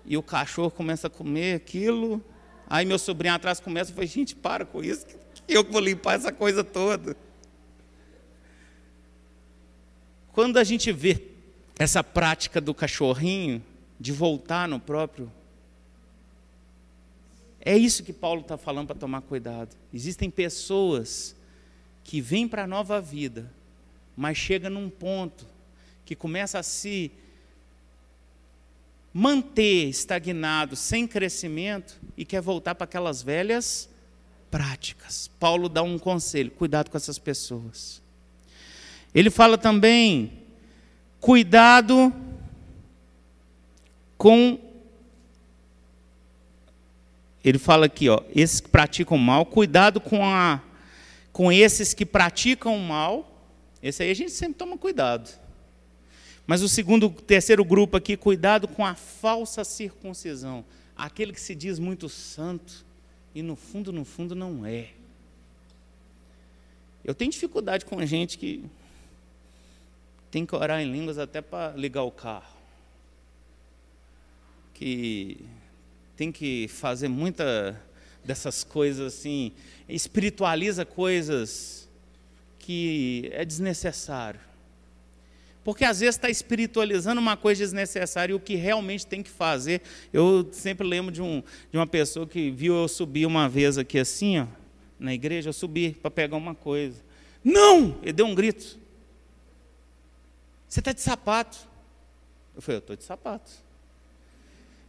e 0.06 0.18
o 0.18 0.24
cachorro 0.24 0.72
começa 0.72 1.08
a 1.08 1.10
comer 1.10 1.56
aquilo. 1.56 2.24
Aí 2.68 2.86
meu 2.86 3.00
sobrinho 3.00 3.34
atrás 3.34 3.60
começa 3.60 3.92
e 3.92 3.94
fala, 3.94 4.08
gente, 4.08 4.36
para 4.36 4.66
com 4.66 4.84
isso, 4.84 5.06
que 5.06 5.16
eu 5.48 5.64
vou 5.64 5.80
limpar 5.80 6.16
essa 6.16 6.32
coisa 6.32 6.64
toda. 6.64 7.16
Quando 10.34 10.58
a 10.58 10.64
gente 10.64 10.92
vê 10.92 11.30
essa 11.78 12.04
prática 12.04 12.60
do 12.60 12.74
cachorrinho, 12.74 13.64
de 14.00 14.12
voltar 14.12 14.68
no 14.68 14.80
próprio. 14.80 15.32
É 17.66 17.78
isso 17.78 18.04
que 18.04 18.12
Paulo 18.12 18.42
está 18.42 18.58
falando 18.58 18.88
para 18.88 19.00
tomar 19.00 19.22
cuidado. 19.22 19.76
Existem 19.94 20.30
pessoas 20.30 21.36
que 22.04 22.20
vêm 22.20 22.48
para 22.48 22.64
a 22.64 22.68
nova 22.68 23.00
vida, 23.00 23.50
mas 24.18 24.38
chega 24.38 24.70
num 24.70 24.90
ponto 24.90 25.46
que 26.06 26.16
começa 26.16 26.60
a 26.60 26.64
se 26.64 27.10
manter 29.14 29.88
estagnado, 29.88 30.76
sem 30.76 31.08
crescimento, 31.08 32.00
e 32.18 32.26
quer 32.26 32.42
voltar 32.42 32.76
para 32.76 32.86
aquelas 32.86 33.22
velhas 33.22 33.90
práticas. 34.52 35.30
Paulo 35.40 35.70
dá 35.70 35.82
um 35.82 35.98
conselho: 35.98 36.52
cuidado 36.52 36.90
com 36.90 36.98
essas 36.98 37.18
pessoas. 37.18 38.02
Ele 39.16 39.30
fala 39.30 39.58
também, 39.58 40.34
cuidado 41.20 42.12
com. 44.18 44.73
Ele 47.44 47.60
fala 47.60 47.88
aqui, 47.88 48.08
ó, 48.08 48.22
esses 48.34 48.62
que 48.62 48.70
praticam 48.70 49.18
mal, 49.18 49.46
cuidado 49.46 50.00
com, 50.00 50.24
a, 50.24 50.62
com 51.32 51.52
esses 51.52 51.94
que 51.94 52.06
praticam 52.06 52.78
mal. 52.80 53.30
Esse 53.82 54.04
aí 54.04 54.12
a 54.12 54.16
gente 54.16 54.32
sempre 54.32 54.56
toma 54.56 54.78
cuidado. 54.78 55.30
Mas 56.48 56.62
o 56.62 56.70
segundo, 56.70 57.10
terceiro 57.10 57.66
grupo 57.66 57.98
aqui, 57.98 58.16
cuidado 58.16 58.68
com 58.68 58.86
a 58.86 58.96
falsa 58.96 59.64
circuncisão. 59.64 60.64
Aquele 60.96 61.34
que 61.34 61.42
se 61.42 61.54
diz 61.54 61.80
muito 61.80 62.08
santo 62.08 62.86
e 63.36 63.42
no 63.42 63.56
fundo, 63.56 63.92
no 63.92 64.06
fundo 64.06 64.36
não 64.36 64.66
é. 64.66 64.90
Eu 67.04 67.14
tenho 67.14 67.32
dificuldade 67.32 67.86
com 67.86 68.06
gente 68.06 68.38
que 68.38 68.64
tem 70.32 70.46
que 70.46 70.56
orar 70.56 70.82
em 70.82 70.92
línguas 70.92 71.18
até 71.18 71.42
para 71.42 71.76
ligar 71.76 72.04
o 72.04 72.12
carro. 72.12 72.54
Que 74.74 75.38
tem 76.16 76.32
que 76.32 76.68
fazer 76.68 77.08
muita 77.08 77.80
dessas 78.24 78.64
coisas 78.64 79.14
assim, 79.14 79.52
espiritualiza 79.88 80.86
coisas 80.86 81.90
que 82.58 83.30
é 83.34 83.44
desnecessário. 83.44 84.40
Porque 85.64 85.86
às 85.86 86.02
vezes 86.02 86.16
está 86.16 86.30
espiritualizando 86.30 87.22
uma 87.22 87.38
coisa 87.38 87.64
desnecessária 87.64 88.34
e 88.34 88.36
o 88.36 88.40
que 88.40 88.56
realmente 88.56 89.08
tem 89.08 89.24
que 89.24 89.30
fazer. 89.30 89.82
Eu 90.12 90.50
sempre 90.52 90.86
lembro 90.86 91.12
de, 91.12 91.22
um, 91.22 91.42
de 91.72 91.78
uma 91.78 91.88
pessoa 91.88 92.28
que 92.28 92.52
viu 92.52 92.76
eu 92.76 92.88
subir 92.88 93.26
uma 93.26 93.48
vez 93.48 93.78
aqui 93.78 93.98
assim, 93.98 94.40
ó, 94.40 94.48
na 95.00 95.14
igreja, 95.14 95.50
eu 95.50 95.54
subi 95.54 95.92
para 95.92 96.12
pegar 96.12 96.36
uma 96.36 96.54
coisa. 96.54 97.02
Não! 97.44 97.98
Ele 98.02 98.14
deu 98.14 98.26
um 98.26 98.36
grito. 98.36 98.78
Você 100.68 100.80
está 100.80 100.92
de 100.92 101.02
sapato. 101.02 101.58
Eu 102.56 102.62
falei, 102.62 102.78
eu 102.78 102.80
estou 102.80 102.96
de 102.96 103.04
sapato. 103.04 103.52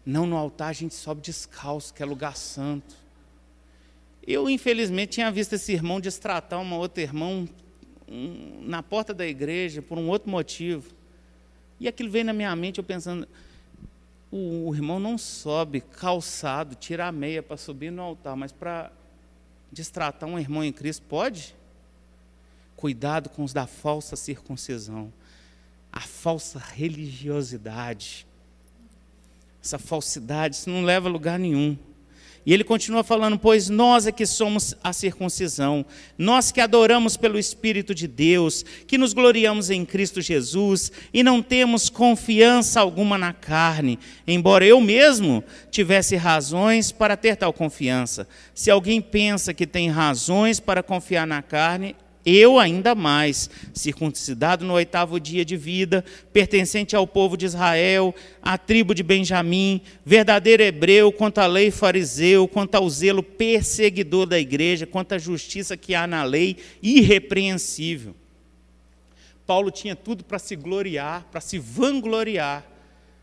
Não, 0.04 0.26
no 0.26 0.36
altar 0.36 0.68
a 0.68 0.72
gente 0.72 0.94
sobe 0.94 1.20
descalço, 1.20 1.94
que 1.94 2.02
é 2.02 2.06
lugar 2.06 2.36
santo. 2.36 2.94
Eu, 4.26 4.48
infelizmente, 4.48 5.12
tinha 5.12 5.30
visto 5.30 5.54
esse 5.54 5.72
irmão 5.72 6.00
destratar 6.00 6.60
uma 6.60 6.76
outra 6.76 7.02
irmão 7.02 7.48
um, 8.08 8.62
na 8.62 8.82
porta 8.82 9.12
da 9.12 9.26
igreja 9.26 9.82
por 9.82 9.98
um 9.98 10.08
outro 10.08 10.30
motivo. 10.30 10.92
E 11.78 11.88
aquilo 11.88 12.10
veio 12.10 12.24
na 12.24 12.32
minha 12.32 12.54
mente, 12.54 12.78
eu 12.78 12.84
pensando, 12.84 13.28
o, 14.30 14.68
o 14.68 14.74
irmão 14.74 14.98
não 14.98 15.18
sobe 15.18 15.80
calçado, 15.80 16.74
tira 16.74 17.06
a 17.06 17.12
meia 17.12 17.42
para 17.42 17.56
subir 17.56 17.90
no 17.90 18.02
altar, 18.02 18.36
mas 18.36 18.52
para 18.52 18.90
destratar 19.70 20.28
um 20.28 20.38
irmão 20.38 20.64
em 20.64 20.72
Cristo, 20.72 21.04
pode? 21.08 21.54
Cuidado 22.76 23.28
com 23.28 23.44
os 23.44 23.52
da 23.52 23.66
falsa 23.66 24.16
circuncisão, 24.16 25.12
a 25.92 26.00
falsa 26.00 26.58
religiosidade. 26.58 28.26
Essa 29.64 29.78
falsidade, 29.78 30.56
isso 30.56 30.68
não 30.68 30.84
leva 30.84 31.08
a 31.08 31.10
lugar 31.10 31.38
nenhum. 31.38 31.74
E 32.44 32.52
ele 32.52 32.62
continua 32.62 33.02
falando: 33.02 33.38
Pois 33.38 33.70
nós 33.70 34.06
é 34.06 34.12
que 34.12 34.26
somos 34.26 34.76
a 34.84 34.92
circuncisão, 34.92 35.86
nós 36.18 36.52
que 36.52 36.60
adoramos 36.60 37.16
pelo 37.16 37.38
Espírito 37.38 37.94
de 37.94 38.06
Deus, 38.06 38.62
que 38.86 38.98
nos 38.98 39.14
gloriamos 39.14 39.70
em 39.70 39.82
Cristo 39.86 40.20
Jesus 40.20 40.92
e 41.14 41.22
não 41.22 41.40
temos 41.40 41.88
confiança 41.88 42.78
alguma 42.78 43.16
na 43.16 43.32
carne, 43.32 43.98
embora 44.26 44.66
eu 44.66 44.78
mesmo 44.82 45.42
tivesse 45.70 46.14
razões 46.16 46.92
para 46.92 47.16
ter 47.16 47.34
tal 47.36 47.50
confiança. 47.50 48.28
Se 48.54 48.70
alguém 48.70 49.00
pensa 49.00 49.54
que 49.54 49.66
tem 49.66 49.88
razões 49.88 50.60
para 50.60 50.82
confiar 50.82 51.26
na 51.26 51.40
carne, 51.40 51.96
eu 52.24 52.58
ainda 52.58 52.94
mais, 52.94 53.50
circuncidado 53.72 54.64
no 54.64 54.72
oitavo 54.74 55.20
dia 55.20 55.44
de 55.44 55.56
vida, 55.56 56.04
pertencente 56.32 56.96
ao 56.96 57.06
povo 57.06 57.36
de 57.36 57.44
Israel, 57.44 58.14
à 58.40 58.56
tribo 58.56 58.94
de 58.94 59.02
Benjamim, 59.02 59.80
verdadeiro 60.04 60.62
hebreu, 60.62 61.12
quanto 61.12 61.38
à 61.38 61.46
lei 61.46 61.70
fariseu, 61.70 62.48
quanto 62.48 62.76
ao 62.76 62.88
zelo 62.88 63.22
perseguidor 63.22 64.26
da 64.26 64.38
igreja, 64.38 64.86
quanto 64.86 65.12
à 65.12 65.18
justiça 65.18 65.76
que 65.76 65.94
há 65.94 66.06
na 66.06 66.24
lei, 66.24 66.56
irrepreensível. 66.82 68.14
Paulo 69.46 69.70
tinha 69.70 69.94
tudo 69.94 70.24
para 70.24 70.38
se 70.38 70.56
gloriar, 70.56 71.26
para 71.30 71.40
se 71.40 71.58
vangloriar, 71.58 72.64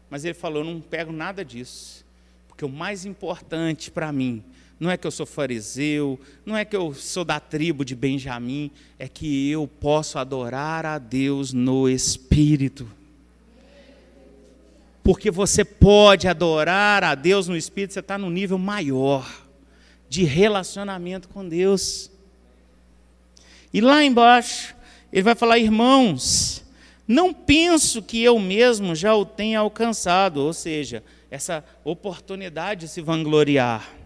mas 0.10 0.24
ele 0.24 0.36
falou: 0.36 0.64
não 0.64 0.80
pego 0.80 1.12
nada 1.12 1.44
disso, 1.44 2.06
porque 2.48 2.64
o 2.64 2.70
mais 2.70 3.06
importante 3.06 3.90
para 3.90 4.12
mim 4.12 4.44
não 4.82 4.90
é 4.90 4.98
que 4.98 5.06
eu 5.06 5.12
sou 5.12 5.28
fariseu, 5.28 6.20
não 6.44 6.58
é 6.58 6.66
que 6.66 6.76
eu 6.76 6.92
sou 6.92 7.24
da 7.24 7.40
tribo 7.40 7.86
de 7.86 7.96
Benjamim, 7.96 8.72
é 8.98 9.08
que 9.08 9.48
eu 9.52 9.68
posso 9.68 10.18
adorar 10.18 10.88
a 10.88 10.98
Deus 10.98 11.54
no 11.54 11.88
Espírito. 11.88 12.90
Porque 15.04 15.30
você 15.30 15.64
pode 15.64 16.28
adorar 16.28 17.04
a 17.04 17.14
Deus 17.14 17.48
no 17.48 17.56
Espírito, 17.56 17.94
você 17.94 18.00
está 18.00 18.18
no 18.18 18.32
nível 18.32 18.58
maior 18.58 19.46
de 20.10 20.24
relacionamento 20.24 21.30
com 21.30 21.48
Deus. 21.48 22.10
E 23.72 23.82
lá 23.82 24.04
embaixo, 24.04 24.76
ele 25.14 25.22
vai 25.22 25.36
falar, 25.36 25.60
irmãos, 25.60 26.64
não 27.08 27.32
penso 27.32 28.02
que 28.02 28.24
eu 28.24 28.40
mesmo 28.40 28.96
já 28.96 29.14
o 29.14 29.26
tenha 29.26 29.60
alcançado, 29.60 30.38
ou 30.38 30.54
seja, 30.54 31.04
essa 31.30 31.64
oportunidade 31.84 32.88
de 32.88 32.92
se 32.92 33.00
vangloriar. 33.00 34.01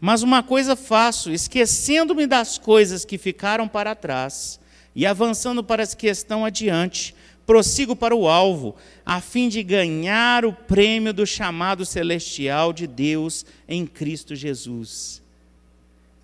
Mas 0.00 0.22
uma 0.22 0.42
coisa 0.42 0.76
faço, 0.76 1.32
esquecendo-me 1.32 2.26
das 2.26 2.58
coisas 2.58 3.04
que 3.04 3.16
ficaram 3.16 3.66
para 3.66 3.94
trás 3.94 4.60
e 4.94 5.06
avançando 5.06 5.62
para 5.64 5.82
as 5.82 5.94
que 5.94 6.06
estão 6.06 6.44
adiante, 6.44 7.14
prossigo 7.46 7.94
para 7.94 8.14
o 8.14 8.28
alvo, 8.28 8.74
a 9.04 9.20
fim 9.20 9.48
de 9.48 9.62
ganhar 9.62 10.44
o 10.44 10.52
prêmio 10.52 11.14
do 11.14 11.26
chamado 11.26 11.86
celestial 11.86 12.72
de 12.72 12.86
Deus 12.86 13.46
em 13.68 13.86
Cristo 13.86 14.34
Jesus. 14.34 15.22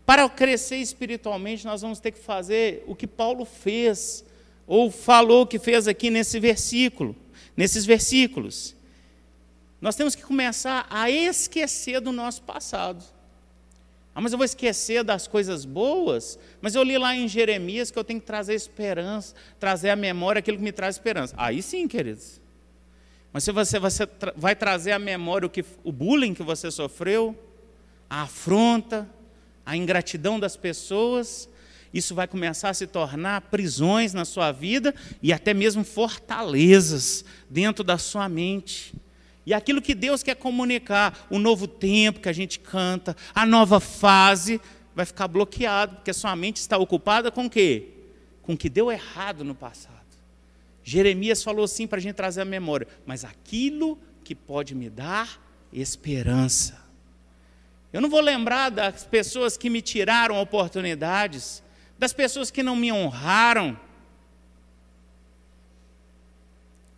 Para 0.05 0.29
crescer 0.29 0.77
espiritualmente, 0.77 1.65
nós 1.65 1.81
vamos 1.81 2.01
ter 2.01 2.11
que 2.11 2.19
fazer 2.19 2.83
o 2.87 2.95
que 2.95 3.07
Paulo 3.07 3.45
fez, 3.45 4.25
ou 4.67 4.91
falou 4.91 5.47
que 5.47 5.59
fez 5.59 5.87
aqui 5.87 6.11
nesse 6.11 6.41
versículo, 6.41 7.15
nesses 7.57 7.85
versículos. 7.85 8.75
Nós 9.81 9.97
temos 9.97 10.15
que 10.15 10.23
começar 10.23 10.87
a 10.91 11.11
esquecer 11.11 12.01
do 12.01 12.13
nosso 12.13 12.43
passado. 12.43 13.05
Ah, 14.15 14.21
mas 14.21 14.33
eu 14.33 14.39
vou 14.39 14.45
esquecer 14.45 15.03
das 15.03 15.27
coisas 15.27 15.65
boas? 15.65 16.39
Mas 16.61 16.75
eu 16.75 16.83
li 16.83 16.99
lá 16.99 17.17
em 17.17 17.27
Jeremias 17.27 17.91
que 17.91 17.99
eu 17.99 18.05
tenho 18.05 18.21
que 18.21 18.27
trazer 18.27 18.55
esperança, 18.55 19.35
trazer 19.59 19.91
à 19.91 19.97
memória 19.97 20.41
aquilo 20.41 20.59
que 20.59 20.63
me 20.63 20.73
traz 20.73 20.97
esperança. 20.97 21.35
Aí 21.39 21.63
sim, 21.63 21.89
queridos. 21.89 22.41
Mas 23.33 23.45
se 23.45 23.53
você, 23.53 23.79
você 23.79 24.07
vai 24.37 24.55
trazer 24.55 24.93
à 24.93 24.99
memória 24.99 25.47
o, 25.47 25.51
que, 25.51 25.65
o 25.83 25.91
bullying 25.91 26.35
que 26.35 26.43
você 26.43 26.71
sofreu, 26.71 27.35
a 28.11 28.23
afronta, 28.23 29.09
a 29.65 29.75
ingratidão 29.75 30.39
das 30.39 30.55
pessoas, 30.55 31.49
isso 31.95 32.15
vai 32.15 32.27
começar 32.27 32.69
a 32.69 32.75
se 32.75 32.87
tornar 32.87 33.41
prisões 33.43 34.13
na 34.13 34.27
sua 34.27 34.53
vida 34.53 34.95
e 35.23 35.33
até 35.33 35.55
mesmo 35.55 35.85
fortalezas 35.85 37.25
dentro 37.49 37.83
da 37.83 37.97
sua 37.97 38.29
mente. 38.29 38.95
E 39.45 39.53
aquilo 39.53 39.83
que 39.83 39.95
Deus 39.95 40.23
quer 40.23 40.37
comunicar, 40.37 41.27
o 41.29 41.39
novo 41.39 41.67
tempo 41.67 42.21
que 42.21 42.29
a 42.29 42.33
gente 42.33 42.61
canta, 42.61 43.17
a 43.35 43.45
nova 43.45 43.81
fase, 43.81 44.61
vai 44.95 45.05
ficar 45.05 45.27
bloqueado, 45.29 45.97
porque 45.97 46.11
a 46.11 46.15
sua 46.15 46.35
mente 46.37 46.57
está 46.57 46.79
ocupada 46.79 47.31
com 47.31 47.47
o 47.47 47.51
quê? 47.51 47.89
Com 48.43 48.53
o 48.53 48.57
que 48.57 48.69
deu 48.69 48.91
errado 48.91 49.45
no 49.45 49.55
passado. 49.55 50.01
Jeremias 50.85 51.43
falou 51.43 51.65
assim 51.65 51.87
para 51.87 51.99
a 51.99 52.01
gente 52.01 52.15
trazer 52.15 52.43
a 52.43 52.45
memória, 52.45 52.87
mas 53.07 53.25
aquilo 53.25 53.99
que 54.25 54.35
pode 54.35 54.75
me 54.75 54.91
dar 54.91 55.41
esperança. 55.73 56.83
Eu 57.93 58.01
não 58.01 58.09
vou 58.09 58.21
lembrar 58.21 58.71
das 58.71 59.05
pessoas 59.05 59.57
que 59.57 59.69
me 59.69 59.83
tiraram 59.83 60.41
oportunidades, 60.41 61.63
das 61.99 62.13
pessoas 62.13 62.51
que 62.51 62.63
não 62.63 62.75
me 62.75 62.91
honraram. 62.91 63.79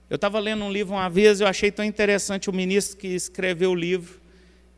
Eu 0.08 0.16
estava 0.16 0.38
lendo 0.38 0.64
um 0.64 0.70
livro 0.70 0.94
uma 0.94 1.08
vez, 1.08 1.40
eu 1.40 1.46
achei 1.46 1.70
tão 1.70 1.84
interessante 1.84 2.50
o 2.50 2.52
ministro 2.52 2.96
que 2.96 3.08
escreveu 3.08 3.70
o 3.70 3.74
livro. 3.74 4.20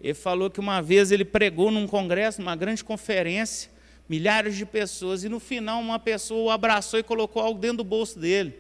Ele 0.00 0.14
falou 0.14 0.48
que 0.48 0.60
uma 0.60 0.80
vez 0.80 1.10
ele 1.10 1.24
pregou 1.24 1.70
num 1.70 1.86
congresso, 1.86 2.40
numa 2.40 2.54
grande 2.54 2.84
conferência, 2.84 3.70
milhares 4.08 4.54
de 4.54 4.64
pessoas, 4.64 5.24
e 5.24 5.28
no 5.28 5.40
final 5.40 5.80
uma 5.80 5.98
pessoa 5.98 6.44
o 6.44 6.50
abraçou 6.50 7.00
e 7.00 7.02
colocou 7.02 7.42
algo 7.42 7.58
dentro 7.58 7.78
do 7.78 7.84
bolso 7.84 8.18
dele. 8.18 8.54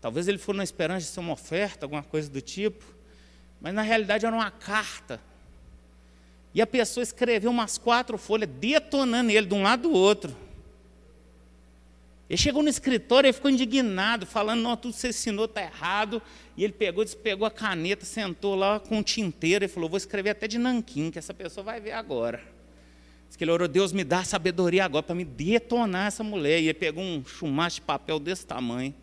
Talvez 0.00 0.28
ele 0.28 0.36
for 0.36 0.54
na 0.54 0.64
esperança 0.64 1.06
de 1.06 1.12
ser 1.12 1.20
uma 1.20 1.32
oferta, 1.32 1.86
alguma 1.86 2.02
coisa 2.02 2.28
do 2.28 2.40
tipo, 2.40 2.84
mas 3.60 3.72
na 3.72 3.82
realidade 3.82 4.26
era 4.26 4.34
uma 4.34 4.50
carta. 4.50 5.20
E 6.54 6.60
a 6.60 6.66
pessoa 6.66 7.02
escreveu 7.02 7.50
umas 7.50 7.78
quatro 7.78 8.18
folhas, 8.18 8.50
detonando 8.50 9.30
ele 9.30 9.46
de 9.46 9.54
um 9.54 9.62
lado 9.62 9.88
do 9.88 9.92
outro. 9.92 10.36
Ele 12.28 12.36
chegou 12.36 12.62
no 12.62 12.68
escritório 12.68 13.28
e 13.28 13.32
ficou 13.32 13.50
indignado, 13.50 14.24
falando: 14.24 14.62
Não, 14.62 14.76
tudo 14.76 14.94
que 14.94 15.00
você 15.00 15.08
ensinou 15.08 15.44
está 15.44 15.62
errado. 15.62 16.22
E 16.56 16.64
ele 16.64 16.72
pegou, 16.72 17.04
despegou 17.04 17.46
a 17.46 17.50
caneta, 17.50 18.04
sentou 18.04 18.54
lá 18.54 18.80
com 18.80 18.98
um 18.98 19.02
tinteiro 19.02 19.64
e 19.64 19.68
falou: 19.68 19.88
Vou 19.88 19.96
escrever 19.96 20.30
até 20.30 20.48
de 20.48 20.58
nanquim, 20.58 21.10
que 21.10 21.18
essa 21.18 21.34
pessoa 21.34 21.64
vai 21.64 21.80
ver 21.80 21.92
agora. 21.92 22.42
Diz 23.28 23.36
que 23.36 23.44
ele 23.44 23.50
orou: 23.50 23.68
Deus 23.68 23.92
me 23.92 24.04
dá 24.04 24.24
sabedoria 24.24 24.84
agora 24.84 25.02
para 25.02 25.14
me 25.14 25.24
detonar 25.24 26.06
essa 26.06 26.22
mulher. 26.22 26.60
E 26.60 26.64
ele 26.64 26.74
pegou 26.74 27.02
um 27.02 27.24
chumacho 27.24 27.76
de 27.76 27.82
papel 27.82 28.18
desse 28.18 28.46
tamanho 28.46 28.94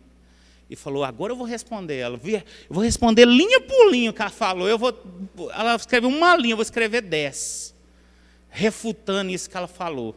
e 0.70 0.76
falou: 0.76 1.02
Agora 1.02 1.32
eu 1.32 1.36
vou 1.36 1.46
responder 1.46 1.96
ela. 1.96 2.18
Eu 2.24 2.42
vou 2.70 2.82
responder 2.82 3.24
linha 3.26 3.60
por 3.60 3.90
linha 3.90 4.10
o 4.10 4.14
que 4.14 4.22
ela 4.22 4.30
falou. 4.30 4.68
Eu 4.68 4.78
vou, 4.78 4.96
ela 5.52 5.74
escreveu 5.74 6.08
uma 6.08 6.36
linha, 6.36 6.52
eu 6.52 6.56
vou 6.56 6.62
escrever 6.62 7.00
dez, 7.00 7.74
refutando 8.48 9.32
isso 9.32 9.50
que 9.50 9.56
ela 9.56 9.66
falou, 9.66 10.14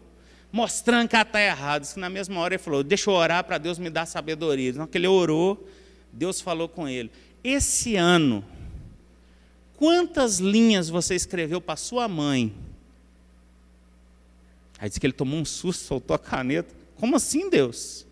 mostrando 0.54 1.10
que 1.10 1.16
ela 1.16 1.24
está 1.24 1.42
errada. 1.42 1.86
Na 1.98 2.10
mesma 2.10 2.40
hora 2.40 2.54
ele 2.54 2.64
falou: 2.64 2.84
Deixa 2.84 3.10
eu 3.10 3.16
orar 3.16 3.44
para 3.44 3.58
Deus 3.58 3.80
me 3.80 3.90
dar 3.90 4.06
sabedoria. 4.06 4.72
Na 4.74 4.88
que 4.88 5.00
ele 5.00 5.08
orou, 5.08 5.68
Deus 6.14 6.40
falou 6.40 6.70
com 6.70 6.88
ele: 6.88 7.12
Esse 7.44 7.96
ano, 7.96 8.46
quantas 9.76 10.40
linhas 10.40 10.88
você 10.88 11.16
escreveu 11.16 11.60
para 11.60 11.76
sua 11.76 12.08
mãe? 12.08 12.54
Aí 14.78 14.88
disse 14.88 15.00
que 15.00 15.08
ele 15.08 15.14
tomou 15.14 15.40
um 15.40 15.46
susto, 15.46 15.84
soltou 15.86 16.16
a 16.16 16.20
caneta. 16.20 16.74
Como 16.98 17.16
assim, 17.16 17.50
Deus? 17.50 18.06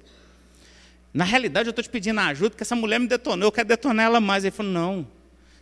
Na 1.13 1.25
realidade, 1.25 1.67
eu 1.67 1.71
estou 1.71 1.83
te 1.83 1.89
pedindo 1.89 2.19
ajuda, 2.21 2.51
porque 2.51 2.63
essa 2.63 2.75
mulher 2.75 2.99
me 2.99 3.07
detonou, 3.07 3.47
eu 3.47 3.51
quero 3.51 3.67
detonar 3.67 4.07
ela 4.07 4.19
mais. 4.19 4.43
Ele 4.43 4.51
falou: 4.51 4.71
não, 4.71 5.07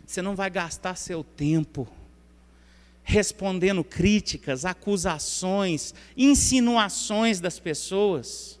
você 0.06 0.22
não 0.22 0.34
vai 0.34 0.48
gastar 0.48 0.94
seu 0.94 1.22
tempo 1.22 1.86
respondendo 3.02 3.82
críticas, 3.82 4.64
acusações, 4.64 5.94
insinuações 6.16 7.40
das 7.40 7.58
pessoas. 7.58 8.60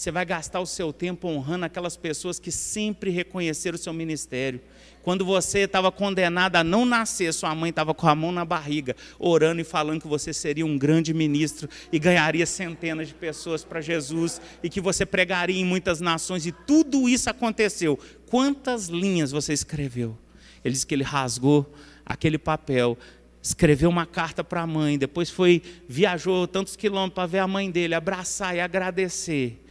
Você 0.00 0.10
vai 0.10 0.24
gastar 0.24 0.60
o 0.60 0.66
seu 0.66 0.94
tempo 0.94 1.28
honrando 1.28 1.66
aquelas 1.66 1.94
pessoas 1.94 2.38
que 2.38 2.50
sempre 2.50 3.10
reconheceram 3.10 3.76
o 3.76 3.78
seu 3.78 3.92
ministério. 3.92 4.58
Quando 5.02 5.26
você 5.26 5.60
estava 5.60 5.92
condenado 5.92 6.56
a 6.56 6.64
não 6.64 6.86
nascer, 6.86 7.34
sua 7.34 7.54
mãe 7.54 7.68
estava 7.68 7.92
com 7.92 8.06
a 8.08 8.14
mão 8.14 8.32
na 8.32 8.42
barriga, 8.42 8.96
orando 9.18 9.60
e 9.60 9.64
falando 9.64 10.00
que 10.00 10.08
você 10.08 10.32
seria 10.32 10.64
um 10.64 10.78
grande 10.78 11.12
ministro 11.12 11.68
e 11.92 11.98
ganharia 11.98 12.46
centenas 12.46 13.08
de 13.08 13.14
pessoas 13.14 13.62
para 13.62 13.82
Jesus 13.82 14.40
e 14.62 14.70
que 14.70 14.80
você 14.80 15.04
pregaria 15.04 15.60
em 15.60 15.66
muitas 15.66 16.00
nações 16.00 16.46
e 16.46 16.52
tudo 16.52 17.06
isso 17.06 17.28
aconteceu. 17.28 17.98
Quantas 18.26 18.88
linhas 18.88 19.30
você 19.30 19.52
escreveu? 19.52 20.16
Ele 20.64 20.72
disse 20.72 20.86
que 20.86 20.94
ele 20.94 21.04
rasgou 21.04 21.70
aquele 22.06 22.38
papel, 22.38 22.98
escreveu 23.42 23.88
uma 23.88 24.06
carta 24.06 24.44
para 24.44 24.62
a 24.62 24.66
mãe, 24.66 24.98
depois 24.98 25.30
foi 25.30 25.62
viajou 25.88 26.46
tantos 26.46 26.76
quilômetros 26.76 27.14
para 27.14 27.26
ver 27.26 27.38
a 27.38 27.46
mãe 27.46 27.70
dele, 27.70 27.94
abraçar 27.94 28.54
e 28.54 28.60
agradecer. 28.60 29.64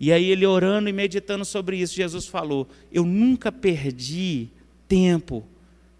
E 0.00 0.12
aí 0.12 0.30
ele 0.30 0.46
orando 0.46 0.88
e 0.88 0.92
meditando 0.92 1.44
sobre 1.44 1.76
isso, 1.78 1.94
Jesus 1.94 2.26
falou: 2.26 2.68
Eu 2.92 3.04
nunca 3.04 3.50
perdi 3.50 4.48
tempo 4.86 5.44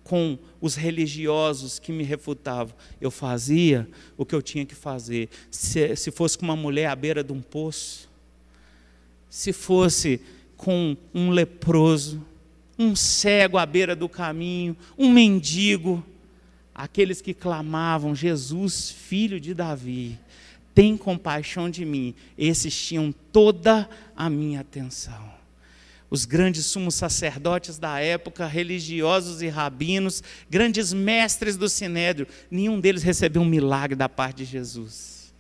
com 0.05 0.39
os 0.61 0.75
religiosos 0.75 1.79
que 1.79 1.93
me 1.93 2.03
refutavam. 2.03 2.75
Eu 3.01 3.11
fazia 3.11 3.89
o 4.17 4.25
que 4.25 4.35
eu 4.35 4.41
tinha 4.41 4.65
que 4.65 4.75
fazer. 4.75 5.29
Se, 5.51 5.95
se 5.97 6.11
fosse 6.11 6.39
com 6.39 6.45
uma 6.45 6.57
mulher 6.57 6.87
à 6.87 6.97
beira 6.97 7.23
de 7.23 7.33
um 7.33 7.43
poço, 7.43 8.09
se 9.29 9.53
fosse 9.53 10.21
com 10.57 10.97
um 11.15 11.31
leproso, 11.31 12.25
um 12.79 12.97
cego 12.97 13.59
à 13.59 13.67
beira 13.67 13.95
do 13.95 14.09
caminho, 14.09 14.77
um 14.97 15.11
mendigo, 15.11 16.03
aqueles 16.79 17.21
que 17.21 17.35
clamavam: 17.35 18.15
Jesus, 18.15 18.91
filho 18.91 19.41
de 19.41 19.53
Davi 19.53 20.19
tem 20.79 20.97
compaixão 20.97 21.69
de 21.69 21.85
mim. 21.85 22.15
Esses 22.39 22.73
tinham 22.81 23.13
toda 23.33 23.91
a 24.17 24.31
minha 24.31 24.61
atenção. 24.61 25.37
Os 26.09 26.25
grandes 26.25 26.67
sumos 26.67 26.95
sacerdotes 26.95 27.79
da 27.79 27.99
época, 27.99 28.47
religiosos 28.47 29.43
e 29.43 29.49
rabinos, 29.49 30.23
grandes 30.49 30.93
mestres 30.93 31.57
do 31.57 31.69
sinédrio, 31.69 32.29
nenhum 32.49 32.79
deles 32.79 33.03
recebeu 33.03 33.43
um 33.43 33.45
milagre 33.45 33.97
da 33.97 34.09
parte 34.09 34.39
de 34.39 34.45
Jesus. 34.45 35.35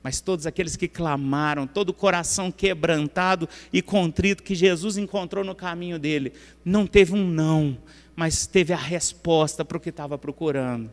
Mas 0.00 0.20
todos 0.20 0.46
aqueles 0.46 0.76
que 0.76 0.86
clamaram, 0.86 1.66
todo 1.66 1.88
o 1.88 1.94
coração 1.94 2.52
quebrantado 2.52 3.48
e 3.72 3.82
contrito 3.82 4.44
que 4.44 4.54
Jesus 4.54 4.96
encontrou 4.96 5.42
no 5.42 5.56
caminho 5.56 5.98
dele, 5.98 6.32
não 6.64 6.86
teve 6.86 7.14
um 7.14 7.26
não, 7.26 7.76
mas 8.16 8.46
teve 8.46 8.72
a 8.72 8.76
resposta 8.76 9.64
para 9.64 9.76
o 9.76 9.80
que 9.80 9.90
estava 9.90 10.16
procurando. 10.16 10.90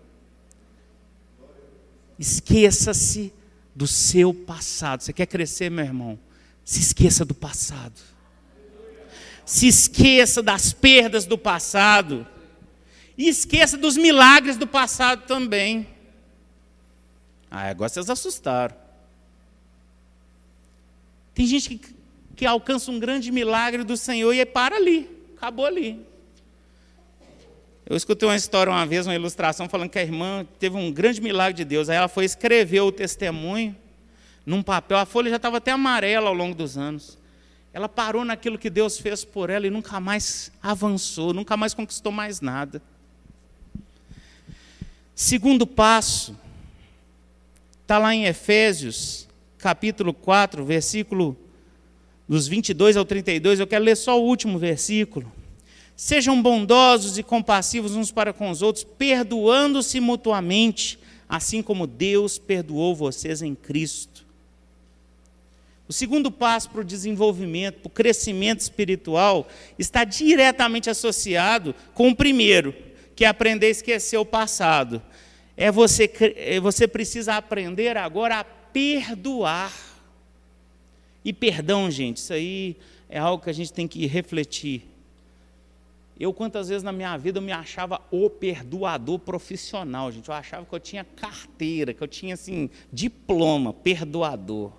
Esqueça-se 2.17 3.33
do 3.75 3.87
seu 3.87 4.33
passado. 4.33 5.01
Você 5.01 5.13
quer 5.13 5.25
crescer, 5.25 5.69
meu 5.69 5.85
irmão? 5.85 6.19
Se 6.63 6.79
esqueça 6.79 7.25
do 7.25 7.33
passado. 7.33 7.99
Se 9.45 9.67
esqueça 9.67 10.41
das 10.41 10.73
perdas 10.73 11.25
do 11.25 11.37
passado. 11.37 12.27
E 13.17 13.27
esqueça 13.27 13.77
dos 13.77 13.97
milagres 13.97 14.57
do 14.57 14.67
passado 14.67 15.25
também. 15.25 15.87
Ah, 17.49 17.69
agora 17.69 17.89
vocês 17.89 18.09
assustaram. 18.09 18.75
Tem 21.33 21.45
gente 21.45 21.75
que, 21.75 21.95
que 22.35 22.45
alcança 22.45 22.91
um 22.91 22.99
grande 22.99 23.31
milagre 23.31 23.83
do 23.83 23.97
Senhor 23.97 24.33
e 24.33 24.45
para 24.45 24.75
ali, 24.75 25.09
acabou 25.35 25.65
ali. 25.65 26.10
Eu 27.91 27.97
escutei 27.97 28.25
uma 28.25 28.37
história 28.37 28.71
uma 28.71 28.85
vez, 28.85 29.05
uma 29.05 29.13
ilustração, 29.13 29.67
falando 29.67 29.89
que 29.89 29.99
a 29.99 30.01
irmã 30.01 30.47
teve 30.57 30.77
um 30.77 30.89
grande 30.89 31.19
milagre 31.19 31.55
de 31.55 31.65
Deus. 31.65 31.89
Aí 31.89 31.97
ela 31.97 32.07
foi 32.07 32.23
escrever 32.23 32.79
o 32.79 32.89
testemunho 32.89 33.75
num 34.45 34.63
papel. 34.63 34.97
A 34.97 35.05
folha 35.05 35.29
já 35.29 35.35
estava 35.35 35.57
até 35.57 35.71
amarela 35.71 36.29
ao 36.29 36.33
longo 36.33 36.55
dos 36.55 36.77
anos. 36.77 37.19
Ela 37.73 37.89
parou 37.89 38.23
naquilo 38.23 38.57
que 38.57 38.69
Deus 38.69 38.97
fez 38.97 39.25
por 39.25 39.49
ela 39.49 39.67
e 39.67 39.69
nunca 39.69 39.99
mais 39.99 40.53
avançou, 40.63 41.33
nunca 41.33 41.57
mais 41.57 41.73
conquistou 41.73 42.13
mais 42.13 42.39
nada. 42.39 42.81
Segundo 45.13 45.67
passo, 45.67 46.33
está 47.81 47.97
lá 47.97 48.15
em 48.15 48.23
Efésios, 48.23 49.27
capítulo 49.57 50.13
4, 50.13 50.63
versículo 50.63 51.37
dos 52.25 52.47
22 52.47 52.95
ao 52.95 53.03
32. 53.03 53.59
Eu 53.59 53.67
quero 53.67 53.83
ler 53.83 53.97
só 53.97 54.17
o 54.17 54.23
último 54.23 54.57
versículo. 54.57 55.40
Sejam 55.95 56.41
bondosos 56.41 57.17
e 57.17 57.23
compassivos 57.23 57.95
uns 57.95 58.11
para 58.11 58.33
com 58.33 58.49
os 58.49 58.61
outros, 58.61 58.83
perdoando-se 58.83 59.99
mutuamente, 59.99 60.97
assim 61.29 61.61
como 61.61 61.85
Deus 61.85 62.39
perdoou 62.39 62.95
vocês 62.95 63.41
em 63.41 63.53
Cristo. 63.53 64.25
O 65.91 65.93
segundo 65.93 66.31
passo 66.31 66.69
para 66.69 66.79
o 66.79 66.85
desenvolvimento, 66.85 67.81
para 67.81 67.87
o 67.87 67.91
crescimento 67.91 68.61
espiritual, 68.61 69.47
está 69.77 70.05
diretamente 70.05 70.89
associado 70.89 71.75
com 71.93 72.07
o 72.07 72.15
primeiro, 72.15 72.73
que 73.13 73.25
é 73.25 73.27
aprender 73.27 73.65
a 73.65 73.71
esquecer 73.71 74.17
o 74.17 74.25
passado. 74.25 75.01
É 75.57 75.69
você, 75.69 76.09
é 76.37 76.61
você 76.61 76.87
precisa 76.87 77.35
aprender 77.35 77.97
agora 77.97 78.39
a 78.39 78.43
perdoar. 78.43 79.73
E 81.25 81.33
perdão, 81.33 81.91
gente, 81.91 82.17
isso 82.17 82.31
aí 82.31 82.77
é 83.09 83.19
algo 83.19 83.43
que 83.43 83.49
a 83.49 83.53
gente 83.53 83.73
tem 83.73 83.85
que 83.85 84.07
refletir. 84.07 84.90
Eu, 86.21 86.31
quantas 86.31 86.69
vezes 86.69 86.83
na 86.83 86.91
minha 86.91 87.17
vida, 87.17 87.39
eu 87.39 87.41
me 87.41 87.51
achava 87.51 87.99
o 88.11 88.29
perdoador 88.29 89.17
profissional, 89.17 90.11
gente. 90.11 90.29
Eu 90.29 90.35
achava 90.35 90.63
que 90.63 90.75
eu 90.75 90.79
tinha 90.79 91.03
carteira, 91.03 91.95
que 91.95 92.03
eu 92.03 92.07
tinha, 92.07 92.35
assim, 92.35 92.69
diploma, 92.93 93.73
perdoador. 93.73 94.71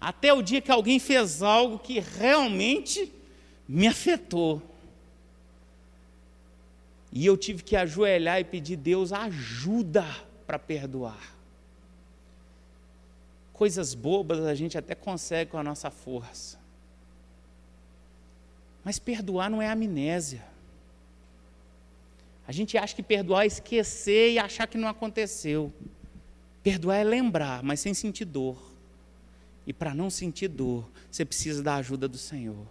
Até 0.00 0.32
o 0.32 0.40
dia 0.40 0.62
que 0.62 0.70
alguém 0.70 0.98
fez 0.98 1.42
algo 1.42 1.78
que 1.78 2.00
realmente 2.00 3.12
me 3.68 3.86
afetou. 3.86 4.62
E 7.12 7.26
eu 7.26 7.36
tive 7.36 7.62
que 7.62 7.76
ajoelhar 7.76 8.40
e 8.40 8.44
pedir 8.44 8.76
Deus 8.76 9.12
ajuda 9.12 10.06
para 10.46 10.58
perdoar. 10.58 11.36
Coisas 13.52 13.92
bobas 13.92 14.46
a 14.46 14.54
gente 14.54 14.78
até 14.78 14.94
consegue 14.94 15.50
com 15.50 15.58
a 15.58 15.62
nossa 15.62 15.90
força. 15.90 16.63
Mas 18.84 18.98
perdoar 18.98 19.50
não 19.50 19.62
é 19.62 19.68
amnésia. 19.68 20.44
A 22.46 22.52
gente 22.52 22.76
acha 22.76 22.94
que 22.94 23.02
perdoar 23.02 23.44
é 23.44 23.46
esquecer 23.46 24.32
e 24.32 24.38
achar 24.38 24.66
que 24.66 24.76
não 24.76 24.88
aconteceu. 24.88 25.72
Perdoar 26.62 26.96
é 26.96 27.04
lembrar, 27.04 27.62
mas 27.62 27.80
sem 27.80 27.94
sentir 27.94 28.26
dor. 28.26 28.58
E 29.66 29.72
para 29.72 29.94
não 29.94 30.10
sentir 30.10 30.48
dor, 30.48 30.86
você 31.10 31.24
precisa 31.24 31.62
da 31.62 31.76
ajuda 31.76 32.06
do 32.06 32.18
Senhor. 32.18 32.66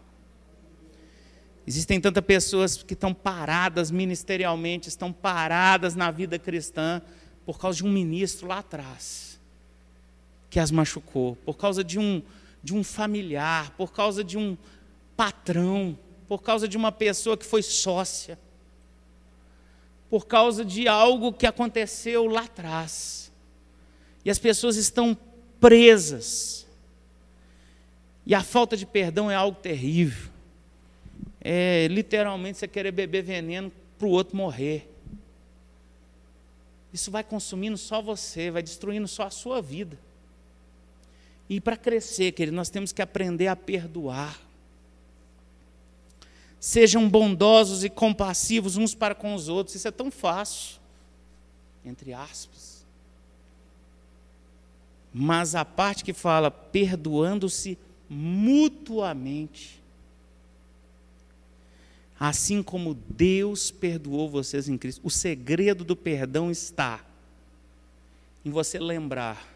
Existem 1.65 1.99
tantas 1.99 2.23
pessoas 2.23 2.83
que 2.83 2.93
estão 2.93 3.13
paradas 3.13 3.89
ministerialmente, 3.89 4.89
estão 4.89 5.11
paradas 5.11 5.95
na 5.95 6.11
vida 6.11 6.37
cristã 6.37 7.01
por 7.45 7.57
causa 7.57 7.77
de 7.77 7.85
um 7.85 7.91
ministro 7.91 8.47
lá 8.47 8.59
atrás 8.59 9.33
que 10.53 10.59
as 10.59 10.69
machucou, 10.69 11.35
por 11.37 11.57
causa 11.57 11.83
de 11.83 11.97
um, 11.97 12.21
de 12.63 12.75
um 12.75 12.83
familiar, 12.83 13.71
por 13.71 13.91
causa 13.91 14.23
de 14.23 14.37
um 14.37 14.55
patrão, 15.15 15.97
por 16.27 16.41
causa 16.41 16.67
de 16.67 16.77
uma 16.77 16.91
pessoa 16.91 17.37
que 17.37 17.45
foi 17.45 17.61
sócia, 17.61 18.39
por 20.09 20.27
causa 20.27 20.63
de 20.63 20.87
algo 20.87 21.33
que 21.33 21.45
aconteceu 21.45 22.25
lá 22.25 22.43
atrás. 22.43 23.31
E 24.23 24.29
as 24.29 24.39
pessoas 24.39 24.75
estão 24.75 25.17
presas. 25.59 26.65
E 28.25 28.33
a 28.33 28.43
falta 28.43 28.77
de 28.77 28.85
perdão 28.85 29.29
é 29.29 29.35
algo 29.35 29.57
terrível. 29.59 30.31
É 31.41 31.87
literalmente 31.89 32.57
você 32.57 32.67
querer 32.67 32.91
beber 32.91 33.23
veneno 33.23 33.71
para 33.97 34.07
o 34.07 34.11
outro 34.11 34.37
morrer. 34.37 34.89
Isso 36.93 37.09
vai 37.09 37.23
consumindo 37.23 37.77
só 37.77 38.01
você, 38.01 38.51
vai 38.51 38.61
destruindo 38.61 39.07
só 39.07 39.23
a 39.23 39.29
sua 39.29 39.61
vida. 39.61 39.97
E 41.49 41.59
para 41.59 41.75
crescer, 41.75 42.31
querido, 42.31 42.55
nós 42.55 42.69
temos 42.69 42.91
que 42.91 43.01
aprender 43.01 43.47
a 43.47 43.55
perdoar. 43.55 44.39
Sejam 46.65 47.09
bondosos 47.09 47.83
e 47.83 47.89
compassivos 47.89 48.77
uns 48.77 48.95
para 48.95 49.13
com 49.13 49.35
os 49.35 49.49
outros. 49.49 49.75
Isso 49.75 49.85
é 49.85 49.91
tão 49.91 50.09
fácil, 50.09 50.79
entre 51.83 52.13
aspas. 52.13 52.85
Mas 55.13 55.55
a 55.55 55.65
parte 55.65 56.05
que 56.05 56.13
fala 56.13 56.49
perdoando-se 56.49 57.77
mutuamente. 58.09 59.83
Assim 62.17 62.63
como 62.63 62.93
Deus 62.93 63.69
perdoou 63.69 64.29
vocês 64.29 64.69
em 64.69 64.77
Cristo. 64.77 65.01
O 65.03 65.09
segredo 65.09 65.83
do 65.83 65.97
perdão 65.97 66.49
está 66.49 67.05
em 68.45 68.49
você 68.49 68.79
lembrar 68.79 69.53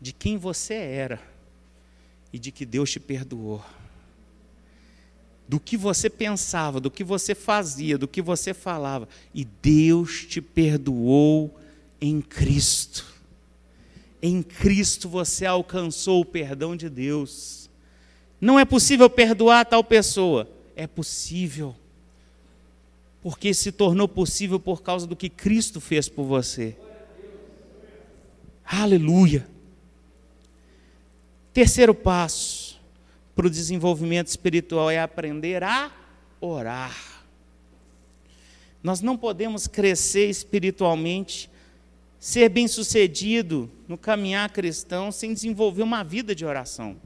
de 0.00 0.12
quem 0.12 0.36
você 0.36 0.74
era 0.74 1.20
e 2.32 2.38
de 2.38 2.52
que 2.52 2.64
Deus 2.64 2.92
te 2.92 3.00
perdoou. 3.00 3.60
Do 5.46 5.60
que 5.60 5.76
você 5.76 6.08
pensava, 6.08 6.80
do 6.80 6.90
que 6.90 7.04
você 7.04 7.34
fazia, 7.34 7.98
do 7.98 8.08
que 8.08 8.22
você 8.22 8.54
falava, 8.54 9.08
e 9.34 9.44
Deus 9.44 10.24
te 10.24 10.40
perdoou 10.40 11.54
em 12.00 12.20
Cristo. 12.20 13.04
Em 14.22 14.42
Cristo 14.42 15.08
você 15.08 15.44
alcançou 15.44 16.22
o 16.22 16.24
perdão 16.24 16.74
de 16.74 16.88
Deus. 16.88 17.68
Não 18.40 18.58
é 18.58 18.64
possível 18.64 19.08
perdoar 19.10 19.66
tal 19.66 19.84
pessoa, 19.84 20.48
é 20.74 20.86
possível. 20.86 21.76
Porque 23.22 23.52
se 23.52 23.70
tornou 23.70 24.08
possível 24.08 24.58
por 24.58 24.82
causa 24.82 25.06
do 25.06 25.16
que 25.16 25.28
Cristo 25.28 25.80
fez 25.80 26.08
por 26.08 26.24
você. 26.24 26.76
Aleluia. 28.64 29.46
Terceiro 31.52 31.94
passo 31.94 32.63
para 33.34 33.46
o 33.46 33.50
desenvolvimento 33.50 34.28
espiritual 34.28 34.90
é 34.90 35.00
aprender 35.00 35.62
a 35.62 35.90
orar. 36.40 37.24
Nós 38.82 39.00
não 39.00 39.16
podemos 39.16 39.66
crescer 39.66 40.28
espiritualmente, 40.28 41.50
ser 42.18 42.48
bem-sucedido 42.48 43.70
no 43.88 43.96
caminhar 43.96 44.50
cristão 44.50 45.10
sem 45.10 45.32
desenvolver 45.32 45.82
uma 45.82 46.04
vida 46.04 46.34
de 46.34 46.44
oração. 46.44 46.96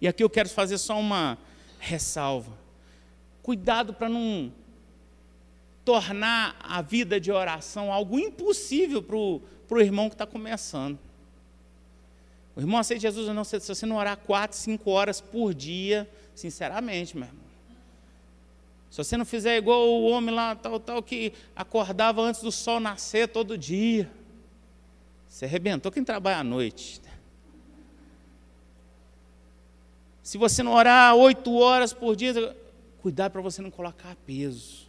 E 0.00 0.08
aqui 0.08 0.22
eu 0.22 0.30
quero 0.30 0.48
fazer 0.48 0.78
só 0.78 0.98
uma 0.98 1.36
ressalva. 1.78 2.56
Cuidado 3.42 3.92
para 3.92 4.08
não 4.08 4.52
tornar 5.84 6.56
a 6.60 6.80
vida 6.80 7.20
de 7.20 7.32
oração 7.32 7.92
algo 7.92 8.18
impossível 8.18 9.02
para 9.02 9.16
o 9.16 9.80
irmão 9.80 10.08
que 10.08 10.14
está 10.14 10.26
começando. 10.26 10.98
O 12.54 12.60
irmão 12.60 12.78
aceita 12.78 13.00
Jesus 13.00 13.28
ou 13.28 13.34
não, 13.34 13.44
se 13.44 13.58
você 13.58 13.86
não 13.86 13.96
orar 13.96 14.16
quatro, 14.16 14.56
cinco 14.56 14.90
horas 14.90 15.20
por 15.20 15.54
dia, 15.54 16.08
sinceramente, 16.34 17.16
meu 17.16 17.26
irmão. 17.26 17.42
Se 18.90 18.98
você 18.98 19.16
não 19.16 19.24
fizer 19.24 19.56
igual 19.56 19.88
o 19.88 20.04
homem 20.10 20.34
lá, 20.34 20.54
tal, 20.54 20.78
tal, 20.78 21.02
que 21.02 21.32
acordava 21.56 22.20
antes 22.20 22.42
do 22.42 22.52
sol 22.52 22.78
nascer 22.78 23.26
todo 23.26 23.56
dia, 23.56 24.10
você 25.26 25.46
arrebentou 25.46 25.90
quem 25.90 26.04
trabalha 26.04 26.40
à 26.40 26.44
noite. 26.44 27.00
Se 30.22 30.36
você 30.36 30.62
não 30.62 30.72
orar 30.72 31.14
oito 31.14 31.54
horas 31.54 31.94
por 31.94 32.14
dia, 32.14 32.54
cuidado 33.00 33.32
para 33.32 33.40
você 33.40 33.62
não 33.62 33.70
colocar 33.70 34.14
peso. 34.26 34.86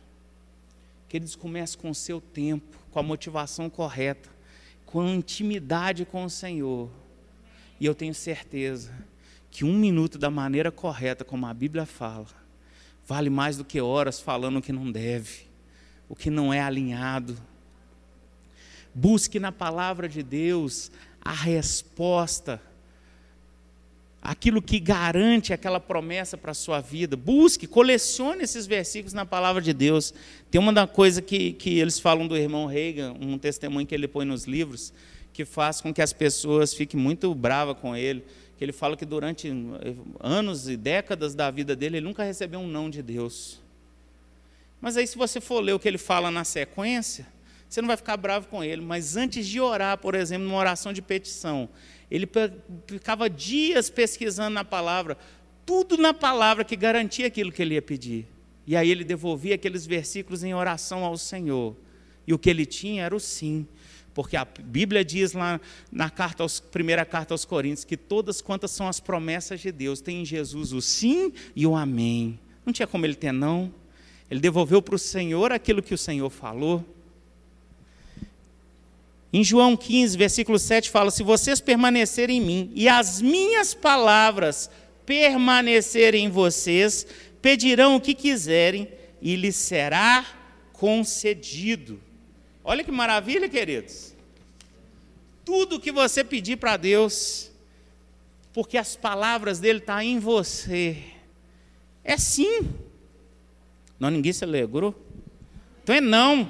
Que 1.08 1.16
eles 1.16 1.34
comecem 1.34 1.80
com 1.80 1.90
o 1.90 1.96
seu 1.96 2.20
tempo, 2.20 2.78
com 2.92 3.00
a 3.00 3.04
motivação 3.04 3.70
correta, 3.70 4.30
com 4.86 5.00
a 5.00 5.12
intimidade 5.12 6.04
com 6.06 6.26
o 6.26 6.30
Senhor 6.30 6.90
e 7.84 7.86
eu 7.86 7.94
tenho 7.94 8.14
certeza 8.14 8.94
que 9.52 9.66
um 9.66 9.78
minuto 9.78 10.18
da 10.18 10.30
maneira 10.30 10.72
correta, 10.72 11.26
como 11.26 11.46
a 11.46 11.54
Bíblia 11.54 11.86
fala, 11.86 12.28
vale 13.06 13.30
mais 13.30 13.58
do 13.58 13.66
que 13.66 13.82
horas 13.82 14.22
falando 14.22 14.60
o 14.60 14.62
que 14.62 14.72
não 14.72 14.90
deve, 14.90 15.42
o 16.08 16.16
que 16.16 16.30
não 16.30 16.54
é 16.54 16.62
alinhado. 16.62 17.38
Busque 18.96 19.38
na 19.38 19.52
palavra 19.52 20.08
de 20.08 20.24
Deus 20.24 20.94
a 21.22 21.34
resposta, 21.34 22.62
aquilo 24.22 24.62
que 24.62 24.80
garante 24.80 25.52
aquela 25.52 25.82
promessa 25.82 26.38
para 26.38 26.52
a 26.52 26.56
sua 26.56 26.80
vida. 26.80 27.18
Busque, 27.18 27.68
colecione 27.68 28.44
esses 28.44 28.66
versículos 28.66 29.12
na 29.12 29.26
palavra 29.26 29.62
de 29.62 29.74
Deus. 29.74 30.14
Tem 30.50 30.62
uma 30.62 30.72
da 30.72 30.88
coisa 30.88 31.22
que, 31.22 31.52
que 31.52 31.80
eles 31.80 32.00
falam 32.00 32.30
do 32.30 32.38
irmão 32.38 32.66
Reagan, 32.66 33.14
um 33.20 33.38
testemunho 33.38 33.86
que 33.86 33.94
ele 33.94 34.08
põe 34.08 34.24
nos 34.24 34.46
livros, 34.46 34.94
que 35.34 35.44
faz 35.44 35.82
com 35.82 35.94
que 35.94 36.02
as 36.02 36.14
pessoas 36.14 36.74
fiquem 36.74 37.00
muito 37.00 37.34
bravas 37.34 37.78
com 37.80 37.96
ele. 37.96 38.24
Que 38.58 38.64
ele 38.64 38.72
fala 38.72 38.96
que 38.96 39.06
durante 39.06 39.52
anos 40.20 40.70
e 40.70 40.78
décadas 40.78 41.34
da 41.34 41.50
vida 41.50 41.76
dele, 41.76 41.98
ele 41.98 42.06
nunca 42.06 42.24
recebeu 42.24 42.60
um 42.60 42.68
não 42.68 42.90
de 42.90 43.02
Deus. 43.02 43.60
Mas 44.80 44.96
aí, 44.96 45.08
se 45.08 45.18
você 45.18 45.42
for 45.42 45.60
ler 45.60 45.74
o 45.74 45.80
que 45.80 45.88
ele 45.88 45.98
fala 45.98 46.30
na 46.30 46.44
sequência, 46.44 47.26
você 47.68 47.82
não 47.82 47.88
vai 47.88 47.98
ficar 47.98 48.16
bravo 48.16 48.48
com 48.48 48.64
ele. 48.64 48.82
Mas 48.82 49.18
antes 49.18 49.48
de 49.48 49.60
orar, 49.60 49.98
por 49.98 50.14
exemplo, 50.14 50.48
numa 50.48 50.60
oração 50.60 50.94
de 50.94 51.02
petição, 51.02 51.68
ele 52.12 52.30
ficava 52.86 53.28
dias 53.28 53.90
pesquisando 53.90 54.54
na 54.54 54.64
palavra, 54.64 55.18
tudo 55.66 55.98
na 55.98 56.14
palavra 56.14 56.64
que 56.64 56.76
garantia 56.76 57.26
aquilo 57.26 57.52
que 57.52 57.62
ele 57.62 57.74
ia 57.74 57.82
pedir. 57.82 58.28
E 58.68 58.76
aí 58.76 58.92
ele 58.92 59.04
devolvia 59.04 59.56
aqueles 59.56 59.86
versículos 59.86 60.44
em 60.44 60.54
oração 60.54 61.04
ao 61.04 61.18
Senhor. 61.18 61.76
E 62.28 62.34
o 62.34 62.38
que 62.38 62.50
ele 62.50 62.66
tinha 62.66 63.04
era 63.06 63.16
o 63.16 63.20
sim. 63.20 63.68
Porque 64.14 64.38
a 64.38 64.46
Bíblia 64.46 65.04
diz 65.04 65.34
lá 65.34 65.60
na 65.92 66.10
carta 66.10 66.44
aos, 66.44 66.60
primeira 66.60 67.04
carta 67.04 67.34
aos 67.34 67.46
Coríntios 67.46 67.84
que 67.84 67.98
todas 67.98 68.42
quantas 68.42 68.72
são 68.72 68.88
as 68.88 69.00
promessas 69.00 69.60
de 69.60 69.72
Deus, 69.72 70.02
tem 70.02 70.22
em 70.22 70.26
Jesus 70.26 70.72
o 70.72 70.82
sim 70.82 71.34
e 71.56 71.66
o 71.66 71.76
amém. 71.76 72.40
Não 72.66 72.72
tinha 72.72 72.88
como 72.88 73.06
ele 73.06 73.16
ter 73.16 73.32
não. 73.32 73.74
Ele 74.30 74.40
devolveu 74.40 74.82
para 74.82 74.96
o 74.96 75.00
Senhor 75.00 75.52
aquilo 75.52 75.82
que 75.82 75.94
o 75.94 75.98
Senhor 75.98 76.30
falou. 76.30 76.86
Em 79.32 79.44
João 79.44 79.76
15, 79.76 80.16
versículo 80.16 80.60
7 80.60 80.92
fala: 80.92 81.10
Se 81.10 81.24
vocês 81.24 81.60
permanecerem 81.60 82.38
em 82.38 82.42
mim 82.42 82.72
e 82.76 82.88
as 82.88 83.20
minhas 83.20 83.74
palavras 83.74 84.70
permanecerem 85.08 86.26
em 86.26 86.30
vocês, 86.30 87.06
pedirão 87.42 87.96
o 87.96 88.02
que 88.02 88.14
quiserem 88.14 88.88
e 89.20 89.36
lhes 89.36 89.56
será 89.56 90.26
concedido. 90.72 92.00
Olha 92.64 92.84
que 92.84 92.92
maravilha, 92.92 93.50
queridos. 93.50 94.16
Tudo 95.44 95.80
que 95.80 95.92
você 95.92 96.24
pedir 96.24 96.58
para 96.58 96.78
Deus, 96.78 97.52
porque 98.54 98.78
as 98.78 98.96
palavras 98.96 99.60
dele 99.60 99.80
estão 99.80 99.96
tá 99.96 100.04
em 100.04 100.18
você, 100.20 101.04
é 102.04 102.18
sim. 102.18 102.70
Não, 104.00 104.10
ninguém 104.10 104.32
se 104.32 104.44
alegrou. 104.44 104.96
Então 105.84 105.96
é 105.96 106.02
não. 106.02 106.50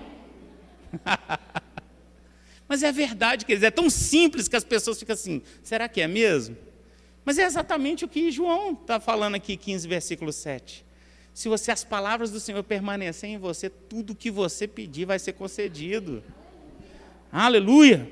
Mas 2.68 2.84
é 2.84 2.91
verdade, 2.91 3.45
queridos, 3.45 3.68
é 3.68 3.72
tão 3.72 3.89
simples 3.89 4.47
que 4.47 4.55
as 4.55 4.64
pessoas 4.64 4.99
ficam 4.99 5.14
assim: 5.14 5.41
será 5.64 5.89
que 5.89 6.01
é 6.01 6.07
mesmo? 6.07 6.55
Mas 7.26 7.38
é 7.38 7.43
exatamente 7.43 8.05
o 8.05 8.07
que 8.07 8.32
João 8.32 8.74
está 8.74 8.99
falando 8.99 9.36
aqui, 9.36 9.57
15, 9.57 9.88
versículo 9.88 10.32
7. 10.32 10.86
Se 11.34 11.49
você 11.49 11.71
as 11.71 11.84
palavras 11.84 12.29
do 12.29 12.39
Senhor 12.39 12.63
permanecerem 12.63 13.36
em 13.36 13.39
você, 13.39 13.69
tudo 13.69 14.13
que 14.13 14.29
você 14.29 14.67
pedir 14.67 15.05
vai 15.05 15.17
ser 15.17 15.34
concedido. 15.34 16.23
Aleluia! 17.31 18.07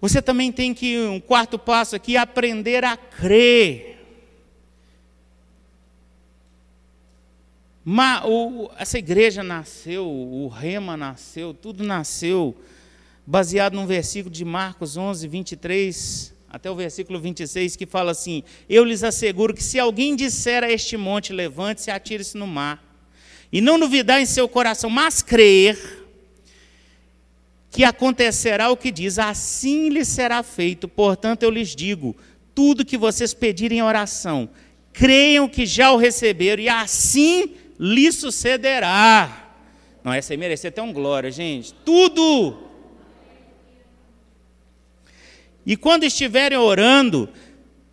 Você 0.00 0.20
também 0.20 0.52
tem 0.52 0.74
que, 0.74 0.98
um 0.98 1.18
quarto 1.18 1.58
passo 1.58 1.96
aqui, 1.96 2.14
aprender 2.14 2.84
a 2.84 2.94
crer. 2.94 3.94
O, 8.26 8.70
essa 8.78 8.98
igreja 8.98 9.42
nasceu, 9.42 10.06
o 10.06 10.48
Rema 10.48 10.96
nasceu, 10.96 11.54
tudo 11.54 11.82
nasceu 11.82 12.54
baseado 13.26 13.74
num 13.74 13.86
versículo 13.86 14.32
de 14.32 14.44
Marcos 14.44 14.98
11, 14.98 15.26
23 15.26 16.33
até 16.54 16.70
o 16.70 16.74
versículo 16.76 17.18
26, 17.18 17.74
que 17.74 17.84
fala 17.84 18.12
assim: 18.12 18.44
Eu 18.68 18.84
lhes 18.84 19.02
asseguro 19.02 19.52
que 19.52 19.62
se 19.62 19.76
alguém 19.76 20.14
disser 20.14 20.62
a 20.62 20.70
este 20.70 20.96
monte, 20.96 21.32
levante-se 21.32 21.90
e 21.90 21.92
atire-se 21.92 22.36
no 22.36 22.46
mar, 22.46 22.80
e 23.52 23.60
não 23.60 23.76
duvidar 23.76 24.20
em 24.20 24.26
seu 24.26 24.48
coração, 24.48 24.88
mas 24.88 25.20
crer 25.20 25.76
que 27.72 27.82
acontecerá 27.82 28.70
o 28.70 28.76
que 28.76 28.92
diz, 28.92 29.18
assim 29.18 29.88
lhe 29.88 30.04
será 30.04 30.44
feito. 30.44 30.86
Portanto, 30.86 31.42
eu 31.42 31.50
lhes 31.50 31.74
digo: 31.74 32.16
tudo 32.54 32.84
que 32.84 32.96
vocês 32.96 33.34
pedirem 33.34 33.78
em 33.78 33.82
oração, 33.82 34.48
creiam 34.92 35.48
que 35.48 35.66
já 35.66 35.90
o 35.90 35.96
receberam, 35.96 36.62
e 36.62 36.68
assim 36.68 37.56
lhe 37.80 38.12
sucederá. 38.12 39.56
Não, 40.04 40.12
essa 40.12 40.32
aí 40.32 40.36
merecia 40.36 40.68
até 40.68 40.80
um 40.80 40.92
glória, 40.92 41.32
gente. 41.32 41.74
Tudo 41.84 42.63
e 45.66 45.76
quando 45.76 46.04
estiverem 46.04 46.58
orando, 46.58 47.28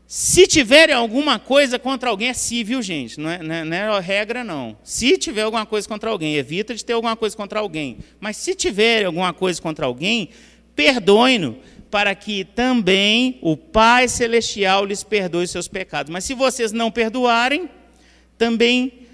se 0.05 0.45
tiverem 0.45 0.93
alguma 0.93 1.39
coisa 1.39 1.79
contra 1.79 2.09
alguém, 2.09 2.27
é 2.27 2.33
si, 2.33 2.65
viu, 2.65 2.81
gente? 2.81 3.17
Não 3.17 3.29
é, 3.29 3.41
não, 3.41 3.55
é, 3.55 3.63
não 3.63 3.77
é 3.95 3.99
regra, 4.01 4.43
não. 4.43 4.77
Se 4.83 5.17
tiver 5.17 5.43
alguma 5.43 5.65
coisa 5.65 5.87
contra 5.87 6.09
alguém, 6.09 6.35
evita 6.35 6.75
de 6.75 6.83
ter 6.83 6.91
alguma 6.91 7.15
coisa 7.15 7.35
contra 7.37 7.61
alguém. 7.61 7.99
Mas 8.19 8.35
se 8.35 8.53
tiver 8.53 9.05
alguma 9.05 9.31
coisa 9.31 9.61
contra 9.61 9.85
alguém, 9.85 10.29
perdoe-no, 10.75 11.57
para 11.89 12.13
que 12.13 12.43
também 12.43 13.39
o 13.41 13.55
Pai 13.55 14.09
Celestial 14.09 14.85
lhes 14.85 15.01
perdoe 15.01 15.47
seus 15.47 15.69
pecados. 15.69 16.11
Mas 16.11 16.25
se 16.25 16.33
vocês 16.33 16.73
não 16.73 16.91
perdoarem, 16.91 17.69
também 18.37 19.07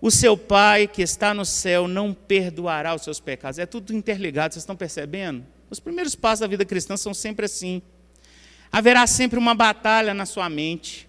o 0.00 0.10
seu 0.10 0.36
Pai 0.36 0.88
que 0.88 1.02
está 1.02 1.32
no 1.32 1.44
céu 1.44 1.86
não 1.86 2.12
perdoará 2.12 2.96
os 2.96 3.02
seus 3.02 3.20
pecados. 3.20 3.60
É 3.60 3.66
tudo 3.66 3.94
interligado, 3.94 4.54
vocês 4.54 4.62
estão 4.62 4.74
percebendo? 4.74 5.44
Os 5.70 5.78
primeiros 5.78 6.16
passos 6.16 6.40
da 6.40 6.48
vida 6.48 6.64
cristã 6.64 6.96
são 6.96 7.14
sempre 7.14 7.46
assim. 7.46 7.80
Haverá 8.72 9.06
sempre 9.06 9.38
uma 9.38 9.54
batalha 9.54 10.12
na 10.12 10.26
sua 10.26 10.50
mente. 10.50 11.08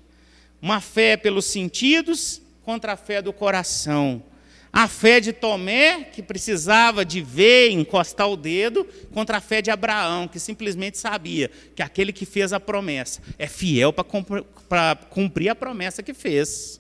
Uma 0.62 0.80
fé 0.80 1.18
pelos 1.18 1.46
sentidos 1.46 2.40
contra 2.64 2.94
a 2.94 2.98
fé 2.98 3.22
do 3.22 3.34
coração. 3.34 4.24
A 4.72 4.88
fé 4.88 5.20
de 5.20 5.34
Tomé, 5.34 6.04
que 6.04 6.22
precisava 6.22 7.04
de 7.04 7.22
ver, 7.22 7.72
encostar 7.72 8.30
o 8.30 8.38
dedo, 8.38 8.88
contra 9.12 9.38
a 9.38 9.42
fé 9.42 9.62
de 9.62 9.70
Abraão, 9.70 10.28
que 10.28 10.40
simplesmente 10.40 10.98
sabia 10.98 11.50
que 11.76 11.82
aquele 11.82 12.14
que 12.14 12.26
fez 12.26 12.54
a 12.54 12.60
promessa 12.60 13.22
é 13.38 13.48
fiel 13.48 13.92
para 13.92 14.96
cumprir 15.10 15.50
a 15.50 15.56
promessa 15.56 16.02
que 16.02 16.14
fez. 16.14 16.80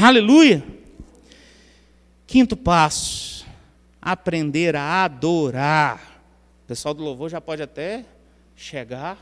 Aleluia! 0.00 0.64
Quinto 2.26 2.56
passo: 2.56 3.46
aprender 4.02 4.74
a 4.74 5.04
adorar. 5.04 6.13
O 6.64 6.66
pessoal 6.66 6.94
do 6.94 7.04
louvor 7.04 7.28
já 7.28 7.42
pode 7.42 7.62
até 7.62 8.06
chegar. 8.56 9.18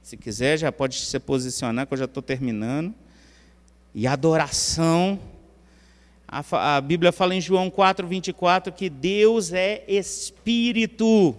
Se 0.00 0.16
quiser, 0.16 0.56
já 0.56 0.70
pode 0.70 0.94
se 0.94 1.18
posicionar, 1.18 1.84
que 1.84 1.92
eu 1.94 1.98
já 1.98 2.04
estou 2.04 2.22
terminando. 2.22 2.94
E 3.92 4.06
adoração. 4.06 5.18
A, 6.28 6.76
a 6.76 6.80
Bíblia 6.80 7.10
fala 7.10 7.34
em 7.34 7.40
João 7.40 7.68
4, 7.68 8.06
24 8.06 8.72
que 8.72 8.88
Deus 8.88 9.52
é 9.52 9.82
espírito. 9.88 11.34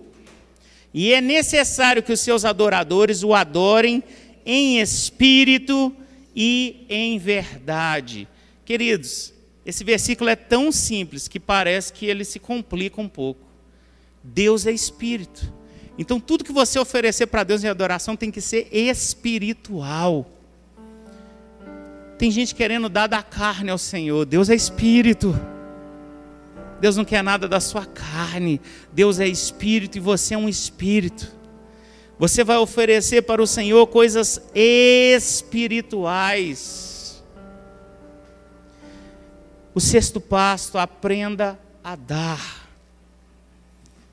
E 0.93 1.13
é 1.13 1.21
necessário 1.21 2.03
que 2.03 2.11
os 2.11 2.19
seus 2.19 2.43
adoradores 2.43 3.23
o 3.23 3.33
adorem 3.33 4.03
em 4.45 4.81
espírito 4.81 5.95
e 6.35 6.85
em 6.89 7.17
verdade. 7.17 8.27
Queridos, 8.65 9.33
esse 9.65 9.81
versículo 9.85 10.29
é 10.29 10.35
tão 10.35 10.73
simples 10.73 11.29
que 11.29 11.39
parece 11.39 11.93
que 11.93 12.05
ele 12.05 12.25
se 12.25 12.37
complica 12.37 12.99
um 12.99 13.07
pouco. 13.07 13.48
Deus 14.23 14.65
é 14.65 14.71
espírito. 14.71 15.53
Então 15.97 16.19
tudo 16.19 16.43
que 16.43 16.51
você 16.51 16.79
oferecer 16.79 17.27
para 17.27 17.43
Deus 17.43 17.63
em 17.63 17.67
adoração 17.67 18.15
tem 18.15 18.31
que 18.31 18.41
ser 18.41 18.67
espiritual. 18.71 20.25
Tem 22.17 22.29
gente 22.29 22.53
querendo 22.53 22.89
dar 22.89 23.07
da 23.07 23.23
carne 23.23 23.69
ao 23.69 23.77
Senhor. 23.77 24.25
Deus 24.25 24.49
é 24.49 24.55
espírito. 24.55 25.39
Deus 26.79 26.97
não 26.97 27.05
quer 27.05 27.23
nada 27.23 27.47
da 27.47 27.59
sua 27.59 27.85
carne. 27.85 28.61
Deus 28.91 29.19
é 29.19 29.27
espírito 29.27 29.97
e 29.97 30.01
você 30.01 30.33
é 30.33 30.37
um 30.37 30.49
espírito. 30.49 31.39
Você 32.17 32.43
vai 32.43 32.57
oferecer 32.57 33.21
para 33.21 33.41
o 33.41 33.47
Senhor 33.47 33.87
coisas 33.87 34.41
espirituais. 34.53 35.89
O 39.73 39.79
sexto 39.79 40.19
passo, 40.19 40.77
aprenda 40.77 41.57
a 41.81 41.95
dar. 41.95 42.58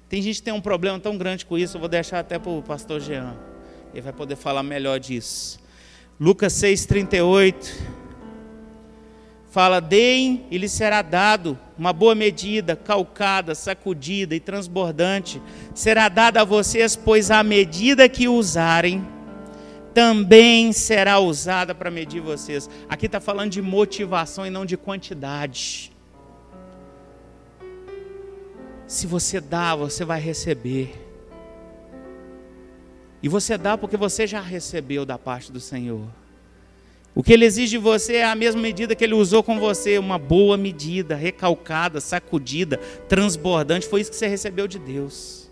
Tem 0.09 0.22
gente 0.22 0.36
que 0.36 0.42
tem 0.42 0.54
um 0.54 0.61
problema 0.61 1.00
tão 1.00 1.18
grande 1.18 1.44
com 1.44 1.59
isso, 1.59 1.76
eu 1.76 1.80
vou 1.80 1.88
deixar 1.88 2.20
até 2.20 2.38
para 2.38 2.50
o 2.50 2.62
pastor 2.62 3.00
Jean. 3.00 3.34
Ele 3.92 4.02
vai 4.02 4.12
poder 4.12 4.36
falar 4.36 4.62
melhor 4.62 5.00
disso. 5.00 5.59
Lucas 6.18 6.52
6,38 6.54 7.74
fala: 9.50 9.80
Deem 9.80 10.46
e 10.48 10.59
lhe 10.59 10.68
será 10.68 11.02
dado 11.02 11.59
uma 11.76 11.92
boa 11.92 12.14
medida, 12.14 12.76
calcada, 12.76 13.54
sacudida 13.54 14.34
e 14.34 14.38
transbordante, 14.38 15.42
será 15.74 16.09
dada 16.09 16.42
a 16.42 16.44
vocês, 16.44 16.94
pois 16.94 17.30
a 17.30 17.42
medida 17.42 18.09
que 18.09 18.28
usarem, 18.28 19.04
também 19.92 20.72
será 20.72 21.18
usada 21.18 21.74
para 21.74 21.90
medir 21.90 22.20
vocês. 22.20 22.68
Aqui 22.88 23.07
está 23.07 23.18
falando 23.18 23.50
de 23.50 23.62
motivação 23.62 24.46
e 24.46 24.50
não 24.50 24.66
de 24.66 24.76
quantidade. 24.76 25.95
Se 28.87 29.07
você 29.07 29.41
dá, 29.41 29.74
você 29.74 30.05
vai 30.05 30.20
receber. 30.20 30.95
E 33.22 33.28
você 33.28 33.59
dá 33.59 33.76
porque 33.76 33.97
você 33.97 34.26
já 34.26 34.41
recebeu 34.41 35.05
da 35.05 35.18
parte 35.18 35.51
do 35.51 35.59
Senhor. 35.59 36.07
O 37.12 37.22
que 37.22 37.32
ele 37.32 37.45
exige 37.45 37.70
de 37.70 37.78
você 37.78 38.16
é 38.16 38.24
a 38.24 38.34
mesma 38.34 38.61
medida 38.61 38.95
que 38.95 39.03
ele 39.03 39.14
usou 39.14 39.43
com 39.43 39.59
você, 39.59 39.99
uma 39.99 40.18
boa 40.18 40.57
medida, 40.57 41.16
recalcada, 41.16 42.01
sacudida, 42.01 42.76
transbordante. 43.09 43.89
Foi 43.89 44.03
isso 44.03 44.11
que 44.11 44.16
você 44.16 44.28
recebeu 44.28 44.68
de 44.68 44.78
Deus. 44.78 45.51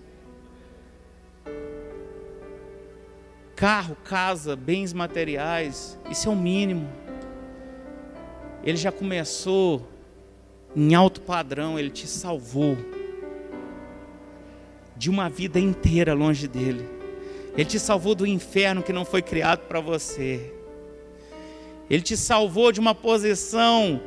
Carro, 3.57 3.97
casa, 4.05 4.55
bens 4.55 4.93
materiais, 4.93 5.99
isso 6.11 6.29
é 6.29 6.33
o 6.33 6.37
mínimo. 6.37 6.87
Ele 8.63 8.77
já 8.77 8.93
começou 8.93 9.89
em 10.77 10.95
alto 10.95 11.21
padrão, 11.21 11.79
ele 11.79 11.91
te 11.91 12.07
salvou 12.07 12.77
de 15.05 15.11
uma 15.11 15.29
vida 15.29 15.61
inteira 15.61 16.15
longe 16.15 16.49
dele. 16.49 16.89
Ele 17.55 17.67
te 17.67 17.79
salvou 17.79 18.15
do 18.15 18.27
inferno 18.27 18.83
que 18.83 18.91
não 18.91 19.05
foi 19.05 19.21
criado 19.21 19.67
para 19.69 19.79
você. 19.79 20.51
Ele 21.91 22.01
te 22.01 22.17
salvou 22.17 22.73
de 22.73 22.81
uma 22.81 22.95
posição 22.95 24.01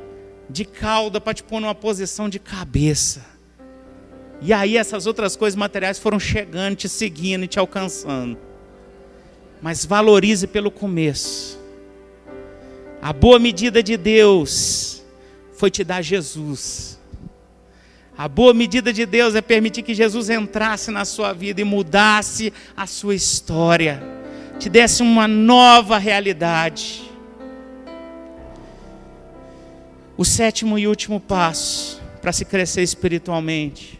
de 0.50 0.66
cauda 0.66 1.22
para 1.22 1.36
te 1.36 1.44
pôr 1.44 1.60
numa 1.60 1.76
posição 1.76 2.28
de 2.28 2.40
cabeça. 2.40 3.24
E 4.42 4.52
aí 4.52 4.76
essas 4.76 5.06
outras 5.06 5.36
coisas 5.36 5.56
materiais 5.56 6.00
foram 6.00 6.20
chegando, 6.20 6.76
te 6.76 6.90
seguindo 6.90 7.44
e 7.44 7.48
te 7.48 7.60
alcançando. 7.60 8.36
Mas 9.62 9.86
valorize 9.86 10.48
pelo 10.48 10.72
começo. 10.72 11.60
A 13.00 13.14
boa 13.14 13.38
medida 13.38 13.84
de 13.84 13.96
Deus 13.96 15.06
foi 15.54 15.70
te 15.70 15.84
dar 15.84 16.02
Jesus. 16.02 16.97
A 18.18 18.28
boa 18.28 18.52
medida 18.52 18.92
de 18.92 19.06
Deus 19.06 19.36
é 19.36 19.42
permitir 19.42 19.84
que 19.84 19.94
Jesus 19.94 20.32
entrasse 20.32 20.90
na 20.90 21.06
sua 21.06 21.34
vida 21.34 21.62
e 21.62 21.64
mudasse 21.64 22.52
a 22.76 22.88
sua 22.88 23.14
história, 23.14 24.02
te 24.58 24.70
desse 24.70 25.04
uma 25.04 25.28
nova 25.28 26.00
realidade. 26.00 27.04
O 30.18 30.26
sétimo 30.26 30.80
e 30.80 30.88
último 30.88 31.20
passo 31.20 32.02
para 32.20 32.34
se 32.34 32.44
crescer 32.44 32.82
espiritualmente. 32.82 34.00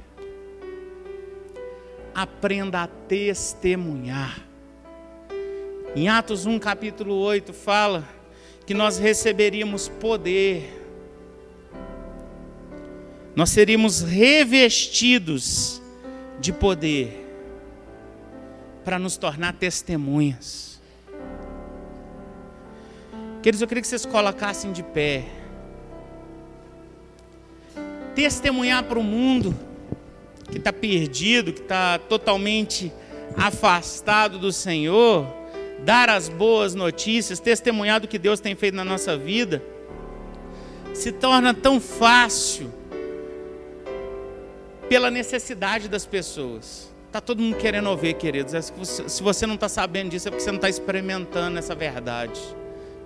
Aprenda 2.16 2.82
a 2.82 2.88
testemunhar. 2.88 4.42
Em 5.96 6.10
Atos 6.10 6.48
1, 6.48 6.58
capítulo 6.58 7.14
8, 7.20 7.54
fala 7.54 8.04
que 8.66 8.74
nós 8.74 8.98
receberíamos 8.98 9.88
poder 9.88 10.77
nós 13.38 13.52
seríamos 13.52 14.02
revestidos 14.02 15.80
de 16.40 16.52
poder 16.52 17.24
para 18.84 18.98
nos 18.98 19.16
tornar 19.16 19.54
testemunhas. 19.54 20.82
Queridos, 23.44 23.62
eu 23.62 23.68
queria 23.68 23.84
que 23.84 23.88
vocês 23.88 24.08
colocassem 24.08 24.72
de 24.72 24.82
pé. 24.82 25.24
Testemunhar 28.16 28.84
para 28.86 28.98
o 28.98 29.04
mundo 29.04 29.56
que 30.50 30.58
está 30.58 30.74
perdido, 30.74 31.54
que 31.54 31.62
está 31.62 32.00
totalmente 32.00 32.92
afastado 33.36 34.40
do 34.40 34.52
Senhor, 34.52 35.28
dar 35.86 36.10
as 36.10 36.28
boas 36.28 36.74
notícias, 36.74 37.40
testemunhar 37.40 38.02
do 38.02 38.08
que 38.08 38.18
Deus 38.18 38.40
tem 38.40 38.56
feito 38.56 38.74
na 38.74 38.84
nossa 38.84 39.16
vida 39.16 39.62
se 40.92 41.12
torna 41.12 41.54
tão 41.54 41.80
fácil 41.80 42.74
pela 44.90 45.12
necessidade 45.12 45.88
das 45.88 46.06
pessoas. 46.06 46.94
Está 47.08 47.22
todo 47.22 47.42
mundo 47.42 47.58
querendo 47.58 47.90
ouvir, 47.90 48.14
queridos. 48.16 48.54
É 48.54 48.62
se 48.62 49.24
você 49.24 49.48
não 49.48 49.56
está 49.56 49.70
sabendo 49.70 50.10
disso, 50.10 50.28
é 50.28 50.32
porque 50.32 50.44
você 50.44 50.52
não 50.52 50.58
está 50.58 50.70
experimentando 50.70 51.58
essa 51.58 51.74
verdade. 51.74 52.40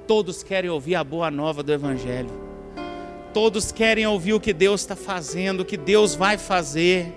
Todos 0.07 0.43
querem 0.43 0.69
ouvir 0.69 0.95
a 0.95 1.03
boa 1.03 1.29
nova 1.29 1.63
do 1.63 1.71
Evangelho. 1.71 2.29
Todos 3.33 3.71
querem 3.71 4.05
ouvir 4.05 4.33
o 4.33 4.39
que 4.39 4.51
Deus 4.51 4.81
está 4.81 4.95
fazendo, 4.95 5.61
o 5.61 5.65
que 5.65 5.77
Deus 5.77 6.15
vai 6.15 6.37
fazer. 6.37 7.13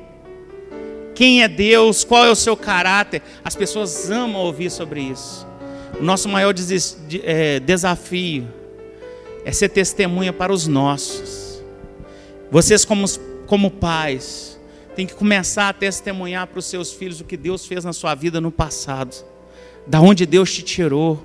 Quem 1.14 1.42
é 1.42 1.48
Deus, 1.48 2.04
qual 2.04 2.24
é 2.24 2.30
o 2.30 2.36
seu 2.36 2.56
caráter. 2.56 3.22
As 3.44 3.56
pessoas 3.56 4.10
amam 4.10 4.42
ouvir 4.42 4.70
sobre 4.70 5.00
isso. 5.00 5.46
O 5.98 6.02
nosso 6.02 6.28
maior 6.28 6.54
é, 7.22 7.60
desafio 7.60 8.46
é 9.44 9.52
ser 9.52 9.68
testemunha 9.68 10.32
para 10.32 10.52
os 10.52 10.66
nossos. 10.66 11.62
Vocês, 12.50 12.84
como, 12.84 13.06
como 13.46 13.70
pais, 13.70 14.53
têm 14.94 15.06
que 15.06 15.14
começar 15.14 15.68
a 15.68 15.72
testemunhar 15.72 16.46
para 16.46 16.58
os 16.58 16.66
seus 16.66 16.92
filhos 16.92 17.20
o 17.20 17.24
que 17.24 17.36
Deus 17.36 17.66
fez 17.66 17.84
na 17.84 17.92
sua 17.92 18.14
vida 18.14 18.40
no 18.40 18.50
passado, 18.50 19.24
da 19.86 20.00
onde 20.00 20.24
Deus 20.24 20.52
te 20.52 20.62
tirou, 20.62 21.24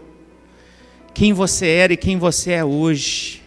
quem 1.13 1.33
você 1.33 1.67
era 1.67 1.93
e 1.93 1.97
quem 1.97 2.17
você 2.17 2.51
é 2.51 2.65
hoje. 2.65 3.41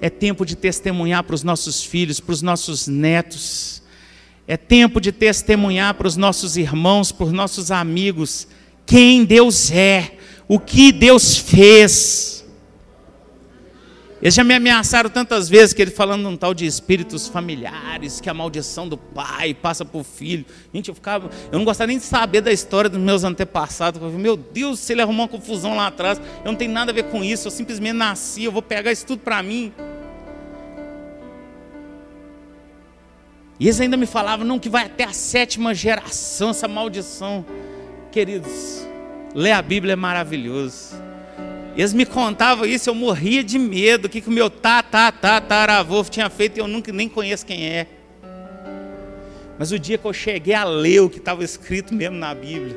É 0.00 0.08
tempo 0.08 0.46
de 0.46 0.56
testemunhar 0.56 1.22
para 1.22 1.34
os 1.34 1.42
nossos 1.42 1.84
filhos, 1.84 2.20
para 2.20 2.32
os 2.32 2.40
nossos 2.40 2.88
netos. 2.88 3.82
É 4.48 4.56
tempo 4.56 5.00
de 5.00 5.12
testemunhar 5.12 5.94
para 5.94 6.08
os 6.08 6.16
nossos 6.16 6.56
irmãos, 6.56 7.12
para 7.12 7.26
os 7.26 7.32
nossos 7.32 7.70
amigos, 7.70 8.48
quem 8.86 9.24
Deus 9.24 9.70
é, 9.70 10.16
o 10.48 10.58
que 10.58 10.90
Deus 10.90 11.36
fez. 11.36 12.39
Eles 14.22 14.34
já 14.34 14.44
me 14.44 14.54
ameaçaram 14.54 15.08
tantas 15.08 15.48
vezes 15.48 15.72
que 15.72 15.80
ele 15.80 15.90
falando 15.90 16.28
um 16.28 16.36
tal 16.36 16.52
de 16.52 16.66
espíritos 16.66 17.26
familiares, 17.26 18.20
que 18.20 18.28
a 18.28 18.34
maldição 18.34 18.86
do 18.86 18.98
pai 18.98 19.54
passa 19.54 19.82
para 19.82 19.98
o 19.98 20.04
filho. 20.04 20.44
Gente, 20.74 20.88
eu 20.88 20.94
ficava, 20.94 21.30
eu 21.50 21.58
não 21.58 21.64
gostava 21.64 21.88
nem 21.88 21.96
de 21.96 22.04
saber 22.04 22.42
da 22.42 22.52
história 22.52 22.90
dos 22.90 23.00
meus 23.00 23.24
antepassados. 23.24 24.00
Eu 24.00 24.08
falei, 24.08 24.22
meu 24.22 24.36
Deus, 24.36 24.78
se 24.78 24.92
ele 24.92 25.00
arrumou 25.00 25.24
uma 25.24 25.28
confusão 25.28 25.74
lá 25.74 25.86
atrás, 25.86 26.20
eu 26.44 26.52
não 26.52 26.54
tenho 26.54 26.70
nada 26.70 26.92
a 26.92 26.94
ver 26.94 27.04
com 27.04 27.24
isso, 27.24 27.48
eu 27.48 27.50
simplesmente 27.50 27.94
nasci, 27.94 28.44
eu 28.44 28.52
vou 28.52 28.60
pegar 28.60 28.92
isso 28.92 29.06
tudo 29.06 29.20
para 29.20 29.42
mim. 29.42 29.72
E 33.58 33.64
eles 33.64 33.80
ainda 33.80 33.96
me 33.96 34.06
falavam, 34.06 34.46
não, 34.46 34.58
que 34.58 34.68
vai 34.68 34.84
até 34.84 35.04
a 35.04 35.14
sétima 35.14 35.74
geração 35.74 36.50
essa 36.50 36.68
maldição. 36.68 37.44
Queridos, 38.12 38.86
ler 39.34 39.52
a 39.52 39.62
Bíblia 39.62 39.94
é 39.94 39.96
maravilhoso. 39.96 40.99
Eles 41.76 41.92
me 41.92 42.04
contavam 42.04 42.66
isso, 42.66 42.90
eu 42.90 42.94
morria 42.94 43.44
de 43.44 43.58
medo, 43.58 44.06
o 44.06 44.08
que, 44.08 44.20
que 44.20 44.28
o 44.28 44.32
meu 44.32 44.50
tá, 44.50 44.82
tá, 44.82 45.10
tá, 45.12 45.40
taravô 45.40 46.02
tinha 46.04 46.28
feito 46.28 46.58
e 46.58 46.60
eu 46.60 46.66
nunca 46.66 46.92
nem 46.92 47.08
conheço 47.08 47.46
quem 47.46 47.64
é. 47.64 47.86
Mas 49.58 49.70
o 49.70 49.78
dia 49.78 49.96
que 49.96 50.04
eu 50.04 50.12
cheguei 50.12 50.54
a 50.54 50.64
ler 50.64 51.00
o 51.00 51.10
que 51.10 51.18
estava 51.18 51.44
escrito 51.44 51.94
mesmo 51.94 52.16
na 52.16 52.34
Bíblia, 52.34 52.76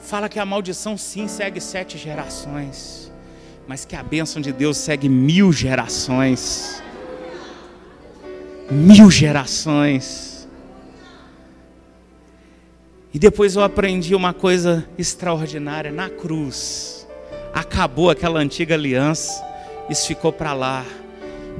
fala 0.00 0.28
que 0.28 0.38
a 0.38 0.46
maldição 0.46 0.96
sim 0.96 1.26
segue 1.26 1.60
sete 1.60 1.98
gerações, 1.98 3.10
mas 3.66 3.84
que 3.84 3.96
a 3.96 4.02
bênção 4.02 4.40
de 4.40 4.52
Deus 4.52 4.76
segue 4.76 5.08
mil 5.08 5.52
gerações. 5.52 6.82
Mil 8.70 9.10
gerações. 9.10 10.46
E 13.12 13.18
depois 13.18 13.56
eu 13.56 13.62
aprendi 13.62 14.14
uma 14.14 14.32
coisa 14.32 14.86
extraordinária 14.96 15.90
na 15.90 16.08
cruz 16.08 16.97
acabou 17.58 18.08
aquela 18.08 18.38
antiga 18.38 18.74
aliança, 18.74 19.44
isso 19.90 20.06
ficou 20.06 20.32
para 20.32 20.52
lá, 20.52 20.84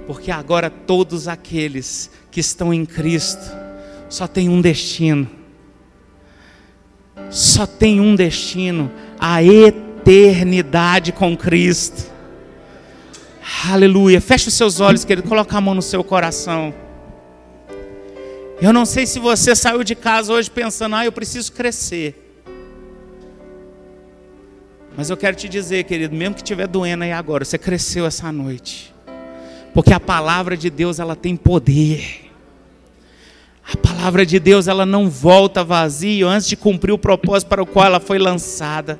porque 0.06 0.30
agora 0.30 0.70
todos 0.70 1.26
aqueles 1.26 2.10
que 2.30 2.40
estão 2.40 2.72
em 2.72 2.86
Cristo 2.86 3.44
só 4.08 4.26
tem 4.26 4.48
um 4.48 4.60
destino, 4.60 5.28
só 7.30 7.66
tem 7.66 8.00
um 8.00 8.14
destino, 8.14 8.90
a 9.18 9.42
eternidade 9.42 11.12
com 11.12 11.36
Cristo. 11.36 12.10
Aleluia. 13.68 14.20
Feche 14.20 14.48
os 14.48 14.54
seus 14.54 14.78
olhos, 14.78 15.04
querido. 15.04 15.26
Coloca 15.26 15.56
a 15.56 15.60
mão 15.60 15.74
no 15.74 15.82
seu 15.82 16.04
coração. 16.04 16.72
Eu 18.60 18.72
não 18.72 18.84
sei 18.84 19.06
se 19.06 19.18
você 19.18 19.56
saiu 19.56 19.82
de 19.82 19.94
casa 19.94 20.32
hoje 20.32 20.50
pensando, 20.50 20.94
ah, 20.96 21.04
eu 21.04 21.12
preciso 21.12 21.52
crescer. 21.52 22.27
Mas 24.98 25.10
eu 25.10 25.16
quero 25.16 25.36
te 25.36 25.48
dizer, 25.48 25.84
querido, 25.84 26.16
mesmo 26.16 26.34
que 26.34 26.40
estiver 26.40 26.66
doendo 26.66 27.04
aí 27.04 27.12
agora, 27.12 27.44
você 27.44 27.56
cresceu 27.56 28.04
essa 28.04 28.32
noite. 28.32 28.92
Porque 29.72 29.92
a 29.94 30.00
palavra 30.00 30.56
de 30.56 30.68
Deus, 30.68 30.98
ela 30.98 31.14
tem 31.14 31.36
poder. 31.36 32.28
A 33.72 33.76
palavra 33.76 34.26
de 34.26 34.40
Deus, 34.40 34.66
ela 34.66 34.84
não 34.84 35.08
volta 35.08 35.62
vazia 35.62 36.26
antes 36.26 36.48
de 36.48 36.56
cumprir 36.56 36.90
o 36.90 36.98
propósito 36.98 37.48
para 37.48 37.62
o 37.62 37.66
qual 37.66 37.86
ela 37.86 38.00
foi 38.00 38.18
lançada. 38.18 38.98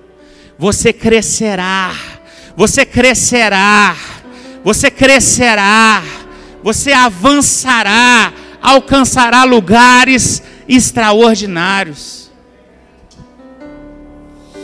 Você 0.56 0.92
crescerá. 0.92 1.92
Você 2.56 2.86
crescerá. 2.86 3.96
Você 4.62 4.92
crescerá. 4.92 6.00
Você 6.62 6.92
avançará, 6.92 8.32
alcançará 8.62 9.42
lugares 9.42 10.44
extraordinários. 10.68 12.27